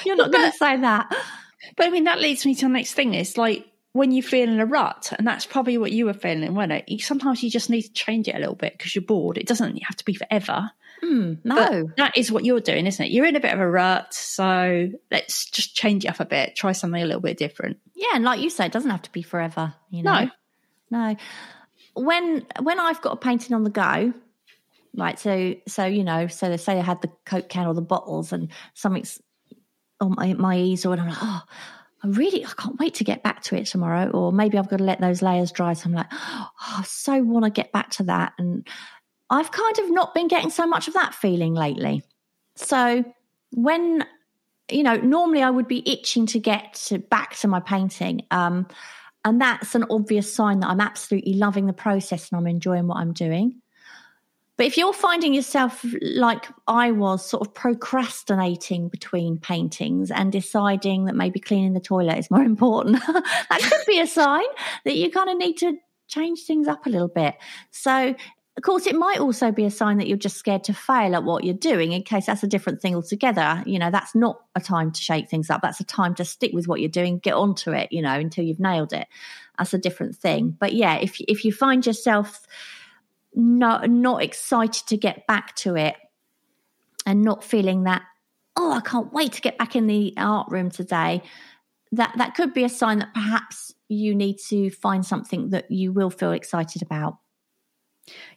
you're 0.05 0.15
not 0.15 0.31
going 0.31 0.51
to 0.51 0.57
say 0.57 0.77
that. 0.77 1.13
But 1.77 1.87
I 1.87 1.89
mean, 1.89 2.03
that 2.05 2.19
leads 2.19 2.45
me 2.45 2.55
to 2.55 2.65
the 2.65 2.69
next 2.69 2.93
thing. 2.93 3.13
It's 3.13 3.37
like 3.37 3.65
when 3.93 4.11
you 4.11 4.21
feel 4.21 4.49
in 4.49 4.59
a 4.59 4.65
rut, 4.65 5.13
and 5.17 5.25
that's 5.25 5.45
probably 5.45 5.77
what 5.77 5.91
you 5.91 6.05
were 6.05 6.13
feeling, 6.13 6.53
wasn't 6.53 6.73
it? 6.73 6.89
You, 6.89 6.99
sometimes 6.99 7.41
you 7.43 7.49
just 7.49 7.69
need 7.69 7.83
to 7.83 7.93
change 7.93 8.27
it 8.27 8.35
a 8.35 8.39
little 8.39 8.55
bit 8.55 8.77
because 8.77 8.93
you're 8.95 9.03
bored. 9.03 9.37
It 9.37 9.47
doesn't 9.47 9.77
have 9.83 9.95
to 9.97 10.05
be 10.05 10.13
forever. 10.15 10.71
Hmm, 11.01 11.33
no, 11.43 11.85
But 11.87 11.97
that 11.97 12.17
is 12.17 12.31
what 12.31 12.45
you're 12.45 12.59
doing, 12.61 12.87
isn't 12.87 13.05
it? 13.05 13.11
You're 13.11 13.25
in 13.25 13.35
a 13.35 13.39
bit 13.39 13.53
of 13.53 13.59
a 13.59 13.69
rut, 13.69 14.13
so 14.13 14.89
let's 15.11 15.45
just 15.49 15.75
change 15.75 16.05
it 16.05 16.09
up 16.09 16.19
a 16.19 16.25
bit. 16.25 16.55
Try 16.55 16.71
something 16.71 17.01
a 17.01 17.05
little 17.05 17.21
bit 17.21 17.37
different. 17.37 17.77
Yeah, 17.95 18.09
and 18.15 18.23
like 18.23 18.39
you 18.41 18.49
say, 18.49 18.65
it 18.65 18.71
doesn't 18.71 18.89
have 18.89 19.01
to 19.03 19.11
be 19.11 19.21
forever. 19.21 19.73
You 19.89 20.03
know, 20.03 20.25
No. 20.89 21.09
no. 21.09 21.15
When 21.95 22.45
when 22.61 22.79
I've 22.79 23.01
got 23.01 23.13
a 23.13 23.17
painting 23.17 23.53
on 23.55 23.63
the 23.63 23.69
go, 23.69 24.13
right? 24.95 25.19
So 25.19 25.55
so 25.67 25.85
you 25.85 26.03
know, 26.03 26.27
so 26.27 26.49
they 26.49 26.57
say 26.57 26.79
I 26.79 26.81
had 26.81 27.01
the 27.01 27.11
coke 27.25 27.49
can 27.49 27.67
or 27.67 27.73
the 27.75 27.81
bottles 27.81 28.33
and 28.33 28.49
something's 28.73 29.21
on 30.01 30.15
my, 30.17 30.33
my 30.33 30.57
easel, 30.57 30.91
and 30.93 31.01
I'm 31.01 31.09
like, 31.09 31.17
oh, 31.21 31.41
I 32.03 32.07
really 32.07 32.45
I 32.45 32.49
can't 32.57 32.79
wait 32.79 32.95
to 32.95 33.03
get 33.03 33.23
back 33.23 33.43
to 33.43 33.55
it 33.55 33.65
tomorrow, 33.65 34.09
or 34.09 34.31
maybe 34.31 34.57
I've 34.57 34.69
got 34.69 34.77
to 34.77 34.83
let 34.83 34.99
those 34.99 35.21
layers 35.21 35.51
dry. 35.51 35.73
So 35.73 35.87
I'm 35.87 35.93
like, 35.93 36.07
oh, 36.11 36.47
I 36.59 36.83
so 36.83 37.21
want 37.21 37.45
to 37.45 37.51
get 37.51 37.71
back 37.71 37.91
to 37.91 38.03
that, 38.03 38.33
and 38.37 38.67
I've 39.29 39.51
kind 39.51 39.79
of 39.79 39.91
not 39.91 40.13
been 40.13 40.27
getting 40.27 40.49
so 40.49 40.67
much 40.67 40.87
of 40.87 40.93
that 40.95 41.15
feeling 41.15 41.53
lately. 41.53 42.03
So 42.55 43.03
when 43.51 44.05
you 44.71 44.83
know, 44.83 44.95
normally 44.95 45.43
I 45.43 45.49
would 45.49 45.67
be 45.67 45.87
itching 45.89 46.25
to 46.27 46.39
get 46.39 46.73
to, 46.85 46.99
back 46.99 47.35
to 47.37 47.47
my 47.47 47.59
painting. 47.59 48.21
Um, 48.31 48.67
and 49.25 49.39
that's 49.39 49.75
an 49.75 49.85
obvious 49.89 50.33
sign 50.33 50.59
that 50.59 50.67
I'm 50.67 50.81
absolutely 50.81 51.33
loving 51.33 51.65
the 51.65 51.73
process 51.73 52.29
and 52.29 52.39
I'm 52.39 52.47
enjoying 52.47 52.87
what 52.87 52.97
I'm 52.97 53.13
doing. 53.13 53.61
But 54.55 54.67
if 54.67 54.77
you're 54.77 54.93
finding 54.93 55.33
yourself 55.33 55.83
like 56.01 56.45
I 56.67 56.91
was, 56.91 57.25
sort 57.25 57.47
of 57.47 57.53
procrastinating 57.53 58.89
between 58.89 59.39
paintings 59.39 60.11
and 60.11 60.31
deciding 60.31 61.05
that 61.05 61.15
maybe 61.15 61.39
cleaning 61.39 61.73
the 61.73 61.79
toilet 61.79 62.19
is 62.19 62.29
more 62.29 62.43
important, 62.43 63.01
that 63.05 63.61
could 63.61 63.85
be 63.87 63.99
a 63.99 64.07
sign 64.07 64.45
that 64.85 64.95
you 64.95 65.09
kind 65.09 65.29
of 65.29 65.37
need 65.37 65.57
to 65.57 65.77
change 66.07 66.43
things 66.43 66.67
up 66.67 66.85
a 66.85 66.89
little 66.89 67.07
bit. 67.07 67.35
So, 67.71 68.15
of 68.55 68.61
course, 68.61 68.85
it 68.85 68.95
might 68.95 69.19
also 69.19 69.51
be 69.51 69.65
a 69.65 69.71
sign 69.71 69.97
that 69.97 70.07
you're 70.07 70.15
just 70.15 70.37
scared 70.37 70.63
to 70.65 70.73
fail 70.73 71.15
at 71.15 71.23
what 71.23 71.43
you're 71.43 71.55
doing, 71.55 71.91
in 71.91 72.03
case 72.03 72.27
that's 72.27 72.43
a 72.43 72.47
different 72.47 72.81
thing 72.81 72.93
altogether. 72.93 73.63
You 73.65 73.79
know, 73.79 73.89
that's 73.89 74.13
not 74.13 74.39
a 74.53 74.61
time 74.61 74.91
to 74.91 75.01
shake 75.01 75.27
things 75.27 75.49
up. 75.49 75.63
That's 75.63 75.79
a 75.79 75.85
time 75.85 76.13
to 76.15 76.25
stick 76.25 76.51
with 76.53 76.67
what 76.67 76.79
you're 76.79 76.89
doing, 76.89 77.17
get 77.17 77.33
onto 77.33 77.71
it, 77.71 77.91
you 77.91 78.03
know, 78.03 78.13
until 78.13 78.43
you've 78.43 78.59
nailed 78.59 78.93
it. 78.93 79.07
That's 79.57 79.73
a 79.73 79.79
different 79.79 80.15
thing. 80.15 80.55
But 80.59 80.73
yeah, 80.73 80.97
if 80.97 81.19
if 81.21 81.43
you 81.43 81.51
find 81.51 81.83
yourself 81.83 82.45
not 83.35 83.89
not 83.89 84.23
excited 84.23 84.87
to 84.87 84.97
get 84.97 85.27
back 85.27 85.55
to 85.57 85.75
it 85.75 85.95
and 87.05 87.21
not 87.21 87.43
feeling 87.43 87.83
that, 87.83 88.03
oh, 88.55 88.71
I 88.71 88.81
can't 88.81 89.11
wait 89.13 89.33
to 89.33 89.41
get 89.41 89.57
back 89.57 89.75
in 89.75 89.87
the 89.87 90.13
art 90.17 90.49
room 90.49 90.69
today, 90.69 91.21
that 91.91 92.13
that 92.17 92.35
could 92.35 92.53
be 92.53 92.63
a 92.63 92.69
sign 92.69 92.99
that 92.99 93.13
perhaps 93.13 93.73
you 93.87 94.15
need 94.15 94.37
to 94.49 94.69
find 94.69 95.05
something 95.05 95.49
that 95.49 95.69
you 95.69 95.91
will 95.91 96.09
feel 96.09 96.31
excited 96.31 96.81
about. 96.81 97.17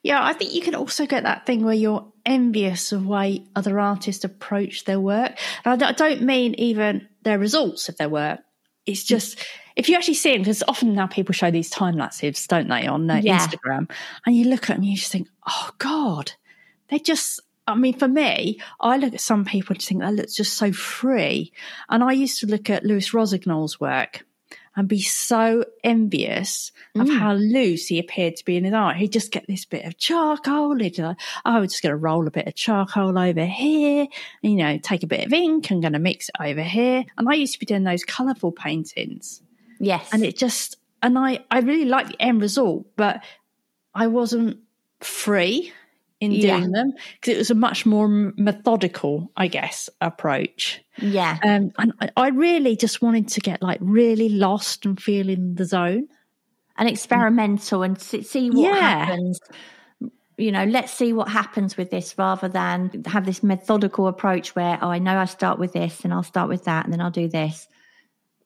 Yeah, 0.02 0.22
I 0.22 0.32
think 0.32 0.52
you 0.52 0.60
can 0.60 0.74
also 0.74 1.06
get 1.06 1.24
that 1.24 1.46
thing 1.46 1.64
where 1.64 1.74
you're 1.74 2.12
envious 2.24 2.92
of 2.92 3.06
way 3.06 3.46
other 3.56 3.80
artists 3.80 4.24
approach 4.24 4.84
their 4.84 5.00
work. 5.00 5.38
And 5.64 5.82
I 5.82 5.92
don't 5.92 6.22
mean 6.22 6.54
even 6.54 7.08
their 7.22 7.38
results 7.38 7.88
of 7.88 7.96
their 7.96 8.08
work. 8.08 8.40
It's 8.84 9.02
just 9.02 9.38
if 9.76 9.88
you 9.88 9.94
actually 9.94 10.14
see 10.14 10.32
them, 10.32 10.42
because 10.42 10.64
often 10.66 10.94
now 10.94 11.06
people 11.06 11.32
show 11.32 11.50
these 11.50 11.70
time 11.70 11.96
lapses, 11.96 12.46
don't 12.46 12.68
they, 12.68 12.86
on 12.86 13.06
their 13.06 13.20
yeah. 13.20 13.38
Instagram, 13.38 13.90
and 14.24 14.34
you 14.34 14.46
look 14.46 14.64
at 14.64 14.68
them, 14.68 14.78
and 14.78 14.86
you 14.86 14.96
just 14.96 15.12
think, 15.12 15.28
oh 15.46 15.70
God, 15.78 16.32
they 16.88 16.98
just. 16.98 17.40
I 17.68 17.74
mean, 17.74 17.98
for 17.98 18.06
me, 18.06 18.60
I 18.80 18.96
look 18.96 19.12
at 19.12 19.20
some 19.20 19.44
people 19.44 19.74
and 19.74 19.82
think 19.82 20.00
that 20.00 20.14
looks 20.14 20.36
just 20.36 20.54
so 20.54 20.72
free. 20.72 21.52
And 21.88 22.04
I 22.04 22.12
used 22.12 22.38
to 22.40 22.46
look 22.46 22.70
at 22.70 22.84
Louis 22.84 23.12
Rossignol's 23.12 23.80
work 23.80 24.24
and 24.76 24.86
be 24.86 25.00
so 25.00 25.64
envious 25.82 26.70
mm. 26.94 27.02
of 27.02 27.08
how 27.08 27.32
loose 27.32 27.88
he 27.88 27.98
appeared 27.98 28.36
to 28.36 28.44
be 28.44 28.56
in 28.56 28.62
his 28.62 28.72
art. 28.72 28.96
He'd 28.96 29.10
just 29.10 29.32
get 29.32 29.46
this 29.48 29.64
bit 29.64 29.84
of 29.84 29.98
charcoal. 29.98 30.78
He'd 30.78 30.96
like, 30.98 31.16
oh, 31.44 31.60
we're 31.60 31.66
just 31.66 31.82
going 31.82 31.90
to 31.90 31.96
roll 31.96 32.28
a 32.28 32.30
bit 32.30 32.46
of 32.46 32.54
charcoal 32.54 33.18
over 33.18 33.44
here. 33.44 34.06
You 34.42 34.54
know, 34.54 34.78
take 34.78 35.02
a 35.02 35.08
bit 35.08 35.26
of 35.26 35.32
ink. 35.32 35.72
I'm 35.72 35.80
going 35.80 35.94
to 35.94 35.98
mix 35.98 36.28
it 36.28 36.36
over 36.38 36.62
here. 36.62 37.04
And 37.18 37.28
I 37.28 37.34
used 37.34 37.54
to 37.54 37.58
be 37.58 37.66
doing 37.66 37.82
those 37.82 38.04
colourful 38.04 38.52
paintings. 38.52 39.42
Yes. 39.78 40.08
And 40.12 40.24
it 40.24 40.36
just, 40.36 40.76
and 41.02 41.18
I, 41.18 41.44
I 41.50 41.60
really 41.60 41.84
like 41.84 42.08
the 42.08 42.20
end 42.20 42.40
result, 42.40 42.86
but 42.96 43.22
I 43.94 44.06
wasn't 44.06 44.58
free 45.00 45.72
in 46.20 46.30
doing 46.30 46.42
yeah. 46.42 46.68
them 46.72 46.92
because 47.14 47.34
it 47.34 47.38
was 47.38 47.50
a 47.50 47.54
much 47.54 47.84
more 47.84 48.08
methodical, 48.08 49.30
I 49.36 49.48
guess, 49.48 49.90
approach. 50.00 50.82
Yeah. 50.98 51.38
Um, 51.42 51.72
and 51.78 51.92
I 52.16 52.28
really 52.28 52.76
just 52.76 53.02
wanted 53.02 53.28
to 53.28 53.40
get 53.40 53.62
like 53.62 53.78
really 53.82 54.30
lost 54.30 54.86
and 54.86 55.00
feel 55.00 55.28
in 55.28 55.54
the 55.54 55.64
zone. 55.64 56.08
And 56.78 56.90
experimental 56.90 57.82
and 57.82 57.98
see 57.98 58.50
what 58.50 58.58
yeah. 58.58 59.06
happens. 59.06 59.40
You 60.36 60.52
know, 60.52 60.64
let's 60.64 60.92
see 60.92 61.14
what 61.14 61.26
happens 61.26 61.74
with 61.78 61.90
this 61.90 62.14
rather 62.18 62.48
than 62.48 63.02
have 63.06 63.24
this 63.24 63.42
methodical 63.42 64.08
approach 64.08 64.54
where, 64.54 64.78
oh, 64.82 64.90
I 64.90 64.98
know 64.98 65.18
I 65.18 65.24
start 65.24 65.58
with 65.58 65.72
this 65.72 66.04
and 66.04 66.12
I'll 66.12 66.22
start 66.22 66.50
with 66.50 66.64
that 66.64 66.84
and 66.84 66.92
then 66.92 67.00
I'll 67.00 67.10
do 67.10 67.28
this. 67.28 67.66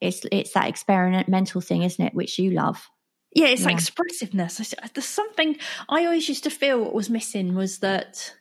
It's 0.01 0.23
it's 0.33 0.53
that 0.53 0.69
experimental 0.69 1.61
thing, 1.61 1.83
isn't 1.83 2.05
it, 2.05 2.15
which 2.15 2.39
you 2.39 2.51
love. 2.51 2.89
Yeah, 3.35 3.47
it's 3.47 3.63
yeah. 3.63 3.69
like 3.69 3.77
expressiveness. 3.77 4.75
There's 4.95 5.05
something 5.07 5.57
I 5.89 6.05
always 6.05 6.29
used 6.29 6.45
to 6.45 6.51
feel 6.51 6.81
what 6.81 6.95
was 6.95 7.11
missing 7.11 7.55
was 7.55 7.79
that 7.79 8.35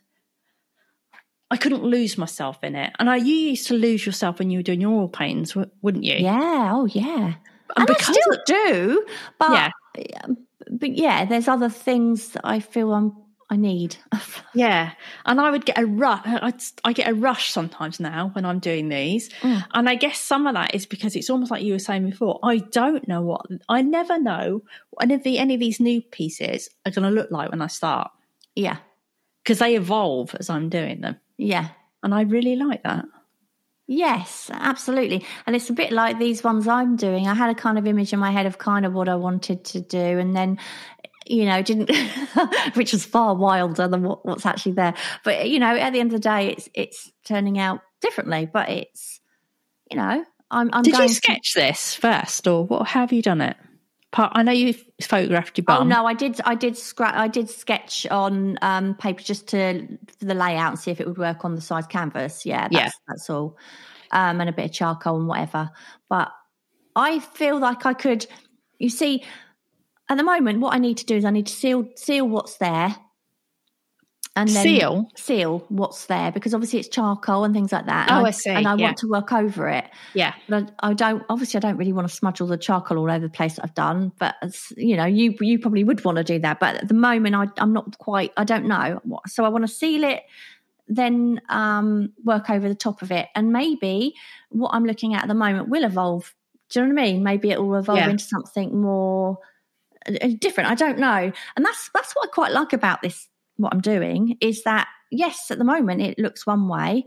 I 1.51 1.57
couldn't 1.57 1.83
lose 1.83 2.17
myself 2.17 2.63
in 2.63 2.75
it. 2.75 2.93
And 2.99 3.09
I, 3.09 3.17
you 3.17 3.35
used 3.35 3.67
to 3.67 3.73
lose 3.73 4.05
yourself 4.05 4.39
when 4.39 4.49
you 4.49 4.59
were 4.59 4.63
doing 4.63 4.81
your 4.81 4.93
oil 4.93 5.07
paintings, 5.07 5.55
wouldn't 5.81 6.03
you? 6.03 6.15
Yeah. 6.15 6.71
Oh, 6.73 6.85
yeah. 6.85 7.33
And, 7.75 7.89
and 7.89 7.89
I 7.89 8.01
still 8.01 8.37
do, 8.45 9.05
but 9.37 9.51
yeah. 9.51 10.25
but 10.71 10.95
yeah, 10.95 11.25
there's 11.25 11.47
other 11.47 11.69
things 11.69 12.29
that 12.29 12.41
I 12.43 12.59
feel 12.59 12.93
I'm 12.93 13.15
I 13.49 13.55
need. 13.55 13.97
yeah, 14.53 14.91
and 15.25 15.41
I 15.41 15.49
would 15.49 15.65
get 15.65 15.79
a 15.79 15.85
rush. 15.85 16.21
I 16.83 16.93
get 16.93 17.09
a 17.09 17.13
rush 17.13 17.51
sometimes 17.51 17.99
now 17.99 18.29
when 18.33 18.45
I'm 18.45 18.59
doing 18.59 18.89
these, 18.89 19.29
mm. 19.41 19.65
and 19.73 19.89
I 19.89 19.95
guess 19.95 20.19
some 20.19 20.45
of 20.45 20.53
that 20.53 20.75
is 20.75 20.85
because 20.85 21.15
it's 21.15 21.29
almost 21.29 21.49
like 21.49 21.63
you 21.63 21.73
were 21.73 21.79
saying 21.79 22.07
before. 22.07 22.39
I 22.43 22.57
don't 22.57 23.07
know 23.07 23.21
what 23.21 23.47
I 23.67 23.81
never 23.81 24.19
know 24.19 24.61
what 24.91 25.03
any 25.03 25.15
of 25.15 25.23
the 25.23 25.39
any 25.39 25.55
of 25.55 25.59
these 25.59 25.79
new 25.79 26.01
pieces 26.01 26.69
are 26.85 26.91
going 26.91 27.03
to 27.03 27.09
look 27.09 27.31
like 27.31 27.49
when 27.49 27.61
I 27.61 27.67
start. 27.67 28.11
Yeah, 28.55 28.77
because 29.43 29.59
they 29.59 29.75
evolve 29.75 30.35
as 30.35 30.49
I'm 30.49 30.69
doing 30.69 31.01
them. 31.01 31.17
Yeah, 31.37 31.69
and 32.03 32.13
I 32.13 32.21
really 32.21 32.55
like 32.55 32.83
that. 32.83 33.05
Yes, 33.91 34.51
absolutely. 34.53 35.25
And 35.47 35.55
it's 35.55 35.71
a 35.71 35.73
bit 35.73 35.91
like 35.91 36.19
these 36.19 36.43
ones 36.43 36.67
I'm 36.67 36.95
doing. 36.95 37.27
I 37.27 37.33
had 37.33 37.49
a 37.49 37.55
kind 37.55 37.79
of 37.79 37.87
image 37.87 38.13
in 38.13 38.19
my 38.19 38.29
head 38.29 38.45
of 38.45 38.59
kind 38.59 38.85
of 38.85 38.93
what 38.93 39.09
I 39.09 39.15
wanted 39.15 39.65
to 39.65 39.81
do. 39.81 39.97
And 39.97 40.35
then 40.35 40.59
you 41.29 41.45
know, 41.45 41.61
didn't, 41.61 41.91
which 42.73 42.91
was 42.91 43.05
far 43.05 43.35
wilder 43.35 43.87
than 43.87 44.01
what, 44.01 44.25
what's 44.25 44.45
actually 44.45 44.71
there. 44.73 44.95
But 45.23 45.47
you 45.47 45.59
know, 45.59 45.75
at 45.75 45.93
the 45.93 45.99
end 45.99 46.11
of 46.11 46.21
the 46.21 46.27
day, 46.27 46.49
it's 46.49 46.69
it's 46.73 47.11
turning 47.23 47.59
out 47.59 47.81
differently. 48.01 48.49
But 48.51 48.69
it's, 48.69 49.21
you 49.91 49.97
know, 49.97 50.25
I'm. 50.49 50.69
I'm 50.73 50.81
Did 50.81 50.97
you 50.97 51.07
sketch 51.07 51.53
to, 51.53 51.59
this 51.59 51.93
first, 51.93 52.47
or 52.47 52.65
what? 52.65 52.87
How 52.87 53.01
have 53.01 53.13
you 53.13 53.21
done 53.21 53.41
it? 53.41 53.55
Part, 54.11 54.31
I 54.33 54.41
know 54.41 54.51
you 54.51 54.73
photographed 55.03 55.59
your 55.59 55.65
bum. 55.65 55.83
Oh 55.83 55.83
no, 55.83 56.07
I 56.07 56.15
did. 56.15 56.41
I 56.45 56.55
did 56.55 56.75
scratch. 56.75 57.13
I 57.13 57.27
did 57.27 57.47
sketch 57.47 58.07
on 58.07 58.57
um, 58.63 58.95
paper 58.95 59.21
just 59.21 59.47
to 59.49 59.87
for 60.17 60.25
the 60.25 60.33
layout 60.33 60.71
and 60.71 60.79
see 60.79 60.89
if 60.89 60.99
it 60.99 61.07
would 61.07 61.19
work 61.19 61.45
on 61.45 61.53
the 61.53 61.61
size 61.61 61.85
canvas. 61.85 62.43
Yeah, 62.43 62.63
that's, 62.63 62.73
yeah. 62.73 62.89
that's 63.07 63.29
all. 63.29 63.55
Um, 64.11 64.41
and 64.41 64.49
a 64.49 64.53
bit 64.53 64.65
of 64.65 64.71
charcoal 64.71 65.17
and 65.17 65.27
whatever. 65.27 65.69
But 66.09 66.31
I 66.95 67.19
feel 67.19 67.59
like 67.59 67.85
I 67.85 67.93
could. 67.93 68.25
You 68.79 68.89
see, 68.89 69.25
at 70.09 70.17
the 70.17 70.23
moment, 70.23 70.59
what 70.59 70.73
I 70.73 70.79
need 70.79 70.97
to 70.97 71.05
do 71.05 71.15
is 71.15 71.25
I 71.25 71.29
need 71.29 71.47
to 71.47 71.53
seal 71.53 71.87
seal 71.95 72.27
what's 72.27 72.57
there, 72.57 72.95
and 74.35 74.49
then 74.49 74.63
seal 74.63 75.11
seal 75.15 75.65
what's 75.69 76.05
there 76.07 76.31
because 76.31 76.53
obviously 76.53 76.79
it's 76.79 76.87
charcoal 76.87 77.43
and 77.43 77.53
things 77.53 77.71
like 77.71 77.85
that. 77.85 78.09
And 78.09 78.19
oh, 78.19 78.25
I, 78.25 78.29
I 78.29 78.31
see. 78.31 78.49
And 78.49 78.67
I 78.67 78.75
yeah. 78.75 78.85
want 78.85 78.97
to 78.97 79.07
work 79.07 79.31
over 79.31 79.67
it. 79.67 79.85
Yeah, 80.13 80.33
but 80.47 80.71
I, 80.79 80.89
I, 80.89 80.93
don't. 80.93 81.23
Obviously, 81.29 81.57
I 81.57 81.61
don't 81.61 81.77
really 81.77 81.93
want 81.93 82.07
to 82.07 82.13
smudge 82.13 82.41
all 82.41 82.47
the 82.47 82.57
charcoal 82.57 82.97
all 82.97 83.11
over 83.11 83.19
the 83.19 83.29
place 83.29 83.55
that 83.55 83.63
I've 83.63 83.75
done. 83.75 84.11
But 84.17 84.35
you 84.75 84.97
know, 84.97 85.05
you 85.05 85.35
you 85.41 85.59
probably 85.59 85.83
would 85.83 86.03
want 86.03 86.17
to 86.17 86.23
do 86.23 86.39
that. 86.39 86.59
But 86.59 86.75
at 86.77 86.87
the 86.87 86.93
moment, 86.95 87.35
I, 87.35 87.47
I'm 87.57 87.73
not 87.73 87.97
quite. 87.99 88.31
I 88.35 88.43
don't 88.43 88.65
know. 88.65 89.01
So 89.27 89.45
I 89.45 89.49
want 89.49 89.65
to 89.65 89.73
seal 89.73 90.03
it 90.03 90.23
then 90.89 91.39
um, 91.49 92.11
work 92.23 92.49
over 92.49 92.67
the 92.67 92.75
top 92.75 93.01
of 93.01 93.11
it. 93.11 93.27
And 93.35 93.53
maybe 93.53 94.15
what 94.49 94.71
I'm 94.73 94.85
looking 94.85 95.13
at 95.13 95.21
at 95.21 95.27
the 95.27 95.35
moment 95.35 95.69
will 95.69 95.83
evolve. 95.83 96.33
Do 96.69 96.79
you 96.79 96.87
know 96.87 96.93
what 96.93 97.01
I 97.01 97.05
mean? 97.05 97.23
Maybe 97.23 97.51
it 97.51 97.61
will 97.61 97.75
evolve 97.75 97.99
yeah. 97.99 98.09
into 98.09 98.23
something 98.23 98.81
more 98.81 99.37
different. 100.39 100.69
I 100.69 100.75
don't 100.75 100.99
know, 100.99 101.31
and 101.55 101.65
that's 101.65 101.89
that's 101.93 102.13
what 102.13 102.29
I 102.29 102.31
quite 102.31 102.51
like 102.51 102.73
about 102.73 103.01
this. 103.01 103.27
What 103.57 103.73
I'm 103.73 103.81
doing 103.81 104.37
is 104.41 104.63
that 104.63 104.87
yes, 105.11 105.51
at 105.51 105.57
the 105.57 105.63
moment 105.63 106.01
it 106.01 106.17
looks 106.17 106.45
one 106.45 106.67
way, 106.67 107.05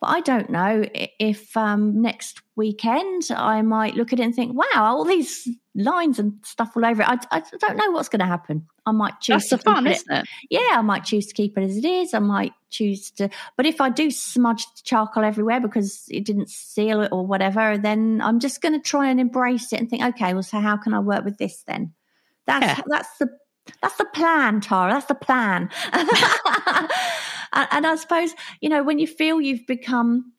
but 0.00 0.08
I 0.08 0.20
don't 0.20 0.50
know 0.50 0.84
if 0.92 1.56
um, 1.56 2.02
next 2.02 2.42
weekend 2.56 3.22
I 3.34 3.62
might 3.62 3.94
look 3.94 4.12
at 4.12 4.20
it 4.20 4.22
and 4.22 4.34
think, 4.34 4.54
wow, 4.54 4.84
all 4.84 5.04
these 5.04 5.48
lines 5.74 6.18
and 6.18 6.34
stuff 6.42 6.72
all 6.76 6.84
over 6.84 7.02
it. 7.02 7.08
I, 7.08 7.18
I 7.30 7.42
don't 7.58 7.76
know 7.76 7.90
what's 7.90 8.08
going 8.08 8.20
to 8.20 8.26
happen. 8.26 8.66
I 8.86 8.92
might 8.92 9.20
choose. 9.20 9.48
That's 9.48 9.50
the 9.50 9.58
fun, 9.58 9.86
is 9.86 10.04
not 10.06 10.24
it? 10.24 10.28
Yeah, 10.50 10.68
I 10.72 10.82
might 10.82 11.04
choose 11.04 11.26
to 11.28 11.34
keep 11.34 11.56
it 11.56 11.62
as 11.62 11.78
it 11.78 11.84
is. 11.86 12.12
I 12.12 12.18
might 12.18 12.52
choose 12.68 13.10
to, 13.12 13.30
but 13.56 13.66
if 13.66 13.80
I 13.80 13.88
do 13.88 14.10
smudge 14.10 14.66
the 14.76 14.82
charcoal 14.84 15.24
everywhere 15.24 15.60
because 15.60 16.04
it 16.10 16.24
didn't 16.24 16.50
seal 16.50 17.00
it 17.00 17.10
or 17.10 17.26
whatever, 17.26 17.78
then 17.78 18.20
I'm 18.22 18.40
just 18.40 18.60
going 18.60 18.74
to 18.74 18.80
try 18.80 19.08
and 19.08 19.18
embrace 19.18 19.72
it 19.72 19.80
and 19.80 19.88
think, 19.88 20.04
okay, 20.04 20.34
well, 20.34 20.42
so 20.42 20.60
how 20.60 20.76
can 20.76 20.92
I 20.92 20.98
work 20.98 21.24
with 21.24 21.38
this 21.38 21.62
then? 21.66 21.94
That's 22.46 22.78
yeah. 22.78 22.84
that's 22.86 23.18
the 23.18 23.28
that's 23.80 23.96
the 23.96 24.04
plan, 24.04 24.60
Tara. 24.60 24.92
That's 24.92 25.06
the 25.06 25.14
plan. 25.14 25.70
and, 25.92 27.68
and 27.70 27.86
I 27.86 27.96
suppose 27.96 28.34
you 28.60 28.68
know 28.68 28.82
when 28.82 28.98
you 28.98 29.06
feel 29.06 29.40
you've 29.40 29.66
become 29.66 30.32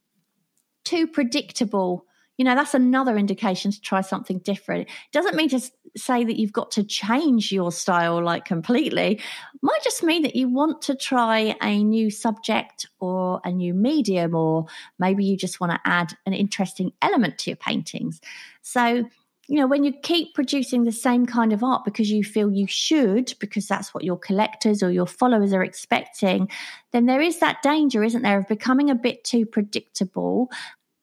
too 0.83 1.07
predictable 1.07 2.05
you 2.37 2.45
know 2.45 2.55
that's 2.55 2.73
another 2.73 3.17
indication 3.17 3.71
to 3.71 3.81
try 3.81 4.01
something 4.01 4.39
different 4.39 4.87
it 4.87 5.11
doesn't 5.11 5.35
mean 5.35 5.49
to 5.49 5.59
say 5.97 6.23
that 6.23 6.37
you've 6.37 6.53
got 6.53 6.71
to 6.71 6.83
change 6.83 7.51
your 7.51 7.71
style 7.71 8.21
like 8.23 8.45
completely 8.45 9.13
it 9.13 9.61
might 9.61 9.83
just 9.83 10.03
mean 10.03 10.21
that 10.21 10.35
you 10.35 10.49
want 10.49 10.81
to 10.81 10.95
try 10.95 11.55
a 11.61 11.83
new 11.83 12.09
subject 12.09 12.87
or 12.99 13.41
a 13.43 13.51
new 13.51 13.73
medium 13.73 14.35
or 14.35 14.65
maybe 14.99 15.23
you 15.25 15.37
just 15.37 15.59
want 15.59 15.71
to 15.71 15.79
add 15.85 16.13
an 16.25 16.33
interesting 16.33 16.91
element 17.01 17.37
to 17.37 17.49
your 17.49 17.57
paintings 17.57 18.21
so 18.61 19.03
you 19.47 19.59
know, 19.59 19.67
when 19.67 19.83
you 19.83 19.93
keep 20.01 20.33
producing 20.33 20.83
the 20.83 20.91
same 20.91 21.25
kind 21.25 21.53
of 21.53 21.63
art 21.63 21.85
because 21.85 22.09
you 22.09 22.23
feel 22.23 22.51
you 22.51 22.67
should, 22.67 23.33
because 23.39 23.67
that's 23.67 23.93
what 23.93 24.03
your 24.03 24.17
collectors 24.17 24.81
or 24.81 24.91
your 24.91 25.05
followers 25.05 25.53
are 25.53 25.63
expecting, 25.63 26.49
then 26.91 27.05
there 27.05 27.21
is 27.21 27.39
that 27.39 27.61
danger, 27.61 28.03
isn't 28.03 28.23
there, 28.23 28.39
of 28.39 28.47
becoming 28.47 28.89
a 28.89 28.95
bit 28.95 29.23
too 29.23 29.45
predictable 29.45 30.49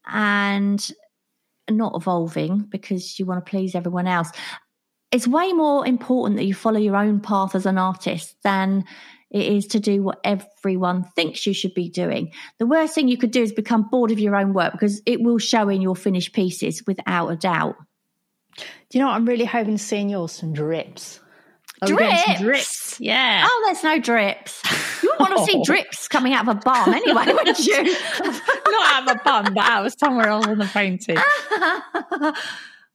and 0.07 0.90
not 1.70 1.94
evolving 1.94 2.61
because 2.61 3.18
you 3.18 3.26
want 3.26 3.44
to 3.44 3.48
please 3.48 3.74
everyone 3.74 4.09
else. 4.09 4.31
It's 5.12 5.28
way 5.28 5.52
more 5.52 5.87
important 5.87 6.37
that 6.37 6.46
you 6.46 6.55
follow 6.55 6.81
your 6.81 6.96
own 6.96 7.20
path 7.20 7.55
as 7.55 7.66
an 7.66 7.78
artist 7.78 8.35
than 8.42 8.85
it 9.31 9.46
is 9.46 9.66
to 9.68 9.81
do 9.81 10.02
what 10.02 10.20
everyone 10.24 11.05
thinks 11.14 11.46
you 11.46 11.55
should 11.55 11.74
be 11.74 11.88
doing. 11.88 12.33
The 12.59 12.66
worst 12.66 12.94
thing 12.94 13.09
you 13.09 13.16
could 13.16 13.31
do 13.31 13.42
is 13.42 13.52
become 13.52 13.88
bored 13.88 14.11
of 14.11 14.18
your 14.18 14.37
own 14.37 14.52
work 14.52 14.72
because 14.72 15.00
it 15.07 15.22
will 15.22 15.38
show 15.38 15.68
in 15.68 15.81
your 15.81 15.96
finished 15.96 16.33
pieces 16.35 16.83
without 16.87 17.28
a 17.28 17.37
doubt. 17.37 17.76
Do 18.56 18.98
you 18.98 19.00
know 19.00 19.08
what 19.08 19.14
I'm 19.14 19.26
really 19.26 19.44
hoping 19.44 19.76
to 19.76 19.82
see 19.82 19.98
in 19.98 20.08
yours? 20.08 20.32
Some 20.32 20.52
drips. 20.52 21.20
Oh, 21.83 21.87
Are 21.92 21.96
drips? 21.96 22.40
drips. 22.40 23.00
Yeah. 23.00 23.46
Oh, 23.48 23.62
there's 23.66 23.83
no 23.83 23.98
drips. 23.98 24.62
You 25.02 25.10
would 25.10 25.20
want 25.20 25.38
to 25.38 25.44
see 25.44 25.62
drips 25.64 26.06
coming 26.08 26.33
out 26.33 26.46
of 26.46 26.56
a 26.56 26.60
bum 26.60 26.94
anyway, 26.94 27.24
wouldn't 27.33 27.58
you? 27.58 27.83
Not 27.83 28.94
out 28.94 29.10
of 29.10 29.16
a 29.16 29.20
bum, 29.24 29.54
but 29.54 29.64
out 29.64 29.87
of 29.87 29.94
somewhere 29.98 30.29
else 30.29 30.46
on 30.46 30.58
the 30.58 30.66
painting. 30.66 31.16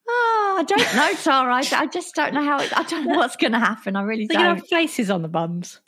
Oh, 0.10 0.56
I 0.58 0.64
don't 0.64 0.96
know, 0.96 1.14
Tara. 1.22 1.54
I, 1.54 1.64
I, 1.82 1.86
just 1.88 2.16
don't 2.16 2.34
know 2.34 2.42
how. 2.42 2.62
It, 2.62 2.72
I 2.78 2.84
don't 2.84 3.06
know 3.06 3.18
what's 3.18 3.36
going 3.36 3.52
to 3.52 3.60
happen. 3.60 3.98
I 3.98 4.04
really 4.04 4.26
so 4.28 4.36
don't. 4.36 4.42
You 4.42 4.56
have 4.56 4.68
faces 4.68 5.10
on 5.10 5.22
the 5.22 5.28
bums. 5.28 5.82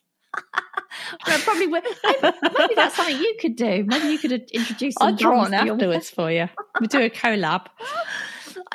well, 1.25 1.39
probably. 1.39 1.67
Maybe, 1.67 1.87
maybe, 2.21 2.73
that's 2.75 2.97
something 2.97 3.15
you 3.15 3.35
could 3.39 3.55
do. 3.55 3.85
Maybe 3.87 4.09
you 4.09 4.19
could 4.19 4.33
introduce. 4.51 4.95
I'll 4.99 5.15
draw 5.15 5.45
on 5.45 5.53
afterwards 5.53 6.09
for 6.09 6.29
you. 6.29 6.49
We'll 6.81 6.87
do 6.87 6.99
a 6.99 7.09
collab. 7.09 7.67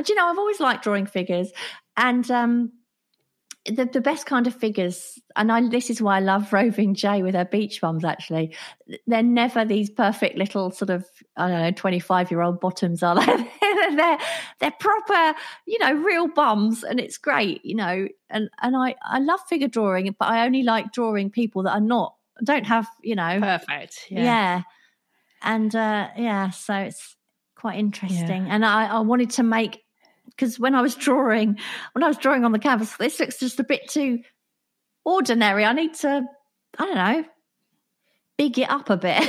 Do 0.03 0.13
you 0.13 0.15
know, 0.15 0.27
I've 0.27 0.39
always 0.39 0.61
liked 0.61 0.85
drawing 0.85 1.07
figures. 1.07 1.51
And 1.97 2.29
um, 2.31 2.73
the, 3.67 3.87
the 3.87 4.01
best 4.01 4.27
kind 4.27 4.47
of 4.47 4.55
figures, 4.55 5.19
and 5.37 5.51
I, 5.51 5.69
this 5.69 5.89
is 5.89 6.03
why 6.03 6.17
I 6.17 6.21
love 6.21 6.53
Roving 6.53 6.95
Jay 6.95 7.23
with 7.23 7.35
her 7.35 7.45
beach 7.45 7.81
bums, 7.81 8.05
actually. 8.05 8.55
They're 9.07 9.23
never 9.23 9.65
these 9.65 9.91
perfect 9.91 10.37
little 10.37 10.71
sort 10.71 10.91
of, 10.91 11.07
I 11.37 11.49
don't 11.49 11.61
know, 11.61 11.71
25 11.71 12.31
year 12.31 12.43
old 12.43 12.61
bottoms, 12.61 13.03
are 13.03 13.15
they? 13.15 13.51
they're, 13.97 14.19
they're 14.61 14.75
proper, 14.79 15.39
you 15.67 15.79
know, 15.79 15.93
real 15.95 16.29
bums, 16.29 16.83
and 16.85 17.01
it's 17.01 17.17
great, 17.17 17.65
you 17.65 17.77
know. 17.77 18.09
And, 18.29 18.51
and 18.61 18.77
I, 18.77 18.97
I 19.03 19.19
love 19.21 19.41
figure 19.49 19.69
drawing, 19.69 20.15
but 20.19 20.29
I 20.29 20.45
only 20.45 20.63
like 20.63 20.93
drawing 20.93 21.31
people 21.31 21.63
that 21.63 21.73
are 21.73 21.81
not, 21.81 22.17
don't 22.43 22.67
have, 22.67 22.89
you 23.03 23.15
know. 23.15 23.39
Perfect. 23.41 24.07
Yeah. 24.11 24.23
yeah. 24.23 24.63
And 25.43 25.75
uh, 25.75 26.09
yeah, 26.17 26.51
so 26.51 26.75
it's 26.75 27.17
quite 27.65 27.79
interesting. 27.79 28.45
Yeah. 28.45 28.55
And 28.55 28.63
I, 28.63 28.89
I 28.89 29.01
wanted 29.01 29.31
to 29.31 29.43
make 29.43 29.83
because 30.27 30.61
when 30.61 30.75
I 30.75 30.83
was 30.83 30.95
drawing, 30.95 31.59
when 31.95 32.03
I 32.03 32.09
was 32.09 32.19
drawing 32.19 32.45
on 32.45 32.53
the 32.53 32.59
canvas, 32.59 32.95
this 32.99 33.19
looks 33.19 33.39
just 33.39 33.59
a 33.59 33.65
bit 33.65 33.89
too 33.89 34.19
ordinary. 35.03 35.65
I 35.65 35.73
need 35.73 35.95
to, 35.95 36.27
I 36.79 36.85
don't 36.85 36.95
know, 36.95 37.25
big 38.37 38.59
it 38.59 38.69
up 38.69 38.91
a 38.91 38.99
bit. 38.99 39.17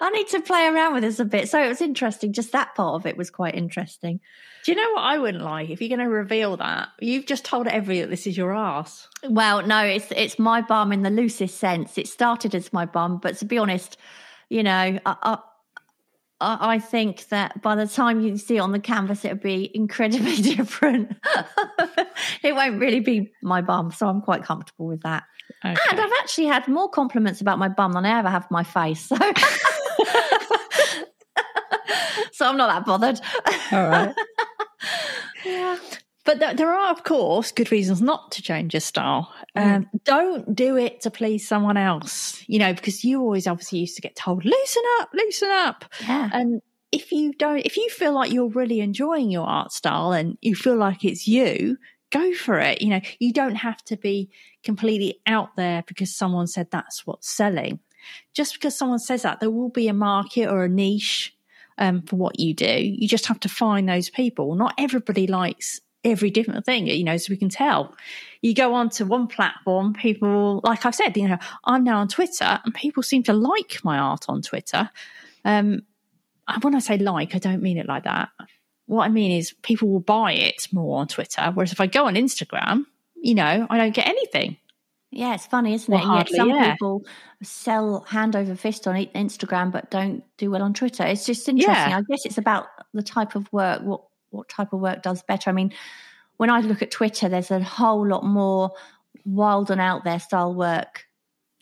I 0.00 0.10
need 0.12 0.26
to 0.30 0.40
play 0.40 0.66
around 0.66 0.94
with 0.94 1.04
this 1.04 1.20
a 1.20 1.24
bit. 1.24 1.48
So 1.48 1.62
it 1.62 1.68
was 1.68 1.80
interesting. 1.80 2.32
Just 2.32 2.50
that 2.50 2.74
part 2.74 2.96
of 2.96 3.06
it 3.06 3.16
was 3.16 3.30
quite 3.30 3.54
interesting. 3.54 4.18
Do 4.64 4.72
you 4.72 4.76
know 4.76 4.90
what 4.94 5.02
I 5.02 5.18
wouldn't 5.18 5.44
like? 5.44 5.70
If 5.70 5.80
you're 5.80 5.96
going 5.96 6.00
to 6.00 6.12
reveal 6.12 6.56
that, 6.56 6.88
you've 6.98 7.26
just 7.26 7.44
told 7.44 7.68
everybody 7.68 8.00
that 8.00 8.10
this 8.10 8.26
is 8.26 8.36
your 8.36 8.52
ass. 8.52 9.06
Well, 9.28 9.64
no, 9.64 9.84
it's 9.84 10.10
it's 10.10 10.40
my 10.40 10.60
bum 10.60 10.90
in 10.90 11.02
the 11.02 11.10
loosest 11.10 11.58
sense. 11.58 11.98
It 11.98 12.08
started 12.08 12.52
as 12.56 12.72
my 12.72 12.84
bum, 12.84 13.18
but 13.22 13.36
to 13.38 13.44
be 13.44 13.58
honest, 13.58 13.96
you 14.48 14.62
know, 14.62 14.70
I, 14.70 14.98
I, 15.06 15.38
I 16.42 16.78
think 16.78 17.28
that 17.28 17.62
by 17.62 17.74
the 17.74 17.86
time 17.86 18.20
you 18.20 18.36
see 18.36 18.56
it 18.56 18.60
on 18.60 18.72
the 18.72 18.80
canvas, 18.80 19.24
it'll 19.24 19.38
be 19.38 19.70
incredibly 19.74 20.36
different. 20.42 21.16
it 22.42 22.54
won't 22.54 22.80
really 22.80 23.00
be 23.00 23.32
my 23.42 23.62
bum, 23.62 23.90
so 23.92 24.08
I'm 24.08 24.20
quite 24.20 24.42
comfortable 24.42 24.86
with 24.86 25.02
that. 25.02 25.24
Okay. 25.64 25.76
And 25.90 26.00
I've 26.00 26.12
actually 26.20 26.46
had 26.46 26.66
more 26.66 26.88
compliments 26.88 27.40
about 27.40 27.58
my 27.58 27.68
bum 27.68 27.92
than 27.92 28.04
I 28.04 28.18
ever 28.18 28.28
have 28.28 28.50
my 28.50 28.64
face. 28.64 29.06
So, 29.06 29.16
so 32.32 32.46
I'm 32.48 32.56
not 32.56 32.68
that 32.68 32.84
bothered. 32.86 33.20
All 33.70 33.88
right. 33.88 34.14
yeah. 35.44 35.78
But 36.24 36.38
th- 36.38 36.56
there 36.56 36.72
are, 36.72 36.90
of 36.90 37.02
course, 37.02 37.50
good 37.50 37.72
reasons 37.72 38.00
not 38.00 38.30
to 38.32 38.42
change 38.42 38.74
your 38.74 38.80
style. 38.80 39.32
Mm. 39.56 39.74
Um, 39.74 39.90
don't 40.04 40.54
do 40.54 40.76
it 40.76 41.00
to 41.02 41.10
please 41.10 41.46
someone 41.46 41.76
else, 41.76 42.42
you 42.46 42.58
know, 42.58 42.72
because 42.72 43.02
you 43.02 43.20
always 43.20 43.46
obviously 43.46 43.80
used 43.80 43.96
to 43.96 44.02
get 44.02 44.14
told, 44.14 44.44
loosen 44.44 44.82
up, 45.00 45.10
loosen 45.12 45.50
up. 45.50 45.84
Yeah. 46.00 46.30
And 46.32 46.62
if 46.92 47.10
you 47.10 47.32
don't, 47.32 47.60
if 47.66 47.76
you 47.76 47.88
feel 47.90 48.12
like 48.12 48.32
you're 48.32 48.48
really 48.48 48.80
enjoying 48.80 49.30
your 49.30 49.46
art 49.46 49.72
style 49.72 50.12
and 50.12 50.38
you 50.42 50.54
feel 50.54 50.76
like 50.76 51.04
it's 51.04 51.26
you, 51.26 51.76
go 52.10 52.32
for 52.34 52.58
it. 52.60 52.82
You 52.82 52.90
know, 52.90 53.00
you 53.18 53.32
don't 53.32 53.56
have 53.56 53.82
to 53.86 53.96
be 53.96 54.30
completely 54.62 55.18
out 55.26 55.56
there 55.56 55.82
because 55.88 56.14
someone 56.14 56.46
said 56.46 56.68
that's 56.70 57.04
what's 57.04 57.28
selling. 57.28 57.80
Just 58.34 58.54
because 58.54 58.76
someone 58.76 58.98
says 58.98 59.22
that, 59.22 59.40
there 59.40 59.50
will 59.50 59.70
be 59.70 59.88
a 59.88 59.94
market 59.94 60.48
or 60.48 60.64
a 60.64 60.68
niche 60.68 61.34
um, 61.78 62.02
for 62.02 62.16
what 62.16 62.38
you 62.38 62.54
do. 62.54 62.66
You 62.66 63.08
just 63.08 63.26
have 63.26 63.40
to 63.40 63.48
find 63.48 63.88
those 63.88 64.10
people. 64.10 64.54
Not 64.54 64.74
everybody 64.78 65.26
likes 65.26 65.80
every 66.04 66.30
different 66.30 66.64
thing, 66.64 66.86
you 66.86 67.04
know, 67.04 67.16
so 67.16 67.30
we 67.30 67.36
can 67.36 67.48
tell. 67.48 67.94
You 68.40 68.54
go 68.54 68.74
on 68.74 68.90
to 68.90 69.04
one 69.04 69.28
platform, 69.28 69.94
people, 69.94 70.60
like 70.64 70.84
I've 70.84 70.94
said, 70.94 71.16
you 71.16 71.28
know, 71.28 71.38
I'm 71.64 71.84
now 71.84 71.98
on 71.98 72.08
Twitter 72.08 72.60
and 72.64 72.74
people 72.74 73.02
seem 73.02 73.22
to 73.24 73.32
like 73.32 73.78
my 73.84 73.98
art 73.98 74.24
on 74.28 74.42
Twitter. 74.42 74.90
Um, 75.44 75.82
when 76.60 76.74
I 76.74 76.80
say 76.80 76.98
like, 76.98 77.34
I 77.34 77.38
don't 77.38 77.62
mean 77.62 77.78
it 77.78 77.86
like 77.86 78.04
that. 78.04 78.30
What 78.86 79.04
I 79.04 79.08
mean 79.08 79.30
is 79.30 79.54
people 79.62 79.88
will 79.88 80.00
buy 80.00 80.32
it 80.32 80.66
more 80.72 80.98
on 80.98 81.08
Twitter. 81.08 81.50
Whereas 81.54 81.72
if 81.72 81.80
I 81.80 81.86
go 81.86 82.06
on 82.06 82.14
Instagram, 82.14 82.84
you 83.14 83.34
know, 83.34 83.66
I 83.70 83.78
don't 83.78 83.94
get 83.94 84.08
anything. 84.08 84.56
Yeah, 85.12 85.34
it's 85.34 85.46
funny, 85.46 85.74
isn't 85.74 85.92
well, 85.92 86.02
it? 86.02 86.06
Hardly, 86.06 86.36
some 86.36 86.48
yeah. 86.48 86.72
people 86.72 87.04
sell 87.42 88.00
hand 88.08 88.34
over 88.34 88.56
fist 88.56 88.88
on 88.88 88.96
Instagram, 88.96 89.70
but 89.70 89.90
don't 89.90 90.24
do 90.38 90.50
well 90.50 90.62
on 90.62 90.72
Twitter. 90.72 91.04
It's 91.04 91.26
just 91.26 91.48
interesting. 91.48 91.90
Yeah. 91.90 91.98
I 91.98 92.02
guess 92.08 92.24
it's 92.24 92.38
about 92.38 92.66
the 92.94 93.02
type 93.02 93.36
of 93.36 93.52
work, 93.52 93.82
what 93.82 94.02
what 94.32 94.48
type 94.48 94.72
of 94.72 94.80
work 94.80 95.02
does 95.02 95.22
better. 95.22 95.50
I 95.50 95.52
mean, 95.52 95.72
when 96.36 96.50
I 96.50 96.60
look 96.60 96.82
at 96.82 96.90
Twitter, 96.90 97.28
there's 97.28 97.50
a 97.50 97.62
whole 97.62 98.06
lot 98.06 98.24
more 98.24 98.72
wild 99.24 99.70
and 99.70 99.80
out 99.80 100.04
there 100.04 100.18
style 100.18 100.54
work. 100.54 101.06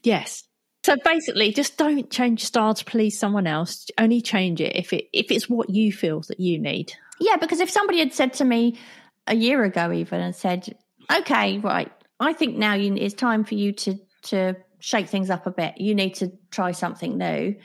Yes. 0.03 0.45
So 0.83 0.97
basically, 1.05 1.53
just 1.53 1.77
don't 1.77 2.11
change 2.11 2.41
your 2.41 2.47
style 2.47 2.75
to 2.75 2.85
please 2.85 3.19
someone 3.19 3.47
else. 3.47 3.87
Only 3.99 4.23
change 4.23 4.61
it 4.61 4.77
if 4.77 4.93
it 4.93 5.09
if 5.13 5.31
it's 5.31 5.49
what 5.49 5.69
you 5.69 5.93
feel 5.93 6.21
that 6.29 6.41
you 6.41 6.59
need. 6.59 6.95
Yeah, 7.21 7.37
because 7.37 7.61
if 7.61 7.69
somebody 7.69 7.99
had 7.99 8.15
said 8.15 8.33
to 8.35 8.45
me 8.45 8.79
a 9.27 9.35
year 9.35 9.63
ago, 9.63 9.93
even 9.93 10.21
and 10.21 10.35
said, 10.35 10.75
"Okay, 11.15 11.59
right, 11.59 11.93
I 12.19 12.33
think 12.33 12.57
now 12.57 12.73
you, 12.75 12.95
it's 12.95 13.15
time 13.15 13.45
for 13.45 13.57
you 13.57 13.73
to 13.73 13.99
to 14.23 14.57
shake 14.79 15.09
things 15.09 15.29
up 15.29 15.47
a 15.47 15.51
bit. 15.51 15.79
You 15.79 15.95
need 15.95 16.15
to 16.17 16.33
try 16.51 16.73
something 16.73 17.19
new," 17.19 17.57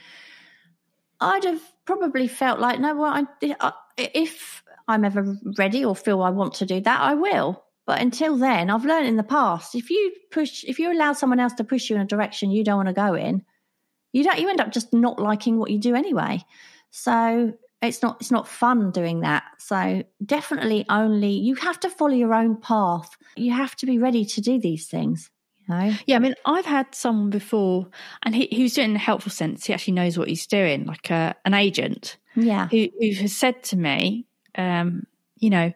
I'd 1.21 1.45
have 1.45 1.61
probably 1.85 2.27
felt 2.27 2.59
like, 2.59 2.81
"No, 2.81 2.95
well, 2.95 3.25
I, 3.61 3.71
if 3.97 4.61
I'm 4.87 5.05
ever 5.05 5.35
ready 5.57 5.83
or 5.83 5.95
feel 5.95 6.21
I 6.21 6.29
want 6.29 6.53
to 6.55 6.65
do 6.65 6.79
that, 6.81 7.01
I 7.01 7.13
will. 7.15 7.63
But 7.85 8.01
until 8.01 8.37
then, 8.37 8.69
I've 8.69 8.85
learned 8.85 9.07
in 9.07 9.15
the 9.15 9.23
past 9.23 9.75
if 9.75 9.89
you 9.89 10.11
push, 10.31 10.63
if 10.63 10.79
you 10.79 10.91
allow 10.91 11.13
someone 11.13 11.39
else 11.39 11.53
to 11.53 11.63
push 11.63 11.89
you 11.89 11.95
in 11.95 12.01
a 12.01 12.05
direction 12.05 12.51
you 12.51 12.63
don't 12.63 12.77
want 12.77 12.87
to 12.87 12.93
go 12.93 13.13
in, 13.13 13.43
you 14.11 14.23
don't. 14.23 14.39
You 14.39 14.49
end 14.49 14.61
up 14.61 14.71
just 14.71 14.93
not 14.93 15.19
liking 15.19 15.59
what 15.59 15.69
you 15.69 15.77
do 15.77 15.93
anyway. 15.93 16.43
So 16.89 17.53
it's 17.81 18.01
not 18.01 18.17
it's 18.21 18.31
not 18.31 18.47
fun 18.47 18.91
doing 18.91 19.21
that. 19.21 19.43
So 19.59 20.03
definitely 20.25 20.85
only 20.89 21.31
you 21.31 21.55
have 21.55 21.79
to 21.81 21.89
follow 21.89 22.13
your 22.13 22.33
own 22.33 22.59
path. 22.59 23.09
You 23.35 23.51
have 23.51 23.75
to 23.77 23.85
be 23.85 23.99
ready 23.99 24.25
to 24.25 24.41
do 24.41 24.59
these 24.59 24.87
things. 24.87 25.29
You 25.67 25.75
know? 25.75 25.93
Yeah, 26.05 26.15
I 26.15 26.19
mean, 26.19 26.35
I've 26.45 26.65
had 26.65 26.93
someone 26.93 27.29
before, 27.29 27.87
and 28.23 28.35
he, 28.35 28.47
he 28.51 28.63
was 28.63 28.73
doing 28.73 28.91
in 28.91 28.95
a 28.95 28.99
helpful 28.99 29.31
sense. 29.31 29.65
He 29.65 29.73
actually 29.73 29.95
knows 29.95 30.17
what 30.17 30.27
he's 30.27 30.47
doing, 30.47 30.85
like 30.85 31.09
a, 31.09 31.13
uh, 31.13 31.33
an 31.43 31.53
agent. 31.53 32.17
Yeah, 32.35 32.67
who, 32.67 32.87
who 32.99 33.13
has 33.15 33.35
said 33.35 33.63
to 33.63 33.77
me, 33.77 34.27
um, 34.57 35.05
you 35.37 35.49
know, 35.49 35.73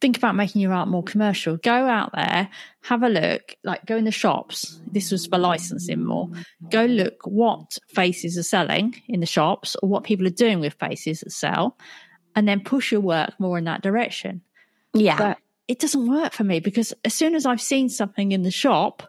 think 0.00 0.16
about 0.16 0.36
making 0.36 0.60
your 0.60 0.72
art 0.72 0.88
more 0.88 1.02
commercial. 1.02 1.56
Go 1.56 1.72
out 1.72 2.12
there, 2.14 2.48
have 2.82 3.02
a 3.02 3.08
look, 3.08 3.56
like 3.64 3.84
go 3.86 3.96
in 3.96 4.04
the 4.04 4.10
shops. 4.10 4.80
This 4.90 5.10
was 5.10 5.26
for 5.26 5.38
licensing 5.38 6.04
more. 6.04 6.30
Go 6.70 6.84
look 6.84 7.20
what 7.24 7.78
faces 7.88 8.38
are 8.38 8.42
selling 8.42 9.00
in 9.08 9.20
the 9.20 9.26
shops 9.26 9.76
or 9.82 9.88
what 9.88 10.04
people 10.04 10.26
are 10.26 10.30
doing 10.30 10.60
with 10.60 10.74
faces 10.74 11.20
that 11.20 11.32
sell, 11.32 11.76
and 12.34 12.46
then 12.46 12.60
push 12.60 12.92
your 12.92 13.00
work 13.00 13.34
more 13.38 13.58
in 13.58 13.64
that 13.64 13.82
direction. 13.82 14.42
Yeah. 14.94 15.18
But 15.18 15.38
it 15.66 15.78
doesn't 15.80 16.06
work 16.06 16.32
for 16.32 16.44
me 16.44 16.60
because 16.60 16.94
as 17.04 17.14
soon 17.14 17.34
as 17.34 17.44
I've 17.44 17.60
seen 17.60 17.88
something 17.88 18.32
in 18.32 18.42
the 18.42 18.50
shop, 18.50 19.02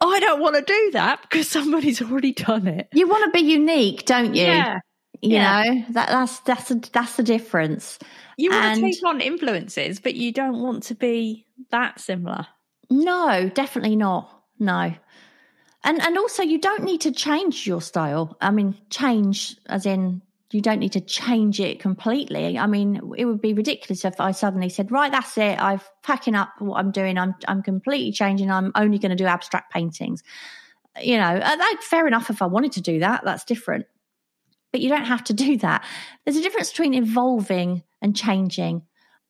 I 0.00 0.20
don't 0.20 0.40
want 0.40 0.56
to 0.56 0.62
do 0.62 0.90
that 0.92 1.22
because 1.22 1.48
somebody's 1.50 2.02
already 2.02 2.32
done 2.32 2.66
it. 2.66 2.88
You 2.92 3.08
want 3.08 3.24
to 3.24 3.30
be 3.30 3.46
unique, 3.46 4.04
don't 4.04 4.34
you? 4.34 4.42
Yeah. 4.42 4.80
You 5.22 5.30
yeah. 5.30 5.62
know 5.62 5.84
that 5.90 6.08
that's 6.08 6.40
that's 6.40 6.70
a, 6.72 6.74
that's 6.92 7.16
the 7.16 7.22
difference. 7.22 8.00
You 8.36 8.50
want 8.50 8.64
and, 8.64 8.80
to 8.80 8.82
take 8.82 9.06
on 9.06 9.20
influences, 9.20 10.00
but 10.00 10.16
you 10.16 10.32
don't 10.32 10.60
want 10.60 10.82
to 10.84 10.96
be 10.96 11.46
that 11.70 12.00
similar. 12.00 12.48
No, 12.90 13.48
definitely 13.54 13.94
not. 13.94 14.42
No, 14.58 14.92
and 15.84 16.02
and 16.02 16.18
also 16.18 16.42
you 16.42 16.58
don't 16.58 16.82
need 16.82 17.02
to 17.02 17.12
change 17.12 17.68
your 17.68 17.80
style. 17.80 18.36
I 18.40 18.50
mean, 18.50 18.76
change 18.90 19.56
as 19.66 19.86
in 19.86 20.22
you 20.50 20.60
don't 20.60 20.80
need 20.80 20.92
to 20.92 21.00
change 21.00 21.60
it 21.60 21.78
completely. 21.78 22.58
I 22.58 22.66
mean, 22.66 23.14
it 23.16 23.24
would 23.24 23.40
be 23.40 23.54
ridiculous 23.54 24.04
if 24.04 24.20
I 24.20 24.32
suddenly 24.32 24.68
said, 24.68 24.90
"Right, 24.90 25.12
that's 25.12 25.38
it. 25.38 25.56
I'm 25.62 25.80
packing 26.02 26.34
up 26.34 26.50
what 26.58 26.78
I'm 26.78 26.90
doing. 26.90 27.16
I'm 27.16 27.36
I'm 27.46 27.62
completely 27.62 28.10
changing. 28.10 28.50
I'm 28.50 28.72
only 28.74 28.98
going 28.98 29.10
to 29.10 29.16
do 29.16 29.26
abstract 29.26 29.72
paintings." 29.72 30.24
You 31.00 31.16
know, 31.16 31.22
uh, 31.36 31.56
that, 31.56 31.78
fair 31.82 32.08
enough. 32.08 32.28
If 32.28 32.42
I 32.42 32.46
wanted 32.46 32.72
to 32.72 32.80
do 32.80 32.98
that, 32.98 33.22
that's 33.24 33.44
different 33.44 33.86
but 34.72 34.80
you 34.80 34.88
don't 34.88 35.04
have 35.04 35.22
to 35.24 35.34
do 35.34 35.56
that. 35.58 35.84
There's 36.24 36.36
a 36.36 36.42
difference 36.42 36.70
between 36.70 36.94
evolving 36.94 37.82
and 38.00 38.16
changing. 38.16 38.82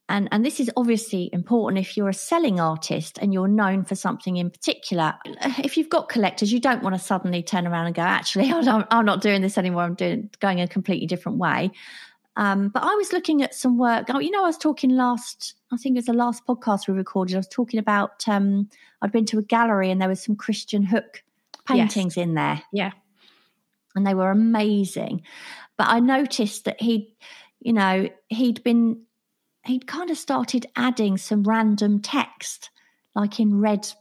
And, 0.08 0.28
and 0.30 0.44
this 0.44 0.60
is 0.60 0.70
obviously 0.76 1.30
important 1.32 1.80
if 1.80 1.96
you're 1.96 2.08
a 2.08 2.14
selling 2.14 2.60
artist 2.60 3.18
and 3.20 3.32
you're 3.32 3.48
known 3.48 3.84
for 3.84 3.94
something 3.94 4.36
in 4.36 4.50
particular. 4.50 5.14
If 5.58 5.76
you've 5.76 5.88
got 5.88 6.08
collectors, 6.08 6.52
you 6.52 6.60
don't 6.60 6.82
want 6.82 6.94
to 6.94 7.00
suddenly 7.00 7.42
turn 7.42 7.66
around 7.66 7.86
and 7.86 7.94
go, 7.94 8.02
actually, 8.02 8.52
I'm 8.52 9.04
not 9.04 9.20
doing 9.20 9.42
this 9.42 9.58
anymore. 9.58 9.82
I'm 9.82 9.94
doing 9.94 10.30
going 10.40 10.60
a 10.60 10.68
completely 10.68 11.06
different 11.06 11.38
way. 11.38 11.70
Um, 12.36 12.68
but 12.68 12.82
I 12.82 12.94
was 12.94 13.12
looking 13.12 13.42
at 13.42 13.54
some 13.54 13.78
work. 13.78 14.06
Oh, 14.10 14.18
you 14.18 14.30
know, 14.30 14.42
I 14.42 14.46
was 14.46 14.58
talking 14.58 14.90
last, 14.90 15.54
I 15.70 15.76
think 15.76 15.96
it 15.96 15.98
was 15.98 16.06
the 16.06 16.14
last 16.14 16.46
podcast 16.46 16.88
we 16.88 16.94
recorded. 16.94 17.34
I 17.34 17.38
was 17.38 17.48
talking 17.48 17.78
about, 17.78 18.26
um, 18.26 18.68
I'd 19.02 19.12
been 19.12 19.26
to 19.26 19.38
a 19.38 19.42
gallery 19.42 19.90
and 19.90 20.00
there 20.00 20.08
was 20.08 20.22
some 20.22 20.36
Christian 20.36 20.82
Hook 20.82 21.22
paintings 21.66 22.16
yes. 22.16 22.24
in 22.24 22.34
there. 22.34 22.62
Yeah 22.72 22.92
and 23.94 24.06
they 24.06 24.14
were 24.14 24.30
amazing. 24.30 25.22
But 25.78 25.88
I 25.88 26.00
noticed 26.00 26.64
that 26.64 26.80
he, 26.80 27.14
you 27.60 27.72
know, 27.72 28.08
he'd 28.28 28.62
been, 28.62 29.02
he'd 29.64 29.86
kind 29.86 30.10
of 30.10 30.18
started 30.18 30.66
adding 30.76 31.16
some 31.16 31.42
random 31.44 32.00
text, 32.00 32.70
like 33.14 33.40
in 33.40 33.60
red 33.60 33.92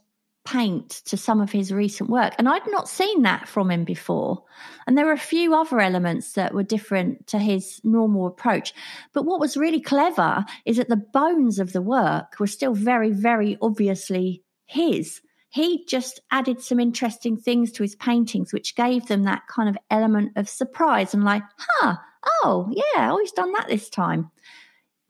paint 0.44 1.02
to 1.04 1.16
some 1.16 1.40
of 1.40 1.52
his 1.52 1.72
recent 1.72 2.10
work. 2.10 2.34
And 2.36 2.48
I'd 2.48 2.66
not 2.66 2.88
seen 2.88 3.22
that 3.22 3.48
from 3.48 3.70
him 3.70 3.84
before. 3.84 4.42
And 4.86 4.98
there 4.98 5.06
were 5.06 5.12
a 5.12 5.18
few 5.18 5.54
other 5.54 5.80
elements 5.80 6.32
that 6.32 6.54
were 6.54 6.64
different 6.64 7.28
to 7.28 7.38
his 7.38 7.80
normal 7.84 8.26
approach. 8.26 8.74
But 9.12 9.24
what 9.24 9.40
was 9.40 9.56
really 9.56 9.80
clever 9.80 10.44
is 10.64 10.78
that 10.78 10.88
the 10.88 10.96
bones 10.96 11.58
of 11.58 11.72
the 11.72 11.82
work 11.82 12.40
were 12.40 12.46
still 12.46 12.74
very, 12.74 13.10
very 13.10 13.56
obviously 13.62 14.42
his. 14.66 15.20
He 15.52 15.84
just 15.86 16.20
added 16.30 16.60
some 16.62 16.80
interesting 16.80 17.36
things 17.36 17.70
to 17.72 17.82
his 17.82 17.94
paintings, 17.96 18.52
which 18.52 18.74
gave 18.74 19.06
them 19.06 19.24
that 19.24 19.46
kind 19.48 19.68
of 19.68 19.76
element 19.90 20.32
of 20.36 20.48
surprise 20.48 21.12
and 21.14 21.24
like, 21.24 21.42
huh, 21.58 21.96
oh, 22.42 22.70
yeah, 22.70 23.12
oh, 23.12 23.18
he's 23.20 23.32
done 23.32 23.52
that 23.52 23.68
this 23.68 23.90
time. 23.90 24.30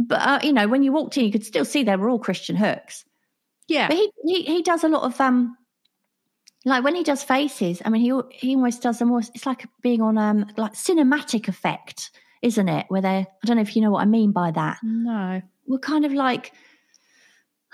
But, 0.01 0.21
uh, 0.21 0.41
you 0.43 0.53
know, 0.53 0.67
when 0.67 0.83
you 0.83 0.91
walked 0.93 1.17
in, 1.17 1.25
you 1.25 1.31
could 1.33 1.45
still 1.47 1.65
see 1.65 1.85
they 1.85 1.95
were 1.95 2.09
all 2.11 2.19
Christian 2.19 2.57
Hooks 2.57 3.05
Yeah. 3.69 3.87
but 3.87 3.97
he, 3.97 4.11
he 4.25 4.43
he 4.43 4.63
does 4.63 4.83
a 4.83 4.89
lot 4.89 5.05
of 5.05 5.21
um 5.21 5.57
like 6.65 6.83
when 6.85 6.95
he 6.97 7.03
does 7.05 7.23
faces, 7.23 7.81
I 7.85 7.91
mean 7.91 8.03
he 8.03 8.13
he 8.37 8.55
almost 8.57 8.83
does 8.83 9.01
a 9.01 9.05
more 9.05 9.21
it's 9.21 9.47
like 9.47 9.67
being 9.83 10.01
on 10.03 10.19
um 10.19 10.47
like 10.57 10.73
cinematic 10.75 11.47
effect, 11.49 12.11
isn't 12.41 12.69
it? 12.69 12.87
Where 12.89 13.01
they 13.03 13.09
I 13.09 13.47
don't 13.47 13.57
know 13.57 13.63
if 13.63 13.75
you 13.77 13.83
know 13.83 13.91
what 13.93 14.03
I 14.03 14.07
mean 14.07 14.33
by 14.33 14.51
that. 14.53 14.79
no. 14.83 15.41
We're 15.67 15.79
kind 15.79 16.05
of 16.05 16.13
like 16.13 16.53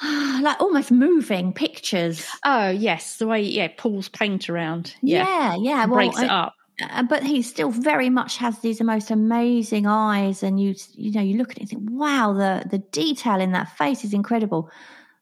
like 0.41 0.61
almost 0.61 0.91
moving 0.91 1.53
pictures. 1.53 2.27
Oh, 2.45 2.69
yes. 2.69 3.17
The 3.17 3.27
way, 3.27 3.43
yeah, 3.43 3.69
pulls 3.77 4.09
paint 4.09 4.49
around. 4.49 4.95
Yeah. 5.03 5.27
Yeah, 5.27 5.57
yeah. 5.61 5.87
Well, 5.87 5.97
breaks 5.97 6.21
it 6.21 6.31
up. 6.31 6.55
uh, 6.81 7.03
but 7.03 7.25
he 7.25 7.43
still 7.43 7.71
very 7.71 8.09
much 8.09 8.37
has 8.37 8.61
these 8.61 8.81
most 8.81 9.11
amazing 9.11 9.87
eyes, 9.87 10.43
and 10.43 10.61
you 10.61 10.75
you 10.95 11.11
know 11.11 11.21
you 11.21 11.37
look 11.37 11.51
at 11.51 11.57
it 11.57 11.61
and 11.63 11.69
think, 11.69 11.83
wow, 11.91 12.33
the 12.33 12.69
the 12.69 12.79
detail 12.79 13.41
in 13.41 13.53
that 13.53 13.77
face 13.77 14.05
is 14.05 14.15
incredible. 14.15 14.71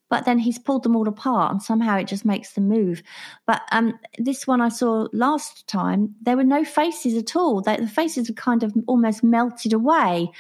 But 0.09 0.25
then 0.25 0.39
he's 0.39 0.59
pulled 0.59 0.85
them 0.85 0.95
all 0.95 1.09
apart, 1.09 1.51
and 1.51 1.63
somehow 1.63 1.97
it 1.97 2.07
just 2.07 2.25
makes 2.25 2.53
them 2.53 2.69
move. 2.69 3.03
But 3.47 3.63
um, 3.73 3.99
this 4.19 4.47
one 4.47 4.61
I 4.61 4.69
saw 4.69 5.09
last 5.13 5.67
time, 5.67 6.15
there 6.23 6.37
were 6.37 6.45
no 6.45 6.65
faces 6.65 7.17
at 7.17 7.35
all. 7.35 7.61
They, 7.61 7.77
the 7.77 7.89
faces 7.89 8.29
were 8.29 8.35
kind 8.35 8.63
of 8.63 8.73
almost 8.87 9.25
melted 9.25 9.73
away, 9.73 10.31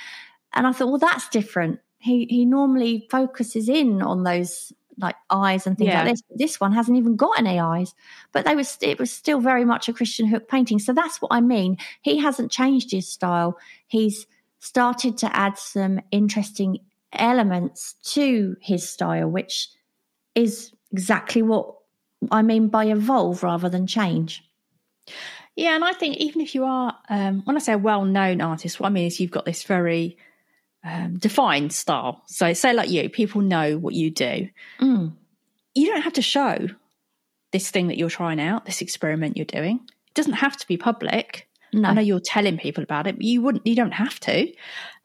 and 0.52 0.66
I 0.66 0.72
thought, 0.72 0.88
well, 0.88 0.98
that's 0.98 1.28
different. 1.30 1.80
He 2.06 2.26
he 2.30 2.44
normally 2.46 3.06
focuses 3.10 3.68
in 3.68 4.00
on 4.02 4.22
those 4.22 4.72
like 4.98 5.16
eyes 5.28 5.66
and 5.66 5.76
things 5.76 5.88
Yeah. 5.88 6.04
like 6.04 6.12
this. 6.12 6.22
This 6.34 6.60
one 6.60 6.72
hasn't 6.72 6.96
even 6.96 7.16
got 7.16 7.38
any 7.38 7.60
eyes 7.60 7.94
but 8.32 8.44
they 8.44 8.56
was 8.56 8.78
it 8.80 8.98
was 8.98 9.10
still 9.10 9.40
very 9.40 9.64
much 9.64 9.88
a 9.88 9.92
Christian 9.92 10.26
Hook 10.26 10.48
painting. 10.48 10.78
So 10.78 10.92
that's 10.92 11.20
what 11.20 11.32
I 11.32 11.40
mean. 11.40 11.76
He 12.02 12.18
hasn't 12.18 12.52
changed 12.52 12.90
his 12.90 13.08
style. 13.08 13.58
He's 13.88 14.26
started 14.58 15.18
to 15.18 15.36
add 15.36 15.58
some 15.58 16.00
interesting 16.10 16.78
elements 17.12 17.94
to 18.14 18.56
his 18.60 18.88
style, 18.88 19.28
which 19.28 19.68
is 20.34 20.72
exactly 20.92 21.42
what 21.42 21.74
I 22.30 22.42
mean 22.42 22.68
by 22.68 22.86
evolve 22.86 23.42
rather 23.42 23.68
than 23.68 23.86
change. 23.86 24.42
Yeah, 25.56 25.74
and 25.74 25.84
I 25.84 25.92
think 25.92 26.16
even 26.18 26.42
if 26.42 26.54
you 26.54 26.64
are, 26.64 26.94
um, 27.08 27.40
when 27.44 27.56
I 27.56 27.60
say 27.60 27.72
a 27.72 27.78
well-known 27.78 28.40
artist, 28.42 28.78
what 28.78 28.88
I 28.88 28.90
mean 28.90 29.06
is 29.06 29.18
you've 29.18 29.30
got 29.30 29.46
this 29.46 29.62
very 29.62 30.18
um, 30.86 31.18
defined 31.18 31.72
style. 31.72 32.22
So, 32.26 32.52
say 32.52 32.72
like 32.72 32.88
you, 32.90 33.08
people 33.10 33.40
know 33.40 33.76
what 33.76 33.94
you 33.94 34.10
do. 34.10 34.48
Mm. 34.80 35.12
You 35.74 35.86
don't 35.88 36.02
have 36.02 36.14
to 36.14 36.22
show 36.22 36.68
this 37.52 37.70
thing 37.70 37.88
that 37.88 37.98
you're 37.98 38.10
trying 38.10 38.40
out, 38.40 38.64
this 38.64 38.80
experiment 38.80 39.36
you're 39.36 39.46
doing. 39.46 39.80
It 40.08 40.14
doesn't 40.14 40.34
have 40.34 40.56
to 40.56 40.66
be 40.66 40.76
public. 40.76 41.48
No. 41.72 41.88
I 41.88 41.94
know 41.94 42.00
you're 42.00 42.20
telling 42.20 42.58
people 42.58 42.82
about 42.82 43.06
it, 43.06 43.16
but 43.16 43.24
you 43.24 43.42
wouldn't. 43.42 43.66
You 43.66 43.74
don't 43.74 43.92
have 43.92 44.18
to, 44.20 44.50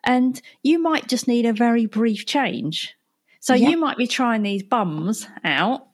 and 0.04 0.42
you 0.64 0.80
might 0.82 1.08
just 1.08 1.28
need 1.28 1.46
a 1.46 1.54
very 1.54 1.86
brief 1.88 2.26
change. 2.26 2.96
So 3.40 3.54
Yeah. 3.56 3.70
you 3.70 3.78
might 3.78 3.98
be 3.98 4.08
trying 4.08 4.44
these 4.44 4.64
bums 4.64 5.28
out. 5.44 5.88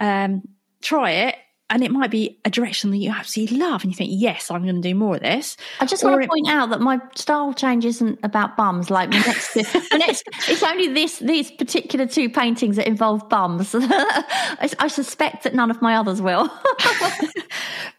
Um, 0.00 0.42
try 0.80 1.10
it, 1.10 1.36
and 1.70 1.82
it 1.82 1.90
might 1.90 2.10
be 2.10 2.38
a 2.44 2.50
direction 2.50 2.90
that 2.90 2.98
you 2.98 3.10
absolutely 3.10 3.56
love, 3.56 3.82
and 3.82 3.90
you 3.92 3.96
think, 3.96 4.10
"Yes, 4.12 4.50
I'm 4.50 4.62
going 4.64 4.76
to 4.76 4.80
do 4.88 4.94
more 4.94 5.16
of 5.16 5.22
this." 5.22 5.56
I 5.80 5.86
just 5.86 6.04
Or 6.04 6.10
want 6.10 6.20
to 6.22 6.24
it- 6.26 6.30
point 6.30 6.48
out 6.48 6.70
that 6.70 6.80
my 6.80 6.98
style 7.16 7.52
change 7.54 7.84
isn't 7.84 8.18
about 8.22 8.56
bums. 8.56 8.90
Like 8.90 9.10
my 9.10 9.18
next, 9.18 9.56
next, 9.92 10.24
it's 10.48 10.62
only 10.62 10.88
this 10.88 11.18
these 11.20 11.50
particular 11.50 12.06
two 12.06 12.28
paintings 12.28 12.76
that 12.76 12.86
involve 12.86 13.28
bums. 13.28 13.74
I, 13.78 14.70
I 14.78 14.88
suspect 14.88 15.44
that 15.44 15.54
none 15.54 15.70
of 15.70 15.80
my 15.82 15.96
others 15.96 16.20
will. 16.20 16.50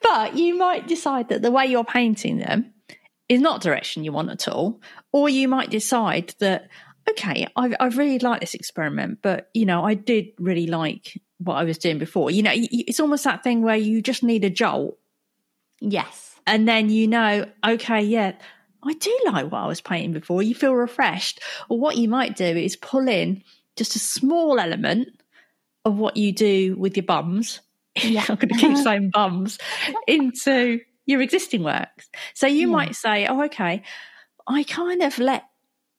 But 0.02 0.36
you 0.38 0.56
might 0.56 0.88
decide 0.88 1.30
that 1.30 1.42
the 1.42 1.52
way 1.52 1.66
you're 1.66 1.84
painting 1.84 2.38
them 2.38 2.74
is 3.28 3.42
not 3.42 3.62
direction 3.62 4.04
you 4.04 4.12
want 4.12 4.30
at 4.30 4.48
all, 4.48 4.80
or 5.12 5.30
you 5.30 5.48
might 5.48 5.72
decide 5.72 6.36
that 6.40 6.70
okay, 7.10 7.48
I, 7.56 7.76
I 7.80 7.88
really 7.88 8.18
like 8.20 8.42
this 8.42 8.56
experiment, 8.56 9.20
but 9.22 9.50
you 9.54 9.66
know, 9.66 9.84
I 9.84 9.94
did 9.94 10.28
really 10.40 10.68
like 10.68 11.20
what 11.40 11.56
I 11.56 11.64
was 11.64 11.78
doing 11.78 11.98
before. 12.00 12.32
You 12.32 12.44
know, 12.44 12.52
it's 12.54 13.00
almost 13.00 13.24
that 13.26 13.44
thing 13.44 13.62
where 13.62 13.76
you 13.76 14.02
just 14.02 14.24
need 14.24 14.44
a 14.46 14.50
jolt, 14.50 14.98
yes. 15.82 16.36
and 16.48 16.68
then 16.68 16.90
you 16.90 17.08
know, 17.08 17.46
okay, 17.66 18.02
yeah. 18.02 18.34
I 18.88 18.94
do 18.94 19.18
like 19.26 19.52
what 19.52 19.62
I 19.62 19.68
was 19.68 19.82
painting 19.82 20.14
before. 20.14 20.44
You 20.44 20.54
feel 20.54 20.76
refreshed. 20.76 21.42
Or 21.70 21.80
what 21.80 21.98
you 21.98 22.08
might 22.08 22.36
do 22.36 22.46
is 22.46 22.76
pull 22.76 23.08
in 23.08 23.42
just 23.76 23.96
a 23.96 24.00
small 24.00 24.60
element 24.60 25.08
of 25.86 25.98
what 25.98 26.18
you 26.18 26.32
do 26.32 26.76
with 26.78 26.96
your 26.96 27.06
bums. 27.06 27.62
Yeah. 28.04 28.26
I'm 28.30 28.36
going 28.36 28.50
to 28.50 28.56
keep 28.56 28.78
saying 28.84 29.10
bums 29.12 29.58
into 30.06 30.82
your 31.08 31.22
existing 31.22 31.64
works. 31.64 32.10
So 32.36 32.46
you 32.46 32.68
Yeah. 32.68 32.74
might 32.76 32.96
say, 32.96 33.26
oh, 33.26 33.42
okay, 33.46 33.82
I 34.46 34.64
kind 34.66 35.02
of 35.02 35.18
let 35.18 35.46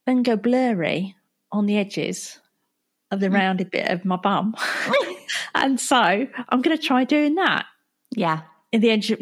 them 0.07 0.23
go 0.23 0.37
blurry 0.37 1.17
on 1.51 1.67
the 1.67 1.79
edges 1.79 2.39
of 3.11 3.19
the 3.21 3.29
Mm. 3.29 3.35
rounded 3.35 3.71
bit 3.71 3.89
of 3.89 4.05
my 4.05 4.17
bum. 4.17 4.55
and 5.55 5.79
so 5.81 5.97
I'm 5.97 6.63
going 6.63 6.77
to 6.77 6.83
try 6.83 7.05
doing 7.05 7.35
that 7.37 7.67
Yeah. 8.15 8.43
in 8.73 8.81
the 8.81 8.91
end, 8.91 9.03
do 9.03 9.15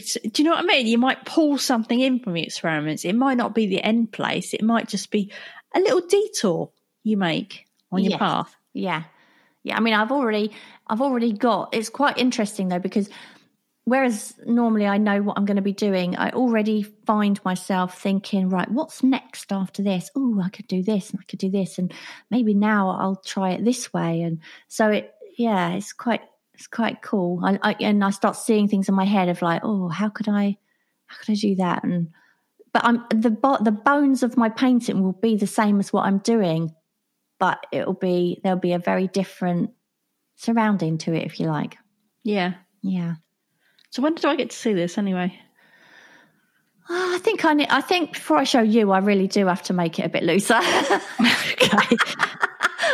you 0.42 0.44
know 0.44 0.50
what 0.54 0.64
I 0.64 0.66
mean? 0.66 0.86
You 0.86 0.98
might 0.98 1.24
pull 1.24 1.58
something 1.58 2.00
in 2.00 2.20
from 2.20 2.36
your 2.36 2.44
experiments. 2.46 3.04
It 3.04 3.14
might 3.14 3.36
not 3.36 3.54
be 3.54 3.66
the 3.66 3.82
end 3.82 4.12
place. 4.12 4.54
It 4.54 4.62
might 4.62 4.88
just 4.88 5.10
be 5.10 5.32
a 5.74 5.80
little 5.80 6.00
detour 6.06 6.70
you 7.02 7.16
make 7.16 7.66
on 7.92 8.02
your 8.02 8.12
Yes. 8.12 8.18
path. 8.18 8.56
Yeah. 8.72 9.04
Yeah. 9.62 9.76
I 9.76 9.80
mean, 9.80 9.94
I've 9.94 10.12
already, 10.12 10.50
I've 10.86 11.00
already 11.00 11.32
got, 11.32 11.74
it's 11.74 11.88
quite 11.90 12.18
interesting 12.18 12.68
though, 12.68 12.78
because 12.78 13.08
whereas 13.86 14.34
normally 14.46 14.86
I 14.86 14.96
know 14.98 15.20
what 15.22 15.36
I'm 15.38 15.44
going 15.44 15.56
to 15.56 15.62
be 15.62 15.72
doing, 15.72 16.16
I 16.16 16.30
already 16.30 16.82
find 16.82 17.38
myself 17.44 18.00
thinking, 18.00 18.48
right, 18.48 18.70
what's 18.70 19.02
next 19.02 19.52
after 19.52 19.82
this? 19.82 20.10
Oh, 20.16 20.40
I 20.42 20.48
could 20.48 20.66
do 20.68 20.82
this 20.82 21.10
and 21.10 21.20
I 21.20 21.24
could 21.24 21.38
do 21.38 21.50
this. 21.50 21.78
And 21.78 21.92
maybe 22.30 22.54
now 22.54 22.88
I'll 22.90 23.16
try 23.24 23.50
it 23.50 23.64
this 23.64 23.92
way. 23.92 24.22
And 24.22 24.40
so 24.68 24.88
it, 24.90 25.13
yeah, 25.36 25.70
it's 25.70 25.92
quite, 25.92 26.22
it's 26.54 26.66
quite 26.66 27.02
cool. 27.02 27.40
I, 27.44 27.58
I, 27.62 27.76
and 27.80 28.04
I 28.04 28.10
start 28.10 28.36
seeing 28.36 28.68
things 28.68 28.88
in 28.88 28.94
my 28.94 29.04
head 29.04 29.28
of 29.28 29.42
like, 29.42 29.62
oh, 29.64 29.88
how 29.88 30.08
could 30.08 30.28
I, 30.28 30.56
how 31.06 31.16
could 31.18 31.32
I 31.32 31.34
do 31.34 31.54
that? 31.56 31.84
And, 31.84 32.08
but 32.72 32.84
I'm 32.84 33.04
the, 33.10 33.30
the 33.62 33.72
bones 33.72 34.22
of 34.22 34.36
my 34.36 34.48
painting 34.48 35.02
will 35.02 35.12
be 35.12 35.36
the 35.36 35.46
same 35.46 35.78
as 35.80 35.92
what 35.92 36.06
I'm 36.06 36.18
doing 36.18 36.74
but 37.38 37.66
it'll 37.72 37.94
be 37.94 38.40
there'll 38.42 38.58
be 38.58 38.72
a 38.72 38.78
very 38.78 39.08
different 39.08 39.70
surrounding 40.36 40.98
to 40.98 41.12
it 41.12 41.24
if 41.26 41.38
you 41.38 41.46
like 41.46 41.76
Yeah. 42.22 42.54
yeah 42.82 43.16
So 43.90 44.02
when 44.02 44.14
do 44.14 44.28
I 44.28 44.36
get 44.36 44.50
to 44.50 44.56
see 44.56 44.72
this 44.72 44.98
anyway? 44.98 45.38
Oh, 46.88 47.14
i 47.14 47.18
think 47.18 47.46
i 47.46 47.54
need, 47.54 47.68
i 47.70 47.80
think 47.80 48.12
before 48.12 48.36
i 48.36 48.44
show 48.44 48.60
you 48.60 48.92
i 48.92 48.98
really 48.98 49.26
do 49.26 49.46
have 49.46 49.62
to 49.64 49.72
make 49.72 49.98
it 49.98 50.04
a 50.04 50.08
bit 50.10 50.22
looser 50.22 50.54
okay. 51.20 51.96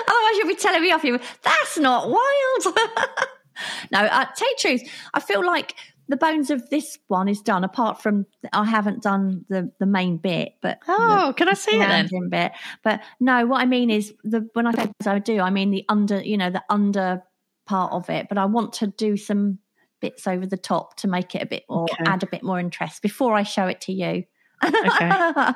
otherwise 0.08 0.36
you'll 0.36 0.48
be 0.48 0.54
telling 0.54 0.82
me 0.82 0.92
off 0.92 1.04
you 1.04 1.18
that's 1.42 1.78
not 1.78 2.08
wild 2.08 2.76
no 3.92 3.98
uh, 4.00 4.24
tell 4.36 4.48
you 4.48 4.56
truth 4.58 4.82
i 5.14 5.20
feel 5.20 5.44
like 5.44 5.74
the 6.08 6.16
bones 6.16 6.50
of 6.50 6.68
this 6.70 6.98
one 7.08 7.28
is 7.28 7.40
done 7.40 7.62
apart 7.62 8.02
from 8.02 8.26
i 8.52 8.64
haven't 8.64 9.02
done 9.02 9.44
the 9.48 9.70
the 9.78 9.86
main 9.86 10.16
bit 10.16 10.54
but 10.60 10.78
the- 10.86 10.92
Oh, 10.98 11.32
can 11.36 11.48
I 11.48 11.54
see 11.54 11.76
it 11.76 12.08
then? 12.10 12.28
bit. 12.30 12.52
But 12.82 13.00
no, 13.20 13.46
what 13.46 13.60
I 13.60 13.66
mean 13.66 13.90
is 13.90 14.12
the 14.24 14.48
when 14.54 14.66
I 14.66 14.72
say 14.72 14.90
I 15.06 15.18
do, 15.20 15.40
I 15.40 15.50
mean 15.50 15.70
the 15.70 15.84
under, 15.88 16.20
you 16.22 16.36
know, 16.36 16.50
the 16.50 16.62
under 16.68 17.22
part 17.66 17.92
of 17.92 18.08
it. 18.10 18.26
But 18.28 18.38
I 18.38 18.46
want 18.46 18.72
to 18.74 18.86
do 18.88 19.16
some 19.16 19.58
bits 20.00 20.26
over 20.26 20.46
the 20.46 20.56
top 20.56 20.96
to 20.98 21.08
make 21.08 21.34
it 21.34 21.42
a 21.42 21.46
bit 21.46 21.64
more, 21.68 21.84
Okay. 21.84 22.04
add 22.06 22.22
a 22.22 22.26
bit 22.26 22.42
more 22.42 22.58
interest 22.58 23.02
before 23.02 23.34
I 23.34 23.42
show 23.44 23.66
it 23.66 23.80
to 23.82 23.92
you. 23.92 24.24
Okay. 24.64 25.10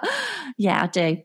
yeah, 0.59 0.83
I 0.83 0.89
do. 0.93 1.19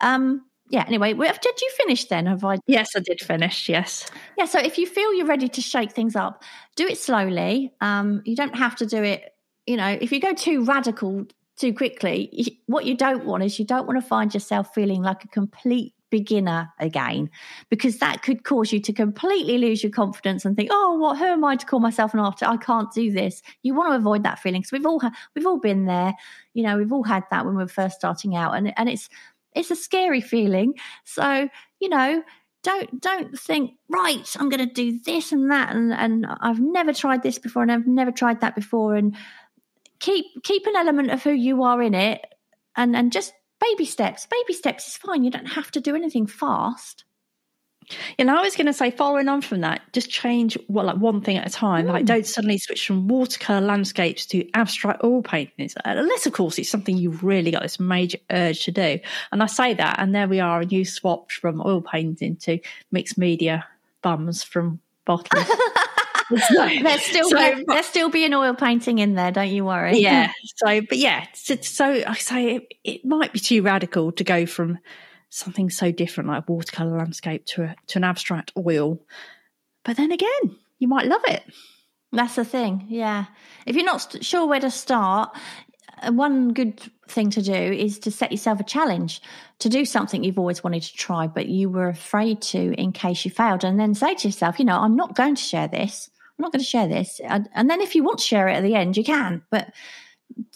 Um, 0.00 0.44
yeah. 0.68 0.84
Anyway, 0.86 1.12
did 1.14 1.60
you 1.60 1.70
finish 1.76 2.06
then? 2.06 2.26
Have 2.26 2.44
I? 2.44 2.58
Yes, 2.66 2.90
I 2.96 3.00
did 3.00 3.20
finish. 3.20 3.68
Yes. 3.68 4.08
Yeah. 4.36 4.46
So 4.46 4.58
if 4.58 4.78
you 4.78 4.86
feel 4.86 5.14
you're 5.14 5.26
ready 5.26 5.48
to 5.48 5.60
shake 5.60 5.92
things 5.92 6.16
up, 6.16 6.42
do 6.74 6.86
it 6.86 6.98
slowly. 6.98 7.72
Um, 7.80 8.22
you 8.24 8.34
don't 8.34 8.56
have 8.56 8.76
to 8.76 8.86
do 8.86 9.02
it. 9.02 9.34
You 9.66 9.76
know, 9.76 9.98
if 10.00 10.12
you 10.12 10.20
go 10.20 10.34
too 10.34 10.64
radical 10.64 11.26
too 11.56 11.72
quickly, 11.72 12.60
what 12.66 12.84
you 12.84 12.96
don't 12.96 13.24
want 13.24 13.42
is 13.42 13.58
you 13.58 13.64
don't 13.64 13.86
want 13.86 14.00
to 14.00 14.06
find 14.06 14.32
yourself 14.34 14.74
feeling 14.74 15.02
like 15.02 15.24
a 15.24 15.28
complete 15.28 15.94
beginner 16.10 16.72
again, 16.78 17.28
because 17.68 17.98
that 17.98 18.22
could 18.22 18.44
cause 18.44 18.72
you 18.72 18.80
to 18.80 18.92
completely 18.92 19.58
lose 19.58 19.82
your 19.82 19.90
confidence 19.90 20.44
and 20.44 20.56
think, 20.56 20.70
"Oh, 20.72 20.96
what? 20.96 21.18
Who 21.18 21.24
am 21.24 21.44
I 21.44 21.56
to 21.56 21.66
call 21.66 21.80
myself 21.80 22.14
an 22.14 22.20
artist? 22.20 22.48
I 22.48 22.56
can't 22.56 22.92
do 22.92 23.10
this." 23.10 23.42
You 23.62 23.74
want 23.74 23.90
to 23.90 23.96
avoid 23.96 24.22
that 24.24 24.38
feeling. 24.38 24.64
So 24.64 24.76
we've 24.76 24.86
all 24.86 25.00
ha- 25.00 25.12
we've 25.34 25.46
all 25.46 25.58
been 25.58 25.86
there. 25.86 26.14
You 26.54 26.62
know, 26.62 26.76
we've 26.78 26.92
all 26.92 27.02
had 27.04 27.24
that 27.30 27.44
when 27.44 27.56
we 27.56 27.62
we're 27.62 27.68
first 27.68 27.96
starting 27.96 28.36
out, 28.36 28.52
and 28.52 28.72
and 28.78 28.88
it's 28.88 29.08
it's 29.56 29.70
a 29.70 29.76
scary 29.76 30.20
feeling. 30.20 30.74
So 31.04 31.48
you 31.80 31.88
know, 31.88 32.22
don't 32.62 33.00
don't 33.00 33.38
think 33.38 33.72
right. 33.88 34.36
I'm 34.38 34.48
going 34.48 34.66
to 34.66 34.72
do 34.72 34.98
this 35.04 35.32
and 35.32 35.50
that, 35.50 35.74
and 35.74 35.92
and 35.92 36.26
I've 36.40 36.60
never 36.60 36.92
tried 36.92 37.22
this 37.22 37.38
before, 37.38 37.62
and 37.62 37.72
I've 37.72 37.86
never 37.86 38.10
tried 38.12 38.40
that 38.40 38.54
before, 38.54 38.94
and 38.94 39.16
keep 40.00 40.26
keep 40.42 40.66
an 40.66 40.76
element 40.76 41.10
of 41.10 41.22
who 41.22 41.30
you 41.30 41.62
are 41.62 41.80
in 41.80 41.94
it, 41.94 42.24
and 42.76 42.96
and 42.96 43.12
just 43.12 43.32
baby 43.60 43.84
steps. 43.84 44.26
Baby 44.26 44.52
steps 44.52 44.88
is 44.88 44.96
fine. 44.96 45.24
You 45.24 45.30
don't 45.30 45.46
have 45.46 45.70
to 45.72 45.80
do 45.80 45.94
anything 45.94 46.26
fast. 46.26 47.04
And 48.18 48.30
I 48.30 48.42
was 48.42 48.56
going 48.56 48.66
to 48.66 48.72
say, 48.72 48.90
following 48.90 49.28
on 49.28 49.40
from 49.40 49.60
that, 49.60 49.80
just 49.92 50.10
change 50.10 50.58
what 50.66 50.86
like 50.86 50.96
one 50.96 51.20
thing 51.20 51.36
at 51.36 51.46
a 51.46 51.50
time. 51.50 51.86
Mm. 51.86 51.92
Like, 51.92 52.04
don't 52.04 52.26
suddenly 52.26 52.58
switch 52.58 52.86
from 52.86 53.08
watercolor 53.08 53.60
landscapes 53.60 54.26
to 54.26 54.48
abstract 54.52 55.04
oil 55.04 55.22
paintings, 55.22 55.74
unless, 55.84 56.26
of 56.26 56.32
course, 56.32 56.58
it's 56.58 56.68
something 56.68 56.96
you've 56.96 57.22
really 57.22 57.50
got 57.50 57.62
this 57.62 57.80
major 57.80 58.18
urge 58.30 58.64
to 58.64 58.72
do. 58.72 58.98
And 59.32 59.42
I 59.42 59.46
say 59.46 59.74
that, 59.74 59.96
and 59.98 60.14
there 60.14 60.28
we 60.28 60.40
are, 60.40 60.60
and 60.60 60.72
you 60.72 60.84
swapped 60.84 61.32
from 61.32 61.62
oil 61.64 61.80
painting 61.80 62.36
to 62.36 62.58
mixed 62.90 63.18
media 63.18 63.66
bums 64.02 64.42
from 64.42 64.80
bottles. 65.04 65.46
there's 66.30 67.02
still 67.02 67.30
so, 67.30 67.54
be, 67.54 67.64
there's 67.66 67.86
still 67.86 68.08
be 68.08 68.24
an 68.24 68.34
oil 68.34 68.54
painting 68.54 68.98
in 68.98 69.14
there, 69.14 69.30
don't 69.30 69.50
you 69.50 69.64
worry. 69.64 69.98
Yeah. 69.98 70.32
So, 70.56 70.80
but 70.82 70.98
yeah, 70.98 71.26
so, 71.34 71.56
so 71.56 72.02
I 72.06 72.14
say 72.14 72.56
it, 72.56 72.74
it 72.84 73.04
might 73.04 73.32
be 73.32 73.40
too 73.40 73.62
radical 73.62 74.12
to 74.12 74.24
go 74.24 74.46
from 74.46 74.78
something 75.36 75.70
so 75.70 75.92
different 75.92 76.28
like 76.28 76.48
a 76.48 76.52
watercolor 76.52 76.98
landscape 76.98 77.44
to 77.46 77.64
a, 77.64 77.76
to 77.88 77.98
an 77.98 78.04
abstract 78.04 78.52
oil. 78.56 79.00
But 79.84 79.96
then 79.96 80.10
again, 80.10 80.56
you 80.78 80.88
might 80.88 81.06
love 81.06 81.22
it. 81.28 81.42
That's 82.12 82.36
the 82.36 82.44
thing. 82.44 82.86
Yeah. 82.88 83.26
If 83.66 83.76
you're 83.76 83.84
not 83.84 84.24
sure 84.24 84.46
where 84.46 84.60
to 84.60 84.70
start, 84.70 85.36
uh, 86.02 86.12
one 86.12 86.52
good 86.52 86.80
thing 87.08 87.30
to 87.30 87.42
do 87.42 87.52
is 87.52 87.98
to 88.00 88.10
set 88.10 88.32
yourself 88.32 88.60
a 88.60 88.64
challenge 88.64 89.20
to 89.58 89.68
do 89.68 89.84
something 89.84 90.24
you've 90.24 90.38
always 90.38 90.64
wanted 90.64 90.82
to 90.82 90.94
try, 90.94 91.26
but 91.26 91.46
you 91.46 91.68
were 91.68 91.88
afraid 91.88 92.40
to 92.42 92.74
in 92.80 92.92
case 92.92 93.24
you 93.24 93.30
failed. 93.30 93.64
And 93.64 93.78
then 93.78 93.94
say 93.94 94.14
to 94.14 94.28
yourself, 94.28 94.58
you 94.58 94.64
know, 94.64 94.78
I'm 94.78 94.96
not 94.96 95.14
going 95.14 95.34
to 95.34 95.42
share 95.42 95.68
this. 95.68 96.10
I'm 96.38 96.42
not 96.42 96.52
going 96.52 96.60
to 96.60 96.68
share 96.68 96.88
this. 96.88 97.20
And 97.24 97.70
then 97.70 97.80
if 97.80 97.94
you 97.94 98.04
want 98.04 98.18
to 98.18 98.24
share 98.24 98.48
it 98.48 98.56
at 98.56 98.62
the 98.62 98.74
end, 98.74 98.96
you 98.96 99.04
can. 99.04 99.42
But 99.50 99.72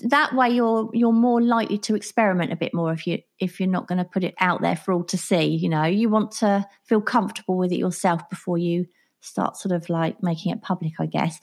that 0.00 0.34
way 0.34 0.50
you're 0.50 0.90
you're 0.92 1.12
more 1.12 1.40
likely 1.40 1.78
to 1.78 1.94
experiment 1.94 2.52
a 2.52 2.56
bit 2.56 2.74
more 2.74 2.92
if 2.92 3.06
you 3.06 3.18
if 3.38 3.60
you're 3.60 3.68
not 3.68 3.86
going 3.86 3.98
to 3.98 4.04
put 4.04 4.24
it 4.24 4.34
out 4.40 4.60
there 4.60 4.76
for 4.76 4.92
all 4.92 5.04
to 5.04 5.16
see 5.16 5.44
you 5.46 5.68
know? 5.68 5.84
You 5.84 6.08
want 6.08 6.32
to 6.32 6.66
feel 6.84 7.00
comfortable 7.00 7.56
with 7.56 7.72
it 7.72 7.78
yourself 7.78 8.28
before 8.28 8.58
you 8.58 8.86
start 9.22 9.56
sort 9.56 9.72
of 9.72 9.86
like 9.90 10.22
making 10.22 10.50
it 10.50 10.62
public 10.62 10.94
i 10.98 11.06
guess. 11.06 11.38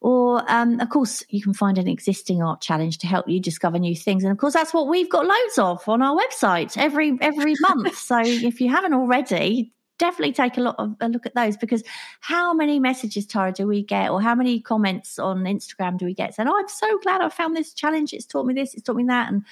Or 0.00 0.42
um, 0.50 0.80
of 0.80 0.88
course 0.88 1.22
you 1.28 1.42
can 1.42 1.54
find 1.54 1.78
an 1.78 1.88
existing 1.88 2.42
art 2.42 2.60
challenge 2.60 2.98
to 2.98 3.06
help 3.06 3.28
you 3.28 3.40
discover 3.40 3.78
new 3.78 3.94
things. 3.94 4.24
And 4.24 4.32
of 4.32 4.38
course 4.38 4.54
that's 4.54 4.74
what 4.74 4.88
we've 4.88 5.10
got 5.10 5.26
loads 5.26 5.58
of 5.58 5.88
on 5.88 6.02
our 6.02 6.16
website 6.16 6.76
every 6.76 7.16
every 7.20 7.54
month. 7.60 7.96
So 7.96 8.20
if 8.20 8.60
you 8.60 8.70
haven't 8.70 8.94
already 8.94 9.72
definitely 9.98 10.32
take 10.32 10.56
a 10.56 10.60
lot 10.60 10.76
of 10.78 10.96
a 11.00 11.08
look 11.08 11.26
at 11.26 11.34
those 11.34 11.56
because 11.56 11.82
how 12.20 12.54
many 12.54 12.78
messages, 12.78 13.26
Tara, 13.26 13.52
do 13.52 13.66
we 13.66 13.82
get, 13.82 14.10
or 14.10 14.22
how 14.22 14.34
many 14.34 14.60
comments 14.60 15.18
on 15.18 15.44
Instagram 15.44 15.98
do 15.98 16.06
we 16.06 16.14
get 16.14 16.34
saying, 16.34 16.48
"Oh, 16.48 16.58
I'm 16.58 16.68
so 16.68 16.98
glad 16.98 17.20
I 17.20 17.28
found 17.28 17.56
this 17.56 17.72
challenge. 17.72 18.12
It's 18.12 18.26
taught 18.26 18.46
me 18.46 18.54
this. 18.54 18.74
It's 18.74 18.82
taught 18.82 18.96
me 18.96 19.04
that," 19.04 19.30
and 19.30 19.44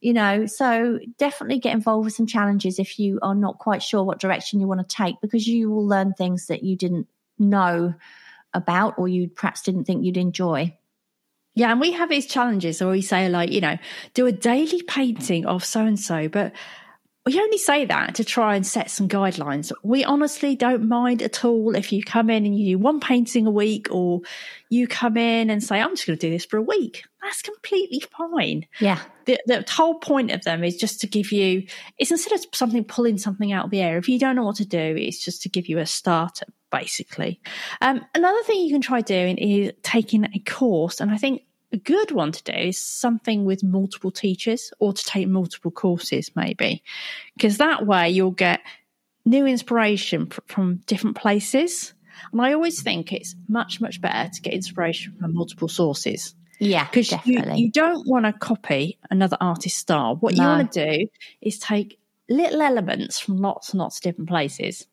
you 0.00 0.14
know, 0.14 0.46
so 0.46 0.98
definitely 1.18 1.58
get 1.58 1.74
involved 1.74 2.06
with 2.06 2.14
some 2.14 2.26
challenges 2.26 2.78
if 2.78 2.98
you 2.98 3.18
are 3.22 3.34
not 3.34 3.58
quite 3.58 3.82
sure 3.82 4.02
what 4.02 4.18
direction 4.18 4.58
you 4.58 4.66
want 4.66 4.80
to 4.86 4.96
take 4.96 5.20
because 5.20 5.46
you 5.46 5.70
will 5.70 5.86
learn 5.86 6.14
things 6.14 6.46
that 6.46 6.62
you 6.62 6.74
didn't 6.74 7.06
know 7.38 7.94
about 8.54 8.98
or 8.98 9.08
you 9.08 9.28
perhaps 9.28 9.62
didn't 9.62 9.84
think 9.84 10.04
you'd 10.04 10.16
enjoy. 10.16 10.74
Yeah, 11.54 11.70
and 11.72 11.80
we 11.80 11.92
have 11.92 12.08
these 12.08 12.26
challenges 12.26 12.80
where 12.80 12.90
we 12.90 13.02
say, 13.02 13.28
like, 13.28 13.50
you 13.50 13.60
know, 13.60 13.76
do 14.14 14.26
a 14.26 14.32
daily 14.32 14.82
painting 14.82 15.46
of 15.46 15.64
so 15.64 15.84
and 15.84 15.98
so, 15.98 16.28
but 16.28 16.52
we 17.26 17.38
only 17.38 17.58
say 17.58 17.84
that 17.84 18.14
to 18.14 18.24
try 18.24 18.56
and 18.56 18.66
set 18.66 18.90
some 18.90 19.06
guidelines. 19.06 19.72
We 19.82 20.04
honestly 20.04 20.56
don't 20.56 20.88
mind 20.88 21.20
at 21.20 21.44
all 21.44 21.74
if 21.74 21.92
you 21.92 22.02
come 22.02 22.30
in 22.30 22.46
and 22.46 22.58
you 22.58 22.76
do 22.76 22.82
one 22.82 22.98
painting 22.98 23.46
a 23.46 23.50
week 23.50 23.88
or 23.90 24.22
you 24.70 24.88
come 24.88 25.18
in 25.18 25.50
and 25.50 25.62
say, 25.62 25.80
I'm 25.80 25.90
just 25.90 26.06
going 26.06 26.18
to 26.18 26.26
do 26.26 26.32
this 26.32 26.46
for 26.46 26.56
a 26.56 26.62
week. 26.62 27.04
That's 27.22 27.42
completely 27.42 28.02
fine. 28.16 28.66
Yeah. 28.80 29.00
The, 29.26 29.38
the 29.46 29.64
whole 29.70 29.98
point 29.98 30.30
of 30.30 30.44
them 30.44 30.64
is 30.64 30.78
just 30.78 31.02
to 31.02 31.06
give 31.06 31.30
you, 31.30 31.66
it's 31.98 32.10
instead 32.10 32.32
of 32.32 32.46
something 32.54 32.84
pulling 32.84 33.18
something 33.18 33.52
out 33.52 33.66
of 33.66 33.70
the 33.70 33.82
air, 33.82 33.98
if 33.98 34.08
you 34.08 34.18
don't 34.18 34.34
know 34.34 34.44
what 34.44 34.56
to 34.56 34.66
do, 34.66 34.78
it's 34.78 35.22
just 35.22 35.42
to 35.42 35.50
give 35.50 35.68
you 35.68 35.78
a 35.78 35.86
starter, 35.86 36.46
basically. 36.72 37.38
Um, 37.82 38.00
another 38.14 38.42
thing 38.44 38.62
you 38.62 38.72
can 38.72 38.80
try 38.80 39.02
doing 39.02 39.36
is 39.36 39.72
taking 39.82 40.24
a 40.24 40.38
course. 40.38 41.02
And 41.02 41.10
I 41.10 41.18
think 41.18 41.42
a 41.72 41.76
good 41.76 42.10
one 42.10 42.32
to 42.32 42.42
do 42.42 42.52
is 42.52 42.82
something 42.82 43.44
with 43.44 43.62
multiple 43.62 44.10
teachers 44.10 44.72
or 44.78 44.92
to 44.92 45.04
take 45.04 45.28
multiple 45.28 45.70
courses, 45.70 46.30
maybe, 46.34 46.82
because 47.36 47.58
that 47.58 47.86
way 47.86 48.10
you'll 48.10 48.30
get 48.32 48.60
new 49.24 49.46
inspiration 49.46 50.30
from 50.46 50.76
different 50.86 51.16
places. 51.16 51.94
And 52.32 52.40
I 52.40 52.52
always 52.52 52.82
think 52.82 53.12
it's 53.12 53.34
much, 53.48 53.80
much 53.80 54.00
better 54.00 54.30
to 54.30 54.42
get 54.42 54.52
inspiration 54.52 55.16
from 55.18 55.34
multiple 55.34 55.68
sources. 55.68 56.34
Yeah, 56.58 56.84
because 56.84 57.12
you, 57.24 57.42
you, 57.54 57.70
don't 57.70 58.06
want 58.06 58.26
to 58.26 58.34
copy 58.34 58.98
another 59.10 59.38
artist's 59.40 59.78
style. 59.78 60.16
What 60.16 60.36
no. 60.36 60.42
you 60.42 60.48
want 60.48 60.72
to 60.72 60.98
do 60.98 61.06
is 61.40 61.58
take 61.58 61.98
little 62.28 62.60
elements 62.60 63.18
from 63.18 63.38
lots 63.38 63.70
and 63.70 63.80
lots 63.80 63.96
of 63.96 64.02
different 64.02 64.28
places. 64.28 64.86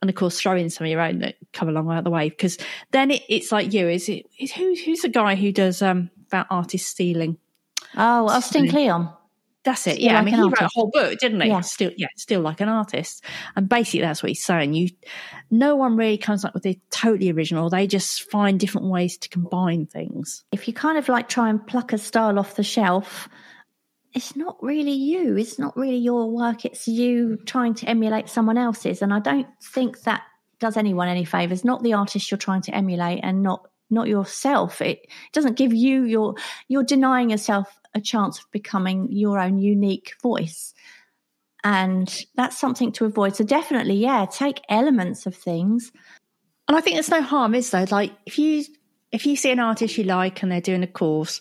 And 0.00 0.08
of 0.08 0.16
course, 0.16 0.40
throw 0.40 0.56
in 0.56 0.68
some 0.68 0.84
of 0.84 0.90
your 0.90 1.00
own 1.00 1.20
that 1.20 1.36
come 1.52 1.68
along 1.68 1.88
out 1.92 1.98
of 1.98 2.04
the 2.04 2.10
way. 2.10 2.28
Because 2.28 2.58
then 2.90 3.12
it, 3.12 3.22
it's 3.28 3.52
like 3.52 3.72
you. 3.72 3.88
Is 3.88 4.08
it? 4.08 4.26
Is, 4.36 4.50
who, 4.50 4.74
who's 4.84 5.02
the 5.02 5.08
guy 5.08 5.36
who 5.36 5.52
does 5.52 5.80
um, 5.80 6.10
about 6.32 6.46
artists 6.50 6.88
stealing. 6.88 7.38
Oh, 7.96 8.28
Austin 8.28 8.68
Kleon. 8.68 9.12
That's 9.64 9.86
it. 9.86 10.00
yeah, 10.00 10.14
like 10.14 10.22
I 10.22 10.24
mean, 10.24 10.34
he 10.34 10.40
artist. 10.40 10.60
wrote 10.60 10.66
a 10.66 10.70
whole 10.74 10.90
book, 10.90 11.18
didn't 11.20 11.40
he? 11.40 11.48
Yeah. 11.48 11.60
Still, 11.60 11.92
yeah, 11.96 12.08
Steal 12.16 12.40
Like 12.40 12.60
an 12.60 12.68
Artist. 12.68 13.22
And 13.54 13.68
basically, 13.68 14.00
that's 14.00 14.20
what 14.20 14.30
he's 14.30 14.44
saying. 14.44 14.74
You, 14.74 14.88
no 15.52 15.76
one 15.76 15.96
really 15.96 16.18
comes 16.18 16.44
up 16.44 16.52
with 16.52 16.66
a 16.66 16.80
totally 16.90 17.30
original. 17.30 17.70
They 17.70 17.86
just 17.86 18.28
find 18.28 18.58
different 18.58 18.88
ways 18.88 19.16
to 19.18 19.28
combine 19.28 19.86
things. 19.86 20.42
If 20.50 20.66
you 20.66 20.74
kind 20.74 20.98
of 20.98 21.08
like 21.08 21.28
try 21.28 21.48
and 21.48 21.64
pluck 21.64 21.92
a 21.92 21.98
style 21.98 22.40
off 22.40 22.56
the 22.56 22.64
shelf, 22.64 23.28
it's 24.14 24.34
not 24.34 24.56
really 24.60 24.92
you. 24.92 25.36
It's 25.36 25.60
not 25.60 25.76
really 25.76 25.98
your 25.98 26.28
work. 26.28 26.64
It's 26.64 26.88
you 26.88 27.38
trying 27.46 27.74
to 27.74 27.86
emulate 27.86 28.28
someone 28.28 28.58
else's. 28.58 29.00
And 29.00 29.14
I 29.14 29.20
don't 29.20 29.46
think 29.62 30.00
that 30.02 30.22
does 30.58 30.76
anyone 30.76 31.08
any 31.08 31.24
favors. 31.24 31.64
Not 31.64 31.84
the 31.84 31.92
artist 31.92 32.30
you're 32.30 32.38
trying 32.38 32.62
to 32.62 32.74
emulate, 32.74 33.20
and 33.22 33.42
not 33.44 33.68
not 33.92 34.08
yourself. 34.08 34.80
It 34.80 35.06
doesn't 35.32 35.56
give 35.56 35.72
you 35.72 36.04
your, 36.04 36.34
you're 36.68 36.82
denying 36.82 37.30
yourself 37.30 37.78
a 37.94 38.00
chance 38.00 38.38
of 38.38 38.50
becoming 38.50 39.08
your 39.10 39.38
own 39.38 39.58
unique 39.58 40.14
voice. 40.22 40.74
And 41.64 42.24
that's 42.34 42.58
something 42.58 42.90
to 42.92 43.04
avoid. 43.04 43.36
So 43.36 43.44
definitely, 43.44 43.94
yeah, 43.94 44.26
take 44.26 44.62
elements 44.68 45.26
of 45.26 45.36
things. 45.36 45.92
And 46.66 46.76
I 46.76 46.80
think 46.80 46.96
there's 46.96 47.10
no 47.10 47.22
harm, 47.22 47.54
is 47.54 47.70
there? 47.70 47.86
Like 47.86 48.12
if 48.26 48.38
you 48.38 48.64
if 49.12 49.26
you 49.26 49.36
see 49.36 49.50
an 49.50 49.60
artist 49.60 49.98
you 49.98 50.04
like 50.04 50.42
and 50.42 50.50
they're 50.50 50.60
doing 50.60 50.82
a 50.82 50.86
course, 50.86 51.38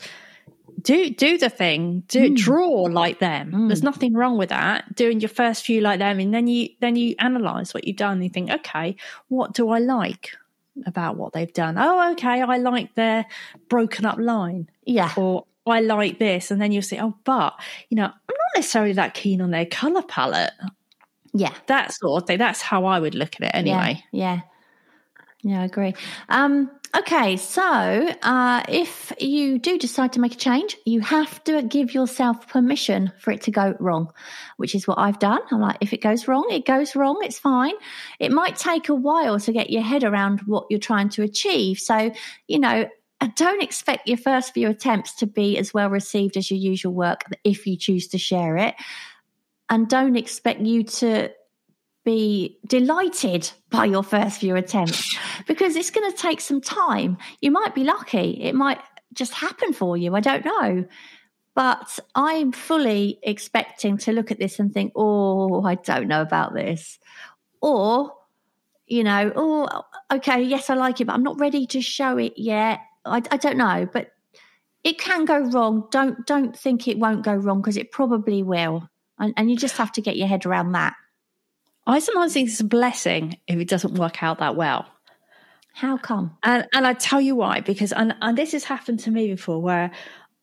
do 0.81 1.09
do 1.09 1.37
the 1.37 1.49
thing 1.49 2.03
do 2.07 2.29
mm. 2.29 2.35
draw 2.35 2.83
like 2.83 3.19
them 3.19 3.51
mm. 3.51 3.67
there's 3.67 3.83
nothing 3.83 4.13
wrong 4.13 4.37
with 4.37 4.49
that 4.49 4.95
doing 4.95 5.19
your 5.19 5.29
first 5.29 5.65
few 5.65 5.81
like 5.81 5.99
them 5.99 6.19
and 6.19 6.33
then 6.33 6.47
you 6.47 6.69
then 6.79 6.95
you 6.95 7.15
analyze 7.19 7.73
what 7.73 7.85
you've 7.85 7.97
done 7.97 8.13
and 8.13 8.23
you 8.23 8.29
think 8.29 8.49
okay 8.49 8.95
what 9.27 9.53
do 9.53 9.69
i 9.69 9.79
like 9.79 10.31
about 10.85 11.17
what 11.17 11.33
they've 11.33 11.51
done. 11.53 11.77
Oh, 11.77 12.11
okay, 12.11 12.41
I 12.41 12.57
like 12.57 12.95
their 12.95 13.25
broken 13.69 14.05
up 14.05 14.17
line. 14.17 14.69
Yeah. 14.85 15.11
Or 15.15 15.45
I 15.65 15.81
like 15.81 16.19
this. 16.19 16.51
And 16.51 16.61
then 16.61 16.71
you'll 16.71 16.81
say, 16.81 16.99
oh, 16.99 17.15
but, 17.23 17.59
you 17.89 17.95
know, 17.95 18.05
I'm 18.05 18.11
not 18.27 18.55
necessarily 18.55 18.93
that 18.93 19.13
keen 19.13 19.41
on 19.41 19.51
their 19.51 19.65
colour 19.65 20.01
palette. 20.01 20.53
Yeah. 21.33 21.53
That 21.67 21.93
sort 21.93 22.23
of 22.23 22.27
thing. 22.27 22.37
That's 22.39 22.61
how 22.61 22.85
I 22.85 22.99
would 22.99 23.15
look 23.15 23.35
at 23.35 23.47
it 23.47 23.51
anyway. 23.53 24.03
Yeah. 24.11 24.41
Yeah, 25.43 25.51
yeah 25.53 25.61
I 25.61 25.65
agree. 25.65 25.93
Um, 26.29 26.69
Okay, 26.93 27.37
so 27.37 27.61
uh, 27.61 28.63
if 28.67 29.13
you 29.17 29.59
do 29.59 29.77
decide 29.77 30.11
to 30.13 30.19
make 30.19 30.33
a 30.33 30.37
change, 30.37 30.75
you 30.85 30.99
have 30.99 31.41
to 31.45 31.61
give 31.61 31.93
yourself 31.93 32.49
permission 32.49 33.13
for 33.17 33.31
it 33.31 33.41
to 33.43 33.51
go 33.51 33.75
wrong, 33.79 34.11
which 34.57 34.75
is 34.75 34.85
what 34.85 34.99
I've 34.99 35.17
done. 35.17 35.39
I'm 35.51 35.61
like, 35.61 35.77
if 35.79 35.93
it 35.93 36.01
goes 36.01 36.27
wrong, 36.27 36.49
it 36.51 36.65
goes 36.65 36.93
wrong, 36.93 37.21
it's 37.23 37.39
fine. 37.39 37.75
It 38.19 38.33
might 38.33 38.57
take 38.57 38.89
a 38.89 38.95
while 38.95 39.39
to 39.39 39.53
get 39.53 39.69
your 39.69 39.83
head 39.83 40.03
around 40.03 40.41
what 40.41 40.65
you're 40.69 40.81
trying 40.81 41.07
to 41.09 41.23
achieve. 41.23 41.79
So, 41.79 42.11
you 42.47 42.59
know, 42.59 42.89
don't 43.35 43.63
expect 43.63 44.09
your 44.09 44.17
first 44.17 44.53
few 44.53 44.67
attempts 44.67 45.13
to 45.15 45.27
be 45.27 45.57
as 45.57 45.73
well 45.73 45.89
received 45.89 46.35
as 46.35 46.51
your 46.51 46.59
usual 46.59 46.93
work 46.93 47.21
if 47.45 47.67
you 47.67 47.77
choose 47.77 48.09
to 48.09 48.17
share 48.17 48.57
it. 48.57 48.75
And 49.69 49.87
don't 49.87 50.17
expect 50.17 50.59
you 50.59 50.83
to 50.83 51.31
be 52.03 52.57
delighted 52.65 53.51
by 53.69 53.85
your 53.85 54.03
first 54.03 54.39
few 54.39 54.55
attempts 54.55 55.17
because 55.47 55.75
it's 55.75 55.91
going 55.91 56.09
to 56.11 56.17
take 56.17 56.41
some 56.41 56.61
time. 56.61 57.17
You 57.41 57.51
might 57.51 57.75
be 57.75 57.83
lucky, 57.83 58.41
it 58.41 58.55
might 58.55 58.79
just 59.13 59.33
happen 59.33 59.73
for 59.73 59.97
you. 59.97 60.15
I 60.15 60.19
don't 60.19 60.45
know. 60.45 60.85
But 61.53 61.99
I'm 62.15 62.53
fully 62.53 63.19
expecting 63.23 63.97
to 63.99 64.13
look 64.13 64.31
at 64.31 64.39
this 64.39 64.57
and 64.59 64.73
think, 64.73 64.93
oh, 64.95 65.63
I 65.63 65.75
don't 65.75 66.07
know 66.07 66.21
about 66.21 66.53
this. 66.53 66.97
Or, 67.61 68.13
you 68.87 69.03
know, 69.03 69.33
oh, 69.35 69.83
okay, 70.13 70.41
yes, 70.41 70.69
I 70.69 70.75
like 70.75 71.01
it, 71.01 71.05
but 71.05 71.13
I'm 71.13 71.23
not 71.23 71.39
ready 71.39 71.67
to 71.67 71.81
show 71.81 72.17
it 72.17 72.33
yet. 72.37 72.79
I, 73.03 73.21
I 73.29 73.37
don't 73.37 73.57
know. 73.57 73.87
But 73.91 74.11
it 74.83 74.97
can 74.97 75.25
go 75.25 75.39
wrong. 75.39 75.87
Don't 75.91 76.25
don't 76.25 76.57
think 76.57 76.87
it 76.87 76.97
won't 76.97 77.23
go 77.23 77.35
wrong 77.35 77.61
because 77.61 77.77
it 77.77 77.91
probably 77.91 78.43
will. 78.43 78.89
And, 79.19 79.33
and 79.37 79.51
you 79.51 79.57
just 79.57 79.77
have 79.77 79.91
to 79.93 80.01
get 80.01 80.17
your 80.17 80.27
head 80.27 80.45
around 80.45 80.71
that. 80.71 80.95
I 81.91 81.99
sometimes 81.99 82.33
think 82.33 82.49
it's 82.49 82.59
a 82.59 82.65
blessing 82.65 83.37
if 83.47 83.59
it 83.59 83.67
doesn't 83.67 83.95
work 83.95 84.23
out 84.23 84.39
that 84.39 84.55
well. 84.55 84.85
How 85.73 85.97
come? 85.97 86.37
And 86.43 86.67
and 86.73 86.85
I 86.85 86.93
tell 86.93 87.21
you 87.21 87.35
why, 87.35 87.61
because 87.61 87.91
and, 87.91 88.15
and 88.21 88.37
this 88.37 88.51
has 88.51 88.63
happened 88.63 88.99
to 89.01 89.11
me 89.11 89.29
before 89.29 89.61
where 89.61 89.91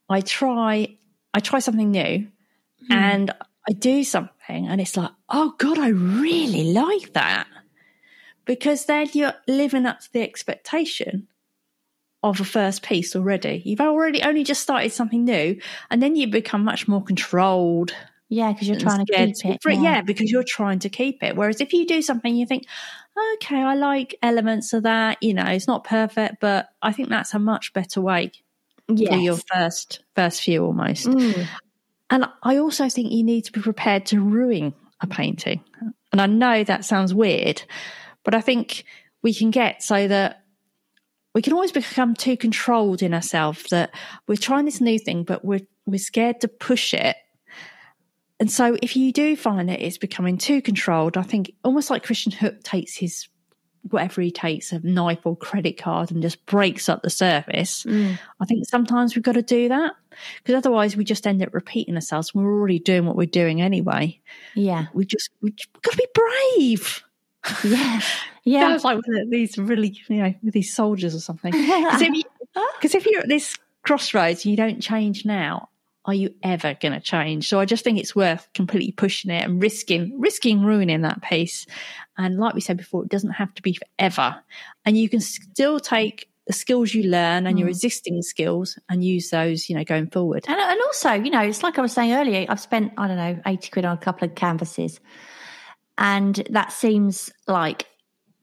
I 0.09 0.21
try 0.21 0.97
I 1.35 1.41
try 1.41 1.59
something 1.59 1.91
new 1.91 2.01
mm. 2.01 2.29
and 2.91 3.31
I 3.69 3.73
do 3.73 4.03
something 4.05 4.67
and 4.67 4.81
it's 4.81 4.97
like, 4.97 5.11
oh 5.29 5.55
God, 5.59 5.79
I 5.79 5.89
really 5.89 6.73
like 6.73 7.13
that. 7.13 7.47
Because 8.45 8.87
then 8.87 9.09
you're 9.13 9.35
living 9.47 9.85
up 9.85 10.01
to 10.01 10.13
the 10.13 10.23
expectation 10.23 11.29
of 12.23 12.41
a 12.41 12.45
first 12.45 12.83
piece 12.83 13.15
already. 13.15 13.63
You've 13.65 13.81
already 13.81 14.23
only 14.23 14.43
just 14.43 14.63
started 14.63 14.93
something 14.93 15.25
new 15.25 15.61
and 15.91 16.03
then 16.03 16.17
you 16.17 16.29
become 16.29 16.65
much 16.65 16.89
more 16.89 17.03
controlled 17.03 17.95
yeah, 18.29 18.53
because 18.53 18.69
you're 18.69 18.79
trying 18.79 19.05
to 19.07 19.13
keep 19.13 19.45
it. 19.45 19.61
Yeah. 19.65 19.81
yeah. 19.81 20.03
because 20.03 20.31
you're 20.31 20.45
trying 20.45 20.81
to 20.81 20.89
keep 20.89 21.23
it. 21.23 21.35
Whereas 21.35 21.61
if 21.61 21.73
you 21.73 21.87
do 21.87 22.03
something, 22.03 22.37
you 22.37 22.47
think, 22.47 22.65
okay, 23.35 23.57
I 23.57 23.75
like 23.75 24.17
elements 24.23 24.73
of 24.73 24.83
that. 24.83 25.19
You 25.23 25.35
know, 25.35 25.45
it's 25.45 25.67
not 25.67 25.85
perfect, 25.85 26.37
but 26.41 26.69
I 26.83 26.93
think 26.93 27.09
that's 27.09 27.33
a 27.33 27.39
much 27.39 27.73
better 27.73 28.01
way 28.01 28.33
yes. 28.89 29.13
for 29.13 29.19
your 29.19 29.39
first 29.53 30.05
first 30.15 30.43
few 30.43 30.65
almost. 30.65 31.07
Mm. 31.07 31.47
And 32.11 32.27
I 32.43 32.59
also 32.59 32.89
think 32.89 33.13
you 33.13 33.25
need 33.25 33.43
to 33.43 33.53
be 33.53 33.61
prepared 33.61 34.07
to 34.07 34.21
ruin 34.21 34.75
a 35.01 35.07
painting. 35.07 35.63
And 36.13 36.21
I 36.21 36.27
know 36.27 36.65
that 36.65 36.85
sounds 36.85 37.15
weird, 37.15 37.63
but 38.25 38.35
I 38.35 38.41
think 38.41 38.85
we 39.23 39.33
can 39.35 39.51
get 39.51 39.83
so 39.83 40.09
that 40.09 40.43
we 41.35 41.43
can 41.43 41.53
always 41.53 41.73
become 41.73 42.15
too 42.15 42.37
controlled 42.37 43.03
in 43.03 43.15
ourselves 43.15 43.65
that 43.71 43.95
we're 44.27 44.37
trying 44.37 44.65
this 44.65 44.81
new 44.81 44.99
thing, 44.99 45.25
but 45.25 45.45
we're 45.45 45.67
we're 45.87 45.99
scared 45.99 46.43
to 46.43 46.49
push 46.49 46.93
it 46.93 47.17
and 48.41 48.51
so 48.51 48.77
if 48.83 48.97
you 48.97 49.13
do 49.13 49.37
find 49.37 49.69
that 49.69 49.81
it's 49.81 49.99
becoming 49.99 50.39
too 50.39 50.63
controlled, 50.63 51.17
I 51.17 51.23
think 51.23 51.53
almost 51.65 51.91
like 51.91 52.05
Christian 52.05 52.33
Hook 52.33 52.63
takes 52.63 52.95
his 52.95 53.29
whatever 53.91 54.21
he 54.21 54.31
takes, 54.31 54.73
a 54.73 54.81
knife 54.81 55.25
or 55.25 55.37
credit 55.37 55.79
card 55.79 56.11
and 56.11 56.23
just 56.23 56.45
breaks 56.47 56.89
up 56.89 57.03
the 57.03 57.11
surface. 57.11 57.85
Mm. 57.85 58.19
I 58.41 58.45
think 58.45 58.67
sometimes 58.67 59.15
we've 59.15 59.23
got 59.25 59.33
to 59.33 59.43
do 59.43 59.69
that 59.69 59.95
because 60.39 60.55
otherwise 60.55 60.97
we 60.97 61.05
just 61.05 61.27
end 61.27 61.43
up 61.43 61.55
repeating 61.55 61.95
ourselves. 61.95 62.35
We're 62.35 62.45
already 62.45 62.79
doing 62.79 63.07
what 63.07 63.17
we're 63.17 63.27
doing 63.27 63.61
anyway. 63.61 64.21
Yeah. 64.55 64.87
We 64.93 65.05
just, 65.05 65.31
we 65.41 65.51
have 65.51 65.83
got 65.83 65.93
to 65.93 65.97
be 65.97 66.07
brave. 66.15 67.05
Yeah. 67.65 68.01
Yeah. 68.45 68.79
Sounds 68.79 68.85
like 68.85 69.01
these 69.29 69.59
really, 69.59 70.01
you 70.09 70.23
know, 70.23 70.35
with 70.43 70.55
these 70.55 70.75
soldiers 70.75 71.15
or 71.15 71.21
something. 71.21 71.53
Because 71.53 72.01
if, 72.01 72.95
if, 72.95 73.05
you're 73.05 73.21
at 73.21 73.29
this 73.29 73.55
crossroads 73.83 74.47
and 74.47 74.51
you 74.51 74.57
don't 74.57 74.81
change 74.81 75.27
now, 75.27 75.69
are 76.09 76.15
you 76.15 76.35
ever 76.43 76.75
going 76.81 76.95
to 76.95 77.01
change? 77.01 77.49
So 77.49 77.61
I 77.61 77.67
just 77.67 77.85
think 77.85 77.99
it's 77.99 78.17
worth 78.17 78.49
completely 78.55 78.93
pushing 78.93 79.31
it 79.31 79.45
and 79.45 79.61
risking, 79.63 80.19
risking 80.19 80.65
ruining 80.65 81.03
that 81.03 81.23
piece. 81.23 81.67
And 82.17 82.39
like 82.39 82.55
we 82.55 82.63
said 82.63 82.79
before, 82.79 83.05
it 83.05 83.11
doesn't 83.11 83.33
have 83.33 83.53
to 83.55 83.63
be 83.63 83.75
forever. 83.75 84.43
And 84.87 84.97
you 84.97 85.11
can 85.11 85.21
still 85.21 85.79
take 85.79 86.31
the 86.47 86.55
skills 86.55 86.95
you 86.95 87.03
learn 87.03 87.47
and 87.47 87.57
mm. 87.57 87.61
your 87.61 87.69
existing 87.69 88.23
skills 88.23 88.79
and 88.89 89.05
use 89.05 89.29
those, 89.29 89.69
you 89.69 89.77
know, 89.77 89.85
going 89.85 90.09
forward. 90.09 90.47
And, 90.49 90.59
and 90.59 90.81
also, 90.81 91.13
you 91.13 91.31
know, 91.31 91.43
it's 91.43 91.63
like 91.63 91.79
I 91.79 91.83
was 91.83 91.93
saying 91.93 92.15
earlier, 92.15 92.47
I've 92.49 92.59
spent, 92.59 92.95
I 92.97 93.07
don't 93.07 93.19
know, 93.19 93.39
80 93.45 93.69
quid 93.69 93.85
on 93.85 93.95
a 93.95 94.01
couple 94.01 94.27
of 94.27 94.35
canvases. 94.35 94.99
And 95.99 96.37
that 96.49 96.73
seems 96.73 97.31
like 97.47 97.87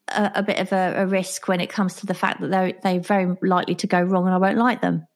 a, 0.09 0.33
a 0.35 0.43
bit 0.43 0.59
of 0.59 0.71
a, 0.71 0.93
a, 0.97 1.07
risk 1.07 1.47
when 1.47 1.59
it 1.59 1.71
comes 1.71 1.95
to 1.95 2.05
the 2.05 2.13
fact 2.13 2.41
that 2.41 2.51
they're, 2.51 2.73
they're 2.83 2.99
very 2.99 3.35
likely 3.41 3.73
to 3.73 3.87
go 3.87 4.03
wrong 4.03 4.27
and 4.27 4.35
I 4.35 4.37
won't 4.37 4.59
like 4.59 4.81
them. 4.81 5.07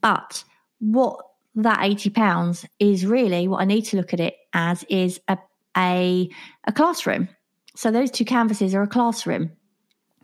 But 0.00 0.42
what 0.80 1.24
that 1.54 1.80
80 1.82 2.10
pounds 2.10 2.66
is 2.78 3.04
really 3.04 3.48
what 3.48 3.60
I 3.60 3.64
need 3.64 3.82
to 3.86 3.96
look 3.96 4.12
at 4.12 4.20
it 4.20 4.36
as 4.54 4.84
is 4.84 5.20
a, 5.28 5.38
a, 5.76 6.30
a 6.66 6.72
classroom. 6.72 7.28
So 7.76 7.90
those 7.90 8.10
two 8.10 8.24
canvases 8.24 8.74
are 8.74 8.82
a 8.82 8.88
classroom. 8.88 9.50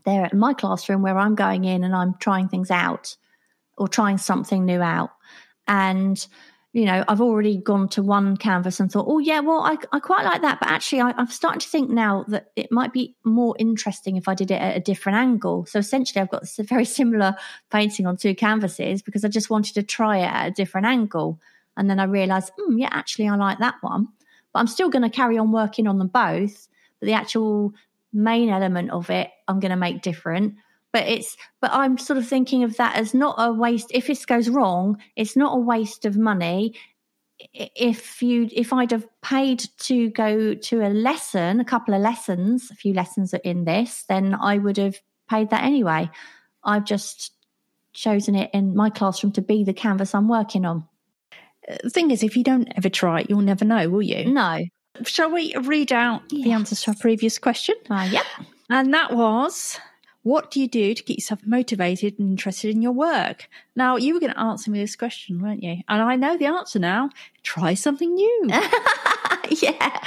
They're 0.04 0.24
at 0.24 0.34
my 0.34 0.54
classroom 0.54 1.02
where 1.02 1.18
I'm 1.18 1.34
going 1.34 1.64
in 1.64 1.84
and 1.84 1.94
I'm 1.94 2.14
trying 2.18 2.48
things 2.48 2.70
out 2.70 3.16
or 3.76 3.88
trying 3.88 4.18
something 4.18 4.64
new 4.64 4.80
out. 4.80 5.10
And 5.66 6.26
you 6.78 6.84
know, 6.84 7.04
I've 7.08 7.20
already 7.20 7.56
gone 7.56 7.88
to 7.90 8.04
one 8.04 8.36
canvas 8.36 8.78
and 8.78 8.90
thought, 8.90 9.06
oh, 9.08 9.18
yeah, 9.18 9.40
well, 9.40 9.62
I, 9.62 9.76
I 9.90 9.98
quite 9.98 10.24
like 10.24 10.42
that. 10.42 10.60
But 10.60 10.70
actually, 10.70 11.00
I, 11.00 11.12
I'm 11.16 11.26
starting 11.26 11.58
to 11.58 11.68
think 11.68 11.90
now 11.90 12.24
that 12.28 12.52
it 12.54 12.70
might 12.70 12.92
be 12.92 13.16
more 13.24 13.56
interesting 13.58 14.16
if 14.16 14.28
I 14.28 14.34
did 14.34 14.52
it 14.52 14.62
at 14.62 14.76
a 14.76 14.80
different 14.80 15.18
angle. 15.18 15.66
So 15.66 15.80
essentially, 15.80 16.22
I've 16.22 16.30
got 16.30 16.44
a 16.44 16.62
very 16.62 16.84
similar 16.84 17.34
painting 17.72 18.06
on 18.06 18.16
two 18.16 18.32
canvases 18.32 19.02
because 19.02 19.24
I 19.24 19.28
just 19.28 19.50
wanted 19.50 19.74
to 19.74 19.82
try 19.82 20.18
it 20.18 20.30
at 20.32 20.46
a 20.46 20.50
different 20.52 20.86
angle. 20.86 21.40
And 21.76 21.90
then 21.90 21.98
I 21.98 22.04
realized, 22.04 22.52
mm, 22.60 22.80
yeah, 22.80 22.90
actually, 22.92 23.26
I 23.26 23.34
like 23.34 23.58
that 23.58 23.74
one. 23.80 24.06
But 24.52 24.60
I'm 24.60 24.68
still 24.68 24.88
going 24.88 25.02
to 25.02 25.10
carry 25.10 25.36
on 25.36 25.50
working 25.50 25.88
on 25.88 25.98
them 25.98 26.08
both. 26.08 26.68
But 27.00 27.06
the 27.06 27.14
actual 27.14 27.72
main 28.12 28.50
element 28.50 28.90
of 28.92 29.10
it, 29.10 29.30
I'm 29.48 29.58
going 29.58 29.70
to 29.70 29.76
make 29.76 30.02
different 30.02 30.54
but 30.98 31.06
it's 31.08 31.36
but 31.60 31.70
i'm 31.72 31.96
sort 31.96 32.18
of 32.18 32.26
thinking 32.26 32.64
of 32.64 32.76
that 32.76 32.96
as 32.96 33.14
not 33.14 33.36
a 33.38 33.52
waste 33.52 33.90
if 33.94 34.08
this 34.08 34.26
goes 34.26 34.48
wrong 34.48 35.00
it's 35.14 35.36
not 35.36 35.54
a 35.56 35.60
waste 35.60 36.04
of 36.04 36.16
money. 36.16 36.74
If 37.54 38.20
you 38.20 38.48
if 38.52 38.72
i'd 38.72 38.90
have 38.90 39.06
paid 39.22 39.64
to 39.82 40.10
go 40.10 40.54
to 40.54 40.80
a 40.84 40.90
lesson 40.90 41.60
a 41.60 41.64
couple 41.64 41.94
of 41.94 42.00
lessons 42.00 42.68
a 42.72 42.74
few 42.74 42.92
lessons 42.92 43.32
in 43.44 43.64
this 43.64 44.04
then 44.08 44.34
i 44.34 44.58
would 44.58 44.76
have 44.76 44.98
paid 45.30 45.50
that 45.50 45.62
anyway. 45.62 46.10
I've 46.64 46.84
just 46.84 47.32
chosen 47.92 48.34
it 48.34 48.50
in 48.52 48.74
my 48.74 48.90
classroom 48.90 49.32
to 49.34 49.40
be 49.40 49.62
the 49.62 49.72
canvas 49.72 50.16
i'm 50.16 50.28
working 50.28 50.64
on. 50.64 50.84
The 51.84 51.90
thing 51.90 52.10
is 52.10 52.24
if 52.24 52.36
you 52.36 52.42
don't 52.42 52.72
ever 52.76 52.88
try 52.88 53.20
it 53.20 53.30
you'll 53.30 53.42
never 53.52 53.64
know 53.64 53.88
will 53.88 54.02
you? 54.02 54.24
No. 54.24 54.64
Shall 55.04 55.30
we 55.30 55.54
read 55.62 55.92
out 55.92 56.22
yes. 56.30 56.44
the 56.44 56.50
answers 56.50 56.82
to 56.82 56.90
our 56.90 56.96
previous 56.96 57.38
question? 57.38 57.76
Uh, 57.88 58.08
yep. 58.10 58.24
And 58.68 58.92
that 58.92 59.12
was 59.12 59.78
what 60.28 60.50
do 60.50 60.60
you 60.60 60.68
do 60.68 60.92
to 60.94 61.02
keep 61.02 61.16
yourself 61.16 61.40
motivated 61.46 62.18
and 62.18 62.28
interested 62.28 62.70
in 62.70 62.82
your 62.82 62.92
work? 62.92 63.48
Now, 63.74 63.96
you 63.96 64.12
were 64.12 64.20
going 64.20 64.34
to 64.34 64.38
answer 64.38 64.70
me 64.70 64.78
this 64.78 64.94
question, 64.94 65.40
weren't 65.40 65.62
you? 65.62 65.78
And 65.88 66.02
I 66.02 66.16
know 66.16 66.36
the 66.36 66.44
answer 66.44 66.78
now. 66.78 67.08
Try 67.42 67.72
something 67.72 68.14
new. 68.14 68.48
yeah. 69.62 70.04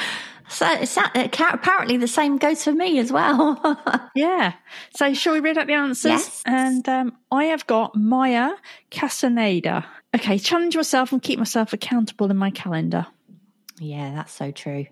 So 0.47 0.67
apparently 0.67 1.97
the 1.97 2.07
same 2.07 2.37
goes 2.37 2.63
for 2.63 2.71
me 2.71 2.99
as 2.99 3.11
well. 3.11 3.81
yeah. 4.15 4.53
So 4.95 5.15
shall 5.15 5.33
we 5.33 5.39
read 5.39 5.57
out 5.57 5.65
the 5.65 5.73
answers? 5.73 6.11
Yes. 6.11 6.43
And 6.45 6.87
um, 6.87 7.17
I 7.31 7.45
have 7.45 7.65
got 7.65 7.95
Maya 7.95 8.51
Casaneda. 8.91 9.85
Okay, 10.13 10.37
challenge 10.37 10.75
myself 10.75 11.11
and 11.13 11.21
keep 11.21 11.39
myself 11.39 11.73
accountable 11.73 12.29
in 12.29 12.37
my 12.37 12.51
calendar. 12.51 13.07
Yeah, 13.79 14.13
that's 14.13 14.33
so 14.33 14.51
true. 14.51 14.85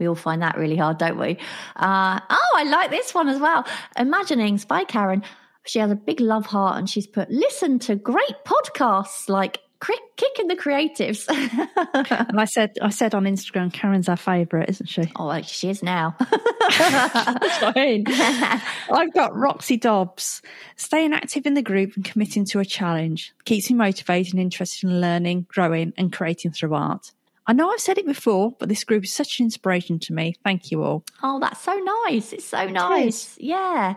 We 0.00 0.08
all 0.08 0.16
find 0.16 0.42
that 0.42 0.56
really 0.56 0.76
hard, 0.76 0.98
don't 0.98 1.18
we? 1.18 1.36
Uh, 1.76 2.18
oh, 2.28 2.52
I 2.56 2.64
like 2.64 2.90
this 2.90 3.14
one 3.14 3.28
as 3.28 3.38
well. 3.38 3.66
Imaginings 3.96 4.64
by 4.64 4.84
Karen. 4.84 5.22
She 5.66 5.78
has 5.78 5.90
a 5.90 5.94
big 5.94 6.20
love 6.20 6.46
heart 6.46 6.78
and 6.78 6.88
she's 6.88 7.06
put, 7.06 7.30
listen 7.30 7.78
to 7.80 7.94
great 7.94 8.34
podcasts 8.46 9.28
like 9.28 9.60
Kick 9.80 10.38
in 10.38 10.48
the 10.48 10.56
Creatives. 10.56 11.26
and 12.28 12.40
I 12.40 12.44
said, 12.44 12.76
I 12.82 12.90
said 12.90 13.14
on 13.14 13.24
Instagram, 13.24 13.72
Karen's 13.72 14.08
our 14.08 14.16
favourite, 14.16 14.68
isn't 14.68 14.88
she? 14.88 15.10
Oh, 15.16 15.28
well, 15.28 15.42
she 15.42 15.70
is 15.70 15.82
now. 15.82 16.16
I 16.20 17.72
mean. 17.74 18.04
I've 18.92 19.12
got 19.14 19.34
Roxy 19.34 19.78
Dobbs. 19.78 20.42
Staying 20.76 21.14
active 21.14 21.46
in 21.46 21.54
the 21.54 21.62
group 21.62 21.96
and 21.96 22.04
committing 22.04 22.44
to 22.46 22.58
a 22.60 22.64
challenge 22.64 23.32
keeps 23.44 23.70
me 23.70 23.76
motivated 23.76 24.34
and 24.34 24.42
interested 24.42 24.88
in 24.88 25.00
learning, 25.00 25.46
growing, 25.48 25.94
and 25.96 26.12
creating 26.12 26.52
through 26.52 26.74
art. 26.74 27.12
I 27.50 27.52
know 27.52 27.68
I've 27.68 27.80
said 27.80 27.98
it 27.98 28.06
before, 28.06 28.52
but 28.60 28.68
this 28.68 28.84
group 28.84 29.02
is 29.02 29.12
such 29.12 29.40
an 29.40 29.44
inspiration 29.46 29.98
to 29.98 30.12
me. 30.12 30.36
Thank 30.44 30.70
you 30.70 30.84
all. 30.84 31.02
Oh, 31.20 31.40
that's 31.40 31.60
so 31.60 31.74
nice. 32.06 32.32
It's 32.32 32.44
so 32.44 32.68
nice. 32.68 33.36
yeah. 33.40 33.96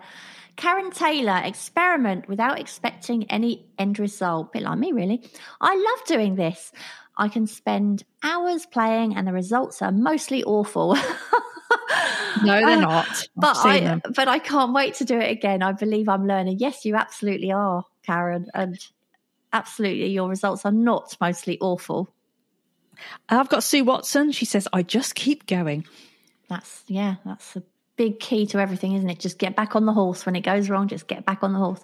Karen 0.55 0.89
Taylor, 0.89 1.39
experiment 1.45 2.27
without 2.27 2.59
expecting 2.59 3.29
any 3.29 3.63
end 3.77 3.99
result. 3.99 4.53
Bit 4.53 4.63
like 4.63 4.79
me, 4.79 4.91
really. 4.91 5.21
I 5.61 5.75
love 5.75 6.07
doing 6.07 6.33
this. 6.33 6.71
I 7.15 7.27
can 7.27 7.45
spend 7.45 8.03
hours 8.23 8.65
playing, 8.65 9.15
and 9.15 9.27
the 9.27 9.33
results 9.33 9.83
are 9.83 9.91
mostly 9.91 10.43
awful. 10.45 10.95
no, 10.95 12.59
they're 12.59 12.65
uh, 12.69 12.79
not. 12.79 13.27
but 13.35 13.55
I, 13.57 13.81
them. 13.81 14.01
but 14.15 14.27
I 14.27 14.39
can't 14.39 14.73
wait 14.73 14.95
to 14.95 15.05
do 15.05 15.19
it 15.19 15.29
again. 15.29 15.61
I 15.61 15.73
believe 15.73 16.09
I'm 16.09 16.25
learning. 16.25 16.57
Yes, 16.57 16.85
you 16.85 16.95
absolutely 16.95 17.51
are, 17.51 17.85
Karen, 18.01 18.47
and 18.55 18.79
absolutely, 19.53 20.07
your 20.07 20.27
results 20.27 20.65
are 20.65 20.71
not 20.71 21.15
mostly 21.21 21.59
awful. 21.61 22.09
I've 23.29 23.49
got 23.49 23.63
Sue 23.63 23.83
Watson. 23.83 24.31
She 24.31 24.45
says, 24.45 24.67
I 24.73 24.83
just 24.83 25.15
keep 25.15 25.47
going. 25.47 25.85
That's, 26.49 26.83
yeah, 26.87 27.15
that's 27.25 27.55
a 27.55 27.63
big 27.95 28.19
key 28.19 28.45
to 28.47 28.59
everything, 28.59 28.93
isn't 28.93 29.09
it? 29.09 29.19
Just 29.19 29.37
get 29.37 29.55
back 29.55 29.75
on 29.75 29.85
the 29.85 29.93
horse. 29.93 30.25
When 30.25 30.35
it 30.35 30.41
goes 30.41 30.69
wrong, 30.69 30.87
just 30.87 31.07
get 31.07 31.25
back 31.25 31.43
on 31.43 31.53
the 31.53 31.59
horse. 31.59 31.81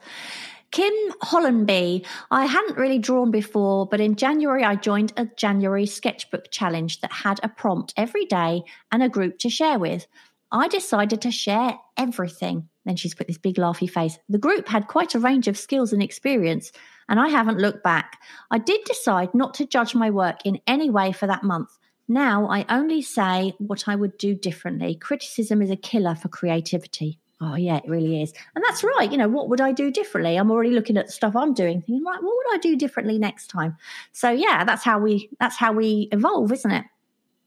Kim 0.71 0.93
Hollenby. 1.23 2.05
I 2.29 2.45
hadn't 2.45 2.77
really 2.77 2.99
drawn 2.99 3.31
before, 3.31 3.87
but 3.87 3.99
in 3.99 4.15
January 4.15 4.63
I 4.63 4.75
joined 4.75 5.13
a 5.17 5.25
January 5.25 5.85
sketchbook 5.85 6.51
challenge 6.51 7.01
that 7.01 7.11
had 7.11 7.39
a 7.41 7.49
prompt 7.49 7.93
every 7.97 8.25
day 8.25 8.63
and 8.91 9.01
a 9.01 9.09
group 9.09 9.39
to 9.39 9.49
share 9.49 9.79
with. 9.79 10.05
I 10.51 10.67
decided 10.67 11.21
to 11.21 11.31
share 11.31 11.77
everything. 11.97 12.69
Then 12.85 12.95
she's 12.95 13.15
put 13.15 13.27
this 13.27 13.37
big 13.37 13.55
laughy 13.55 13.89
face. 13.89 14.17
The 14.29 14.37
group 14.37 14.67
had 14.67 14.87
quite 14.87 15.15
a 15.15 15.19
range 15.19 15.47
of 15.47 15.57
skills 15.57 15.93
and 15.93 16.01
experience 16.01 16.71
and 17.09 17.19
I 17.19 17.27
haven't 17.27 17.59
looked 17.59 17.83
back. 17.83 18.21
I 18.51 18.57
did 18.57 18.81
decide 18.85 19.35
not 19.35 19.53
to 19.55 19.65
judge 19.65 19.93
my 19.93 20.09
work 20.09 20.37
in 20.45 20.61
any 20.67 20.89
way 20.89 21.11
for 21.11 21.27
that 21.27 21.43
month. 21.43 21.77
Now 22.07 22.47
I 22.49 22.65
only 22.69 23.01
say 23.01 23.53
what 23.57 23.87
I 23.87 23.95
would 23.95 24.17
do 24.17 24.33
differently. 24.33 24.95
Criticism 24.95 25.61
is 25.61 25.69
a 25.69 25.75
killer 25.75 26.15
for 26.15 26.29
creativity. 26.29 27.19
Oh, 27.41 27.55
yeah, 27.55 27.77
it 27.77 27.87
really 27.87 28.21
is. 28.21 28.33
And 28.55 28.63
that's 28.67 28.83
right. 28.83 29.09
You 29.09 29.17
know, 29.17 29.29
what 29.29 29.49
would 29.49 29.61
I 29.61 29.71
do 29.71 29.91
differently? 29.91 30.35
I'm 30.35 30.51
already 30.51 30.71
looking 30.71 30.97
at 30.97 31.05
the 31.07 31.11
stuff 31.11 31.35
I'm 31.35 31.53
doing, 31.53 31.81
thinking, 31.81 32.03
right, 32.03 32.21
what 32.21 32.35
would 32.35 32.55
I 32.55 32.57
do 32.57 32.75
differently 32.75 33.17
next 33.17 33.47
time? 33.47 33.77
So 34.11 34.29
yeah, 34.29 34.63
that's 34.65 34.83
how 34.83 34.99
we 34.99 35.29
that's 35.39 35.55
how 35.55 35.71
we 35.71 36.09
evolve, 36.11 36.51
isn't 36.51 36.71
it? 36.71 36.85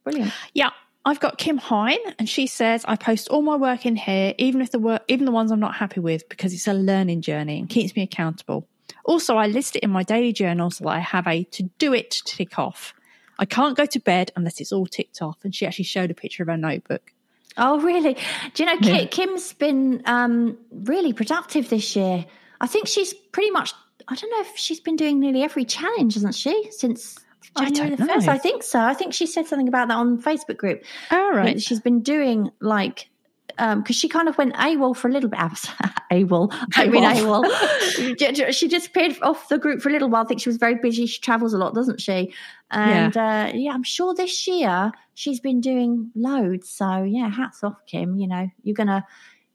Brilliant. 0.05 0.33
Yeah. 0.55 0.71
I've 1.05 1.19
got 1.19 1.37
Kim 1.37 1.59
Hine, 1.59 1.99
and 2.21 2.29
she 2.29 2.47
says 2.47 2.85
I 2.87 2.95
post 2.95 3.29
all 3.29 3.43
my 3.43 3.57
work 3.57 3.87
in 3.87 3.97
here, 3.97 4.35
even 4.39 4.61
if 4.61 4.71
the 4.71 4.79
work, 4.79 5.03
even 5.09 5.25
the 5.25 5.33
ones 5.33 5.51
I'm 5.51 5.59
not 5.59 5.75
happy 5.75 5.99
with, 5.99 6.29
because 6.29 6.55
it's 6.55 6.69
a 6.69 6.75
learning 6.75 7.23
journey 7.23 7.59
and 7.59 7.69
keeps 7.69 7.97
me 7.97 8.03
accountable. 8.03 8.69
Also, 9.05 9.37
I 9.37 9.47
list 9.47 9.77
it 9.77 9.83
in 9.83 9.91
my 9.91 10.03
daily 10.03 10.33
journal 10.33 10.71
so 10.71 10.85
that 10.85 10.91
I 10.91 10.99
have 11.01 11.27
a 11.27 11.45
to 11.45 11.65
do 11.79 11.93
it 11.93 12.11
to 12.13 12.25
tick 12.25 12.59
off. 12.59 12.95
I 13.39 13.45
can't 13.45 13.77
go 13.77 13.87
to 13.87 13.99
bed 13.99 14.31
unless 14.37 14.61
it's 14.61 14.73
all 14.73 14.87
ticked 14.87 15.21
off. 15.23 15.39
And 15.43 15.55
she 15.55 15.67
actually 15.67 15.85
showed 15.85 16.11
a 16.11 16.15
picture 16.15 16.43
of 16.43 16.49
her 16.49 16.57
notebook. 16.57 17.13
Oh, 17.57 17.81
really? 17.81 18.17
Do 18.55 18.63
you 18.63 18.67
know, 18.67 18.79
yeah. 18.81 19.05
Kim's 19.07 19.53
been 19.53 20.03
um, 20.07 20.57
really 20.71 21.13
productive 21.13 21.69
this 21.69 21.95
year. 21.97 22.25
I 22.61 22.67
think 22.67 22.87
she's 22.87 23.13
pretty 23.13 23.51
much, 23.51 23.73
I 24.09 24.15
don't 24.15 24.31
know 24.31 24.41
if 24.41 24.57
she's 24.57 24.81
been 24.81 24.97
doing 24.97 25.21
nearly 25.21 25.43
every 25.43 25.65
challenge, 25.65 26.15
hasn't 26.15 26.35
she, 26.35 26.71
since 26.71 27.19
January 27.59 27.97
the 27.97 28.05
1st? 28.05 28.29
I 28.29 28.39
think 28.39 28.63
so. 28.63 28.81
I 28.81 28.95
think 28.95 29.13
she 29.13 29.27
said 29.27 29.47
something 29.47 29.69
about 29.69 29.89
that 29.89 29.97
on 29.97 30.23
Facebook 30.23 30.57
group. 30.57 30.85
All 31.11 31.33
right. 31.33 31.61
She's 31.61 31.81
been 31.81 32.01
doing 32.01 32.51
like 32.61 33.09
because 33.57 33.77
um, 33.77 33.85
she 33.85 34.09
kind 34.09 34.29
of 34.29 34.37
went 34.39 34.55
AWOL 34.55 34.97
for 34.97 35.09
a 35.09 35.13
little 35.13 35.31
bit. 35.31 35.39
AWOL. 36.11 36.53
I 36.77 36.87
mean 36.89 37.05
AWOL. 37.05 38.53
she 38.53 38.69
disappeared 38.69 39.17
off 39.23 39.49
the 39.49 39.59
group 39.59 39.81
for 39.81 39.89
a 39.89 39.93
little 39.93 40.09
while. 40.09 40.25
I 40.25 40.27
think 40.27 40.41
she 40.41 40.49
was 40.49 40.59
very 40.59 40.75
busy. 40.77 41.07
She 41.07 41.21
travels 41.21 41.55
a 41.55 41.59
lot, 41.59 41.75
doesn't 41.75 42.01
she? 42.01 42.33
And 42.71 43.15
yeah, 43.15 43.45
uh, 43.45 43.53
yeah 43.55 43.73
I'm 43.73 43.83
sure 43.83 44.15
this 44.15 44.47
year 44.47 44.93
she's 45.15 45.41
been 45.41 45.61
doing 45.61 46.11
loads. 46.15 46.69
So 46.69 47.03
yeah, 47.03 47.31
hats 47.31 47.63
off, 47.63 47.79
Kim. 47.87 48.17
You 48.17 48.29
know, 48.29 48.51
you're 48.63 48.75
gonna 48.75 49.07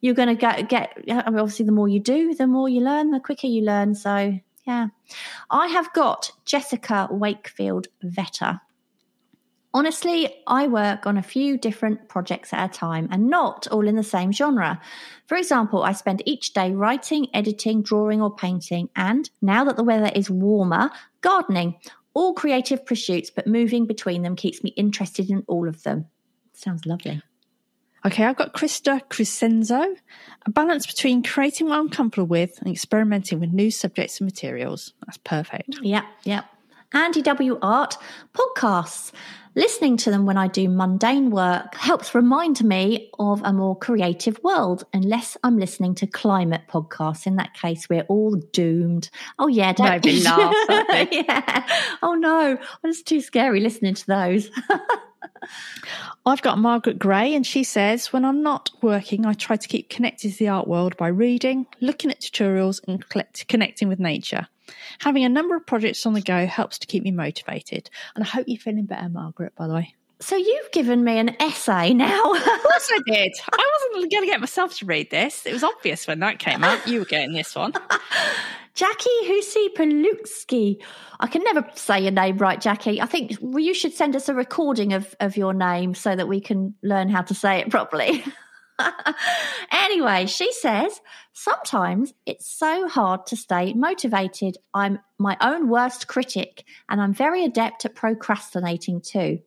you're 0.02 0.16
gonna 0.16 0.36
get 0.36 0.70
get. 0.70 0.98
I 1.10 1.30
mean, 1.30 1.40
obviously, 1.40 1.66
the 1.66 1.72
more 1.72 1.88
you 1.88 2.00
do, 2.00 2.34
the 2.36 2.48
more 2.48 2.70
you 2.70 2.82
learn, 2.82 3.12
the 3.12 3.20
quicker 3.20 3.48
you 3.48 3.64
learn. 3.64 3.96
So 3.96 4.40
yeah, 4.66 4.88
I 5.50 5.68
have 5.68 5.92
got 5.94 6.32
Jessica 6.46 7.08
Wakefield 7.10 7.88
Vetter. 8.04 8.60
Honestly, 9.74 10.34
I 10.48 10.68
work 10.68 11.06
on 11.06 11.18
a 11.18 11.24
few 11.24 11.58
different 11.58 12.10
projects 12.10 12.54
at 12.54 12.70
a 12.70 12.74
time 12.74 13.08
and 13.12 13.30
not 13.30 13.68
all 13.68 13.88
in 13.88 13.96
the 13.96 14.04
same 14.04 14.32
genre. 14.32 14.82
For 15.28 15.38
example, 15.38 15.84
I 15.84 15.92
spend 15.92 16.24
each 16.26 16.54
day 16.54 16.72
writing, 16.72 17.28
editing, 17.34 17.82
drawing, 17.82 18.22
or 18.22 18.34
painting, 18.34 18.90
and 18.96 19.30
now 19.42 19.66
that 19.66 19.76
the 19.76 19.84
weather 19.84 20.12
is 20.16 20.30
warmer, 20.30 20.90
gardening. 21.22 21.76
All 22.14 22.34
creative 22.34 22.84
pursuits, 22.84 23.30
but 23.30 23.46
moving 23.46 23.86
between 23.86 24.24
them 24.24 24.36
keeps 24.36 24.64
me 24.64 24.72
interested 24.72 25.30
in 25.30 25.44
all 25.48 25.68
of 25.68 25.84
them. 25.84 26.08
Sounds 26.54 26.88
lovely. 26.88 27.22
Okay, 28.06 28.24
I've 28.24 28.38
got 28.38 28.54
Krista 28.54 29.02
Crescenzo. 29.10 29.96
A 30.46 30.50
balance 30.50 30.88
between 30.88 31.22
creating 31.22 31.68
what 31.68 31.78
I'm 31.78 31.90
comfortable 31.90 32.28
with 32.28 32.58
and 32.60 32.72
experimenting 32.72 33.40
with 33.40 33.52
new 33.52 33.70
subjects 33.70 34.20
and 34.20 34.26
materials. 34.26 34.94
That's 35.06 35.18
perfect. 35.18 35.78
Yeah, 35.82 36.06
yeah. 36.24 36.44
Andy 36.94 37.22
W. 37.22 37.60
Art, 37.62 37.98
podcasts. 38.34 39.12
Listening 39.56 39.98
to 39.98 40.12
them 40.12 40.26
when 40.26 40.38
I 40.38 40.48
do 40.48 40.70
mundane 40.70 41.32
work 41.32 41.74
helps 41.74 42.14
remind 42.14 42.64
me 42.64 43.10
of 43.18 43.42
a 43.44 43.52
more 43.52 43.76
creative 43.76 44.40
world, 44.44 44.84
unless 44.94 45.36
I'm 45.44 45.58
listening 45.58 45.96
to 45.96 46.08
climate 46.08 46.62
podcasts. 46.70 47.26
In 47.26 47.38
that 47.38 47.56
case, 47.56 47.90
we're 47.90 48.04
all 48.04 48.36
doomed. 48.54 49.10
Oh, 49.40 49.48
yeah, 49.48 49.74
don't 49.74 50.04
be 50.04 50.22
laugh. 50.22 50.54
yeah. 51.12 51.68
Oh, 52.04 52.14
no, 52.14 52.58
oh, 52.62 52.88
it's 52.88 53.02
too 53.02 53.20
scary 53.20 53.60
listening 53.60 53.96
to 53.96 54.06
those. 54.06 54.50
I've 56.26 56.42
got 56.42 56.58
Margaret 56.58 57.00
Gray, 57.00 57.34
and 57.34 57.46
she 57.46 57.64
says, 57.64 58.12
When 58.12 58.26
I'm 58.26 58.44
not 58.44 58.70
working, 58.82 59.26
I 59.26 59.34
try 59.34 59.56
to 59.56 59.68
keep 59.68 59.90
connected 59.90 60.32
to 60.32 60.38
the 60.38 60.50
art 60.50 60.68
world 60.68 60.98
by 60.98 61.08
reading, 61.08 61.68
looking 61.80 62.12
at 62.12 62.22
tutorials, 62.22 62.82
and 62.88 63.04
connecting 63.48 63.88
with 63.88 64.00
nature. 64.00 64.48
Having 65.00 65.24
a 65.24 65.30
number 65.30 65.56
of 65.56 65.66
projects 65.66 66.06
on 66.06 66.14
the 66.14 66.22
go 66.22 66.46
helps 66.46 66.78
to 66.80 66.88
keep 66.88 67.04
me 67.04 67.12
motivated. 67.12 67.90
And 68.16 68.24
I 68.24 68.28
hope 68.28 68.48
you're 68.48 68.60
feeling 68.60 68.86
better, 68.86 69.10
Margaret, 69.10 69.56
by 69.56 69.68
the 69.68 69.74
way. 69.76 69.96
So 70.20 70.36
you've 70.36 70.72
given 70.72 71.04
me 71.04 71.20
an 71.20 71.36
essay 71.40 71.94
now. 71.94 72.22
of 72.34 72.44
course 72.44 72.92
I 72.92 73.00
did. 73.06 73.34
I 73.54 73.72
wasn't 73.94 74.12
going 74.12 74.24
to 74.24 74.28
get 74.28 74.40
myself 74.40 74.76
to 74.78 74.86
read 74.86 75.12
this. 75.12 75.46
It 75.46 75.54
was 75.54 75.64
obvious 75.64 76.08
when 76.08 76.20
that 76.20 76.40
came 76.40 76.64
out. 76.64 76.88
You 76.88 77.00
were 77.00 77.06
getting 77.06 77.34
this 77.34 77.56
one. 77.56 77.74
Jackie 78.74 79.10
Husi 79.24 79.74
Palutsky. 79.76 80.82
I 81.20 81.28
can 81.28 81.44
never 81.44 81.68
say 81.74 82.02
your 82.02 82.12
name 82.12 82.38
right, 82.38 82.62
Jackie. 82.62 83.02
I 83.02 83.06
think 83.06 83.38
you 83.42 83.74
should 83.74 83.94
send 83.94 84.16
us 84.16 84.30
a 84.30 84.36
recording 84.36 84.94
of, 84.94 85.16
of 85.20 85.36
your 85.36 85.54
name 85.54 85.96
so 85.96 86.16
that 86.16 86.28
we 86.28 86.40
can 86.40 86.76
learn 86.84 87.10
how 87.10 87.24
to 87.24 87.34
say 87.34 87.60
it 87.60 87.72
properly. 87.72 88.24
anyway, 89.72 90.28
she 90.28 90.52
says, 90.52 91.02
sometimes 91.34 92.14
it's 92.26 92.48
so 92.48 92.88
hard 92.88 93.26
to 93.28 93.36
stay 93.36 93.74
motivated. 93.74 94.58
I'm 94.74 95.00
my 95.18 95.38
own 95.42 95.70
worst 95.70 96.08
critic 96.08 96.64
and 96.90 97.02
I'm 97.02 97.14
very 97.14 97.44
adept 97.44 97.86
at 97.86 97.96
procrastinating 97.96 99.02
too. 99.02 99.40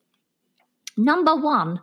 Number 1.01 1.35
one, 1.35 1.81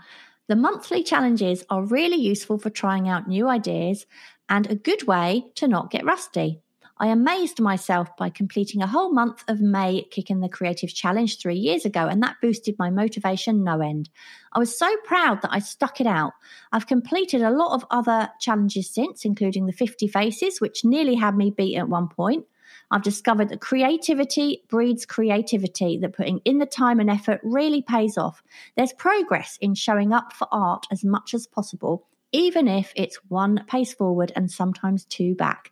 the 0.48 0.56
monthly 0.56 1.02
challenges 1.02 1.64
are 1.72 1.84
really 1.84 2.18
useful 2.18 2.60
for 2.60 2.70
trying 2.70 3.10
out 3.10 3.28
new 3.28 3.48
ideas 3.48 4.06
and 4.48 4.70
a 4.70 4.76
good 4.76 5.08
way 5.08 5.46
to 5.56 5.68
not 5.68 5.90
get 5.90 6.06
rusty. 6.06 6.62
I 7.00 7.08
amazed 7.08 7.60
myself 7.60 8.16
by 8.16 8.30
completing 8.30 8.84
a 8.84 8.88
whole 8.88 9.12
month 9.12 9.44
of 9.48 9.60
May 9.60 10.04
Kick 10.12 10.30
in 10.30 10.42
the 10.42 10.50
Creative 10.50 10.94
challenge 10.94 11.40
three 11.40 11.56
years 11.56 11.84
ago, 11.84 12.06
and 12.08 12.22
that 12.22 12.36
boosted 12.44 12.76
my 12.78 12.92
motivation 12.92 13.64
no 13.64 13.82
end. 13.82 14.08
I 14.54 14.60
was 14.60 14.78
so 14.78 14.96
proud 15.04 15.42
that 15.42 15.52
I 15.52 15.60
stuck 15.60 16.00
it 16.00 16.08
out. 16.08 16.34
I've 16.72 16.86
completed 16.86 17.42
a 17.42 17.50
lot 17.50 17.74
of 17.74 17.86
other 17.90 18.30
challenges 18.40 18.88
since, 18.94 19.26
including 19.26 19.66
the 19.66 19.74
50 19.74 20.08
faces, 20.08 20.62
which 20.62 20.86
nearly 20.86 21.16
had 21.16 21.36
me 21.36 21.50
beat 21.50 21.76
at 21.76 21.90
one 21.90 22.08
point. 22.08 22.46
I've 22.92 23.04
discovered 23.04 23.50
that 23.50 23.62
creativity 23.62 24.64
breeds 24.70 25.06
creativity, 25.06 25.98
that 25.98 26.14
putting 26.14 26.40
in 26.46 26.60
the 26.60 26.66
time 26.66 27.00
and 27.00 27.10
effort 27.10 27.42
really 27.44 27.82
pays 27.82 28.18
off. 28.18 28.44
There's 28.76 28.94
progress 28.94 29.58
in 29.62 29.76
showing 29.76 30.14
up 30.14 30.34
for 30.34 30.48
art 30.52 30.86
as 30.92 31.04
much 31.04 31.34
as 31.34 31.48
possible 31.48 32.08
even 32.32 32.68
if 32.68 32.92
it's 32.96 33.18
one 33.30 33.64
pace 33.68 33.94
forward 33.94 34.32
and 34.36 34.52
sometimes 34.52 35.06
two 35.06 35.34
back. 35.36 35.72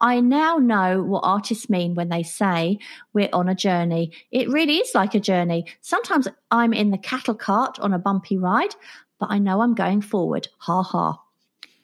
I 0.00 0.20
now 0.20 0.56
know 0.58 1.02
what 1.02 1.20
artists 1.24 1.70
mean 1.70 1.94
when 1.94 2.08
they 2.08 2.22
say 2.22 2.78
we're 3.12 3.30
on 3.32 3.48
a 3.48 3.54
journey. 3.54 4.12
It 4.30 4.50
really 4.50 4.76
is 4.76 4.94
like 4.94 5.14
a 5.14 5.20
journey. 5.20 5.66
Sometimes 5.80 6.28
I'm 6.50 6.72
in 6.72 6.90
the 6.90 6.98
cattle 6.98 7.34
cart 7.34 7.78
on 7.80 7.92
a 7.92 7.98
bumpy 7.98 8.36
ride, 8.36 8.74
but 9.18 9.30
I 9.30 9.38
know 9.38 9.60
I'm 9.60 9.74
going 9.74 10.02
forward. 10.02 10.48
Ha 10.58 10.82
ha. 10.82 11.20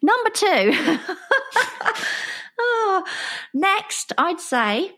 Number 0.03 0.31
two. 0.31 0.72
oh, 2.61 3.05
next, 3.55 4.13
I'd 4.19 4.41
say 4.41 4.93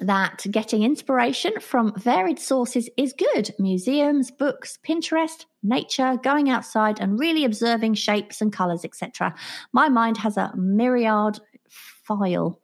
that 0.00 0.46
getting 0.50 0.84
inspiration 0.84 1.52
from 1.60 1.92
varied 1.98 2.38
sources 2.38 2.88
is 2.96 3.12
good 3.12 3.50
museums, 3.58 4.30
books, 4.30 4.78
Pinterest, 4.86 5.44
nature, 5.62 6.18
going 6.22 6.48
outside 6.48 7.00
and 7.00 7.18
really 7.18 7.44
observing 7.44 7.94
shapes 7.94 8.40
and 8.40 8.52
colors, 8.52 8.84
etc. 8.84 9.34
My 9.72 9.88
mind 9.88 10.16
has 10.18 10.36
a 10.36 10.52
myriad 10.56 11.40
file. 11.68 12.60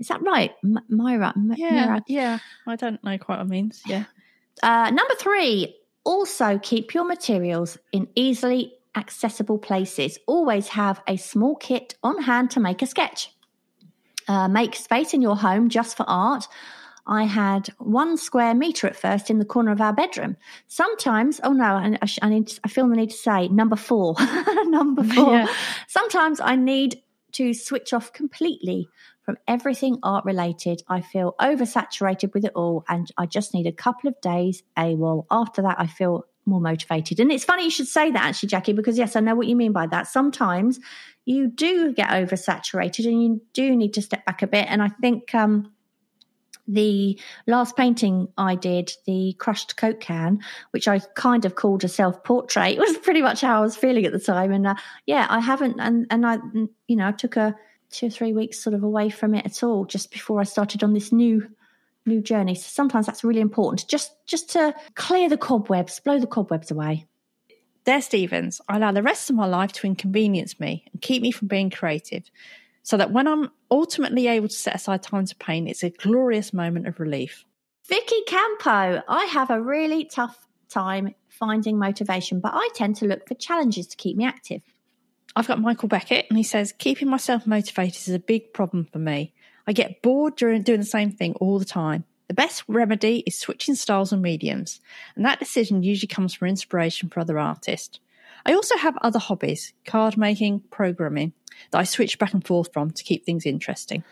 Is 0.00 0.08
that 0.08 0.22
right? 0.22 0.52
M- 0.64 0.80
Myra? 0.88 1.32
M- 1.36 1.54
yeah, 1.56 1.86
myriad. 1.86 2.02
yeah. 2.08 2.38
I 2.66 2.76
don't 2.76 3.02
know 3.04 3.16
quite 3.18 3.38
what 3.38 3.46
it 3.46 3.50
means. 3.50 3.82
Yeah. 3.86 4.04
Uh, 4.62 4.90
number 4.90 5.14
three, 5.18 5.74
also 6.04 6.58
keep 6.62 6.94
your 6.94 7.04
materials 7.04 7.78
in 7.90 8.06
easily 8.14 8.74
accessible 8.96 9.58
places. 9.58 10.18
Always 10.26 10.68
have 10.68 11.00
a 11.08 11.16
small 11.16 11.56
kit 11.56 11.94
on 12.02 12.22
hand 12.22 12.50
to 12.52 12.60
make 12.60 12.82
a 12.82 12.86
sketch. 12.86 13.34
Uh, 14.28 14.48
make 14.48 14.74
space 14.74 15.14
in 15.14 15.22
your 15.22 15.36
home 15.36 15.68
just 15.68 15.96
for 15.96 16.04
art. 16.08 16.46
I 17.06 17.24
had 17.24 17.68
one 17.78 18.16
square 18.16 18.54
meter 18.54 18.86
at 18.86 18.94
first 18.94 19.28
in 19.30 19.38
the 19.38 19.44
corner 19.44 19.72
of 19.72 19.80
our 19.80 19.92
bedroom. 19.92 20.36
Sometimes, 20.68 21.40
oh 21.42 21.52
no, 21.52 21.64
I, 21.64 21.98
I 22.22 22.28
need, 22.28 22.46
to, 22.48 22.60
I 22.64 22.68
feel 22.68 22.88
the 22.88 22.94
need 22.94 23.10
to 23.10 23.16
say 23.16 23.48
number 23.48 23.76
four, 23.76 24.14
number 24.64 25.02
four. 25.14 25.32
Yeah. 25.32 25.48
Sometimes 25.88 26.40
I 26.40 26.56
need 26.56 27.02
to 27.32 27.54
switch 27.54 27.92
off 27.92 28.12
completely 28.12 28.88
from 29.24 29.36
everything 29.48 29.98
art 30.02 30.24
related. 30.24 30.82
I 30.88 31.00
feel 31.00 31.34
oversaturated 31.40 32.34
with 32.34 32.44
it 32.44 32.52
all, 32.54 32.84
and 32.88 33.10
I 33.16 33.26
just 33.26 33.54
need 33.54 33.66
a 33.66 33.72
couple 33.72 34.08
of 34.08 34.20
days 34.20 34.62
a 34.76 34.94
AWOL. 34.94 35.26
After 35.30 35.62
that, 35.62 35.80
I 35.80 35.86
feel 35.86 36.26
more 36.46 36.60
motivated. 36.60 37.20
And 37.20 37.30
it's 37.30 37.44
funny 37.44 37.64
you 37.64 37.70
should 37.70 37.88
say 37.88 38.10
that 38.10 38.22
actually, 38.22 38.48
Jackie, 38.48 38.72
because 38.72 38.98
yes, 38.98 39.16
I 39.16 39.20
know 39.20 39.34
what 39.34 39.46
you 39.46 39.56
mean 39.56 39.72
by 39.72 39.86
that. 39.86 40.06
Sometimes 40.06 40.80
you 41.24 41.48
do 41.48 41.92
get 41.92 42.08
oversaturated 42.08 43.06
and 43.06 43.22
you 43.22 43.40
do 43.52 43.76
need 43.76 43.94
to 43.94 44.02
step 44.02 44.24
back 44.24 44.42
a 44.42 44.46
bit. 44.46 44.66
And 44.68 44.82
I 44.82 44.88
think 44.88 45.34
um, 45.34 45.72
the 46.66 47.18
last 47.46 47.76
painting 47.76 48.28
I 48.36 48.54
did, 48.54 48.92
the 49.06 49.34
crushed 49.38 49.76
Coke 49.76 50.00
can, 50.00 50.40
which 50.72 50.88
I 50.88 51.00
kind 51.14 51.44
of 51.44 51.54
called 51.54 51.84
a 51.84 51.88
self 51.88 52.22
portrait, 52.24 52.78
was 52.78 52.98
pretty 52.98 53.22
much 53.22 53.40
how 53.40 53.58
I 53.58 53.60
was 53.60 53.76
feeling 53.76 54.06
at 54.06 54.12
the 54.12 54.20
time. 54.20 54.52
And 54.52 54.66
uh, 54.66 54.74
yeah, 55.06 55.26
I 55.30 55.40
haven't, 55.40 55.80
and, 55.80 56.06
and 56.10 56.26
I, 56.26 56.38
you 56.88 56.96
know, 56.96 57.08
I 57.08 57.12
took 57.12 57.36
a 57.36 57.54
two 57.90 58.06
or 58.06 58.10
three 58.10 58.32
weeks 58.32 58.58
sort 58.58 58.74
of 58.74 58.82
away 58.82 59.10
from 59.10 59.34
it 59.34 59.44
at 59.44 59.62
all 59.62 59.84
just 59.84 60.10
before 60.10 60.40
I 60.40 60.44
started 60.44 60.82
on 60.82 60.94
this 60.94 61.12
new 61.12 61.46
new 62.06 62.20
journey. 62.20 62.54
So 62.54 62.68
sometimes 62.68 63.06
that's 63.06 63.24
really 63.24 63.40
important, 63.40 63.88
just 63.88 64.12
just 64.26 64.50
to 64.50 64.74
clear 64.94 65.28
the 65.28 65.36
cobwebs, 65.36 66.00
blow 66.00 66.18
the 66.18 66.26
cobwebs 66.26 66.70
away. 66.70 67.06
Dare 67.84 68.02
Stevens, 68.02 68.60
I 68.68 68.76
allow 68.76 68.92
the 68.92 69.02
rest 69.02 69.28
of 69.28 69.36
my 69.36 69.46
life 69.46 69.72
to 69.72 69.86
inconvenience 69.86 70.60
me 70.60 70.84
and 70.92 71.02
keep 71.02 71.20
me 71.20 71.32
from 71.32 71.48
being 71.48 71.70
creative, 71.70 72.30
so 72.82 72.96
that 72.96 73.12
when 73.12 73.26
I'm 73.26 73.50
ultimately 73.70 74.28
able 74.28 74.48
to 74.48 74.54
set 74.54 74.74
aside 74.74 75.02
time 75.02 75.26
to 75.26 75.36
paint, 75.36 75.68
it's 75.68 75.82
a 75.82 75.90
glorious 75.90 76.52
moment 76.52 76.86
of 76.86 77.00
relief. 77.00 77.44
Vicky 77.88 78.22
Campo, 78.26 79.02
I 79.08 79.24
have 79.32 79.50
a 79.50 79.60
really 79.60 80.04
tough 80.04 80.38
time 80.68 81.14
finding 81.28 81.78
motivation, 81.78 82.40
but 82.40 82.52
I 82.54 82.68
tend 82.74 82.96
to 82.96 83.06
look 83.06 83.26
for 83.26 83.34
challenges 83.34 83.88
to 83.88 83.96
keep 83.96 84.16
me 84.16 84.24
active. 84.24 84.62
I've 85.34 85.48
got 85.48 85.60
Michael 85.60 85.88
Beckett, 85.88 86.26
and 86.28 86.36
he 86.36 86.44
says, 86.44 86.72
Keeping 86.72 87.08
myself 87.08 87.46
motivated 87.46 87.96
is 87.96 88.14
a 88.14 88.18
big 88.18 88.52
problem 88.52 88.86
for 88.92 88.98
me. 88.98 89.34
I 89.66 89.72
get 89.72 90.02
bored 90.02 90.36
during 90.36 90.62
doing 90.62 90.80
the 90.80 90.86
same 90.86 91.10
thing 91.10 91.34
all 91.34 91.58
the 91.58 91.64
time. 91.64 92.04
The 92.28 92.34
best 92.34 92.64
remedy 92.66 93.22
is 93.26 93.38
switching 93.38 93.74
styles 93.74 94.12
and 94.12 94.22
mediums, 94.22 94.80
and 95.16 95.24
that 95.24 95.38
decision 95.38 95.82
usually 95.82 96.08
comes 96.08 96.34
from 96.34 96.48
inspiration 96.48 97.08
for 97.08 97.20
other 97.20 97.38
artists. 97.38 98.00
I 98.46 98.54
also 98.54 98.76
have 98.78 98.96
other 99.02 99.18
hobbies, 99.18 99.72
card 99.84 100.16
making, 100.16 100.60
programming, 100.70 101.32
that 101.70 101.78
I 101.78 101.84
switch 101.84 102.18
back 102.18 102.32
and 102.32 102.44
forth 102.44 102.72
from 102.72 102.90
to 102.90 103.04
keep 103.04 103.24
things 103.24 103.46
interesting. 103.46 104.02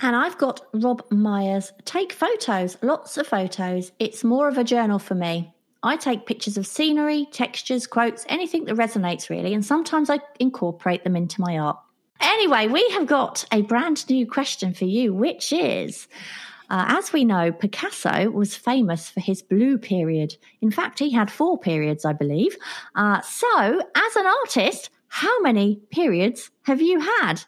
And 0.00 0.14
I've 0.14 0.38
got 0.38 0.60
Rob 0.74 1.04
Myers. 1.10 1.72
Take 1.84 2.12
photos, 2.12 2.76
lots 2.82 3.16
of 3.16 3.26
photos. 3.26 3.92
It's 3.98 4.24
more 4.24 4.48
of 4.48 4.58
a 4.58 4.64
journal 4.64 4.98
for 4.98 5.14
me. 5.14 5.54
I 5.82 5.96
take 5.96 6.26
pictures 6.26 6.56
of 6.56 6.66
scenery, 6.66 7.26
textures, 7.30 7.86
quotes, 7.86 8.24
anything 8.28 8.64
that 8.64 8.76
resonates 8.76 9.28
really, 9.28 9.52
and 9.54 9.64
sometimes 9.64 10.08
I 10.08 10.18
incorporate 10.40 11.04
them 11.04 11.14
into 11.14 11.40
my 11.40 11.58
art. 11.58 11.78
Anyway, 12.24 12.66
we 12.66 12.88
have 12.90 13.06
got 13.06 13.44
a 13.52 13.62
brand 13.62 14.08
new 14.08 14.26
question 14.26 14.72
for 14.74 14.86
you, 14.86 15.12
which 15.12 15.52
is 15.52 16.08
uh, 16.70 16.84
as 16.88 17.12
we 17.12 17.24
know, 17.24 17.52
Picasso 17.52 18.30
was 18.30 18.56
famous 18.56 19.10
for 19.10 19.20
his 19.20 19.42
blue 19.42 19.78
period. 19.78 20.36
In 20.62 20.70
fact, 20.70 20.98
he 20.98 21.10
had 21.10 21.30
four 21.30 21.58
periods, 21.58 22.04
I 22.04 22.12
believe. 22.14 22.56
Uh, 22.94 23.20
so, 23.20 23.82
as 23.94 24.16
an 24.16 24.26
artist, 24.26 24.90
how 25.08 25.40
many 25.40 25.76
periods 25.90 26.50
have 26.62 26.80
you 26.80 27.00
had? 27.00 27.44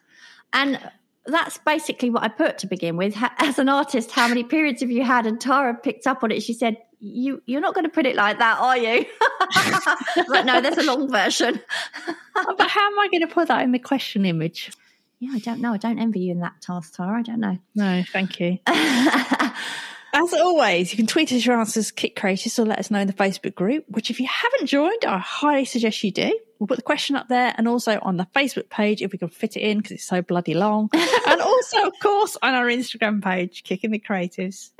And 0.53 0.79
that's 1.25 1.57
basically 1.57 2.09
what 2.09 2.23
I 2.23 2.27
put 2.29 2.59
to 2.59 2.67
begin 2.67 2.95
with. 2.95 3.17
As 3.37 3.59
an 3.59 3.67
artist, 3.67 4.11
how 4.11 4.29
many 4.29 4.43
periods 4.43 4.79
have 4.79 4.91
you 4.91 5.03
had? 5.03 5.25
And 5.25 5.41
Tara 5.41 5.73
picked 5.73 6.07
up 6.07 6.23
on 6.23 6.31
it. 6.31 6.41
She 6.41 6.53
said, 6.53 6.77
"You 6.99 7.41
you're 7.45 7.61
not 7.61 7.73
going 7.73 7.85
to 7.85 7.91
put 7.91 8.05
it 8.05 8.15
like 8.15 8.39
that, 8.39 8.59
are 8.59 8.77
you?" 8.77 9.05
but 10.29 10.45
no, 10.45 10.61
there's 10.61 10.77
a 10.77 10.83
long 10.83 11.09
version. 11.11 11.59
but 12.57 12.69
how 12.69 12.87
am 12.87 12.99
I 12.99 13.07
going 13.09 13.27
to 13.27 13.33
put 13.33 13.47
that 13.47 13.63
in 13.63 13.71
the 13.71 13.79
question 13.79 14.25
image? 14.25 14.71
Yeah, 15.19 15.31
I 15.33 15.39
don't 15.39 15.61
know. 15.61 15.73
I 15.73 15.77
don't 15.77 15.97
envy 15.97 16.21
you 16.21 16.31
in 16.31 16.41
that 16.41 16.61
task, 16.61 16.95
Tara. 16.95 17.19
I 17.19 17.21
don't 17.23 17.39
know. 17.39 17.57
No, 17.73 18.03
thank 18.11 18.39
you. 18.39 18.59
As 20.13 20.33
always, 20.33 20.91
you 20.91 20.97
can 20.97 21.05
tweet 21.05 21.31
us 21.31 21.45
your 21.45 21.59
answers, 21.59 21.91
Kit 21.91 22.15
Creators, 22.15 22.57
or 22.57 22.65
let 22.65 22.79
us 22.79 22.89
know 22.89 22.99
in 22.99 23.07
the 23.07 23.13
Facebook 23.13 23.53
group, 23.53 23.85
which 23.87 24.09
if 24.09 24.19
you 24.19 24.27
haven't 24.27 24.67
joined, 24.67 25.05
I 25.05 25.17
highly 25.19 25.65
suggest 25.65 26.03
you 26.03 26.11
do. 26.11 26.39
We'll 26.59 26.67
put 26.67 26.77
the 26.77 26.83
question 26.83 27.15
up 27.15 27.27
there 27.27 27.53
and 27.55 27.67
also 27.67 27.99
on 28.01 28.17
the 28.17 28.27
Facebook 28.35 28.69
page 28.69 29.01
if 29.01 29.11
we 29.11 29.19
can 29.19 29.29
fit 29.29 29.55
it 29.55 29.61
in 29.61 29.77
because 29.77 29.91
it's 29.91 30.05
so 30.07 30.21
bloody 30.21 30.55
long. 30.55 30.89
and 30.93 31.41
also, 31.41 31.85
of 31.85 31.93
course, 32.01 32.35
on 32.41 32.55
our 32.55 32.65
Instagram 32.65 33.23
page, 33.23 33.63
Kick 33.63 33.83
in 33.83 33.91
the 33.91 33.99
Creatives. 33.99 34.71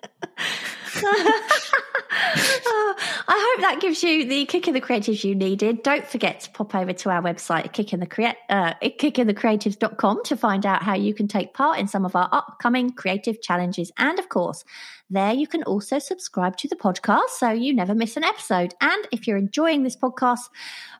I 3.30 3.54
hope 3.56 3.62
that 3.62 3.80
gives 3.82 4.04
you 4.04 4.26
the 4.26 4.46
kick 4.46 4.68
in 4.68 4.74
the 4.74 4.82
creatives 4.82 5.24
you 5.24 5.36
needed. 5.36 5.84
Don't 5.84 6.06
forget 6.06 6.40
to 6.42 6.52
pop 6.52 6.74
over 6.74 6.94
to 6.94 7.10
our 7.10 7.22
website, 7.22 7.74
kickinthecrea- 7.74 8.36
uh, 8.50 8.74
kickinthecreatives.com 8.82 10.24
to 10.24 10.38
find 10.38 10.66
out 10.66 10.84
how 10.84 10.96
you 10.96 11.14
can 11.14 11.28
take 11.28 11.54
part 11.54 11.80
in 11.80 11.88
some 11.88 12.06
of 12.06 12.16
our 12.16 12.30
upcoming 12.32 12.92
creative 12.92 13.42
challenges. 13.42 13.92
And 13.98 14.18
of 14.20 14.30
course, 14.30 14.64
there 15.10 15.34
you 15.34 15.48
can 15.48 15.64
also 15.64 16.00
subscribe 16.00 16.58
to 16.58 16.68
the 16.68 16.76
podcast 16.76 17.30
so 17.38 17.52
you 17.52 17.74
never 17.74 17.94
miss 17.96 18.18
an 18.18 18.24
episode. 18.24 18.74
And 18.82 19.08
if 19.12 19.28
you're 19.28 19.38
enjoying 19.38 19.84
this 19.84 19.96
podcast, 19.96 20.50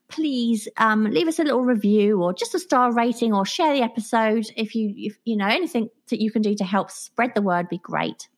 please 0.08 0.68
um, 0.78 1.06
leave 1.06 1.28
us 1.28 1.40
a 1.40 1.44
little 1.44 1.64
review 1.64 2.22
or 2.22 2.34
just 2.34 2.56
a 2.56 2.60
star 2.60 2.94
rating 2.94 3.34
or 3.34 3.46
share 3.46 3.74
the 3.74 3.82
episode. 3.82 4.48
If 4.56 4.76
you, 4.76 4.94
if, 4.96 5.18
you 5.26 5.36
know, 5.36 5.48
anything 5.48 5.90
that 6.10 6.22
you 6.22 6.32
can 6.32 6.42
do 6.42 6.56
to 6.56 6.64
help 6.64 6.92
spread 6.92 7.34
the 7.36 7.42
word 7.42 7.70
be 7.70 7.80
great. 7.80 8.30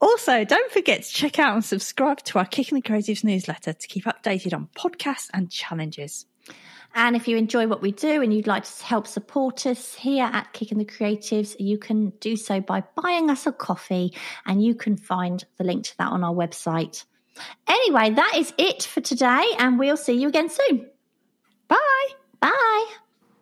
Also, 0.00 0.44
don't 0.44 0.70
forget 0.72 1.02
to 1.02 1.12
check 1.12 1.38
out 1.38 1.54
and 1.54 1.64
subscribe 1.64 2.22
to 2.24 2.38
our 2.38 2.44
Kick 2.44 2.70
in 2.70 2.76
the 2.76 2.82
Creatives 2.82 3.24
newsletter 3.24 3.72
to 3.72 3.86
keep 3.88 4.04
updated 4.04 4.52
on 4.52 4.68
podcasts 4.76 5.30
and 5.32 5.50
challenges. 5.50 6.26
And 6.94 7.16
if 7.16 7.28
you 7.28 7.36
enjoy 7.36 7.66
what 7.66 7.82
we 7.82 7.92
do 7.92 8.22
and 8.22 8.32
you'd 8.32 8.46
like 8.46 8.64
to 8.64 8.84
help 8.84 9.06
support 9.06 9.66
us 9.66 9.94
here 9.94 10.24
at 10.32 10.52
Kick 10.52 10.72
in 10.72 10.78
the 10.78 10.84
Creatives, 10.84 11.56
you 11.58 11.78
can 11.78 12.10
do 12.20 12.36
so 12.36 12.60
by 12.60 12.84
buying 13.02 13.30
us 13.30 13.46
a 13.46 13.52
coffee, 13.52 14.14
and 14.44 14.62
you 14.62 14.74
can 14.74 14.96
find 14.96 15.44
the 15.56 15.64
link 15.64 15.84
to 15.84 15.98
that 15.98 16.12
on 16.12 16.24
our 16.24 16.34
website. 16.34 17.04
Anyway, 17.66 18.10
that 18.10 18.32
is 18.36 18.52
it 18.56 18.82
for 18.82 19.00
today, 19.00 19.44
and 19.58 19.78
we'll 19.78 19.96
see 19.96 20.14
you 20.14 20.28
again 20.28 20.48
soon. 20.48 20.88
Bye. 21.68 22.08
Bye. 22.40 22.86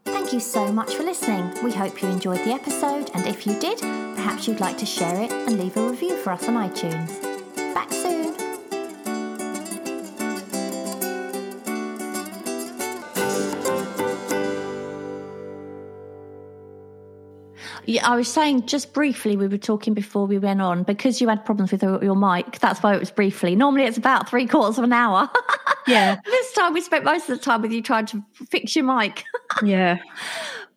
Thank 0.05 0.33
you 0.33 0.41
so 0.41 0.73
much 0.73 0.95
for 0.95 1.03
listening. 1.03 1.53
We 1.63 1.73
hope 1.73 2.03
you 2.03 2.09
enjoyed 2.09 2.41
the 2.41 2.53
episode, 2.53 3.11
and 3.15 3.27
if 3.27 3.47
you 3.47 3.59
did, 3.61 3.81
perhaps 4.25 4.49
you'd 4.49 4.59
like 4.59 4.79
to 4.79 4.87
share 4.87 5.21
it 5.21 5.31
and 5.31 5.59
leave 5.59 5.77
a 5.77 5.91
review 5.91 6.17
for 6.17 6.33
us 6.33 6.49
on 6.49 6.55
iTunes. 6.55 7.13
Back 7.75 7.93
soon. 7.93 8.35
Yeah, 17.85 18.09
I 18.09 18.17
was 18.17 18.27
saying 18.27 18.65
just 18.65 18.95
briefly, 18.95 19.37
we 19.37 19.47
were 19.47 19.59
talking 19.59 19.93
before 19.93 20.25
we 20.27 20.39
went 20.39 20.63
on 20.63 20.85
because 20.85 21.21
you 21.21 21.29
had 21.29 21.45
problems 21.45 21.71
with 21.71 21.83
your 21.83 22.17
mic. 22.17 22.61
That's 22.61 22.83
why 22.83 22.95
it 22.95 23.01
was 23.01 23.11
briefly. 23.11 23.55
Normally 23.55 23.85
it's 23.85 23.99
about 23.99 24.31
three 24.31 24.47
quarters 24.47 24.79
of 24.79 24.85
an 24.85 24.95
hour. 24.95 25.29
Yeah. 25.87 26.19
this 26.25 26.53
time 26.55 26.73
we 26.73 26.81
spent 26.81 27.05
most 27.05 27.29
of 27.29 27.37
the 27.37 27.45
time 27.45 27.61
with 27.61 27.71
you 27.71 27.83
trying 27.83 28.07
to 28.07 28.25
fix 28.49 28.75
your 28.75 28.87
mic. 28.87 29.23
yeah. 29.63 29.99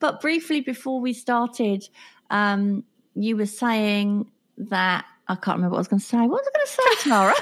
But 0.02 0.20
briefly 0.20 0.60
before 0.60 1.00
we 1.00 1.14
started, 1.14 1.88
um, 2.30 2.84
you 3.18 3.38
were 3.38 3.45
saying 3.45 4.28
that 4.57 5.05
I 5.28 5.36
can't 5.36 5.57
remember 5.57 5.72
what 5.72 5.78
I 5.78 5.82
was 5.82 5.88
going 5.88 5.99
to 5.99 6.05
say. 6.05 6.18
What 6.18 6.30
was 6.30 6.47
I 6.47 6.51
going 6.57 6.65
to 6.65 6.72
say, 6.72 7.09
Tara? 7.09 7.34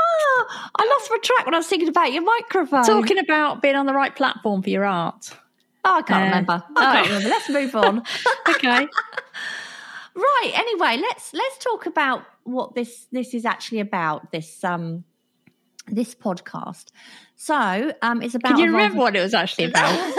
oh, 0.00 0.68
I 0.76 0.86
lost 0.86 1.10
my 1.10 1.18
track 1.22 1.44
when 1.44 1.54
I 1.54 1.58
was 1.58 1.66
thinking 1.66 1.88
about 1.88 2.12
your 2.12 2.22
microphone. 2.22 2.84
Talking 2.84 3.18
about 3.18 3.60
being 3.60 3.76
on 3.76 3.86
the 3.86 3.94
right 3.94 4.14
platform 4.14 4.62
for 4.62 4.70
your 4.70 4.84
art. 4.84 5.36
Oh, 5.84 5.98
I 5.98 6.02
can't 6.02 6.22
uh, 6.22 6.26
remember. 6.26 6.64
I 6.76 6.94
can't 6.94 7.08
remember. 7.08 7.28
Let's 7.28 7.48
move 7.48 7.76
on. 7.76 8.02
okay. 8.48 8.88
Right. 10.16 10.52
Anyway, 10.54 10.96
let's 10.96 11.34
let's 11.34 11.58
talk 11.58 11.84
about 11.84 12.24
what 12.44 12.74
this 12.74 13.06
this 13.12 13.34
is 13.34 13.44
actually 13.44 13.80
about. 13.80 14.32
This 14.32 14.64
um 14.64 15.04
this 15.88 16.14
podcast. 16.14 16.86
So 17.34 17.92
um, 18.00 18.22
it's 18.22 18.34
about. 18.34 18.52
Can 18.52 18.58
you 18.60 18.72
remember 18.72 18.96
what 18.96 19.14
it 19.14 19.20
was 19.20 19.34
actually 19.34 19.66
about? 19.66 20.14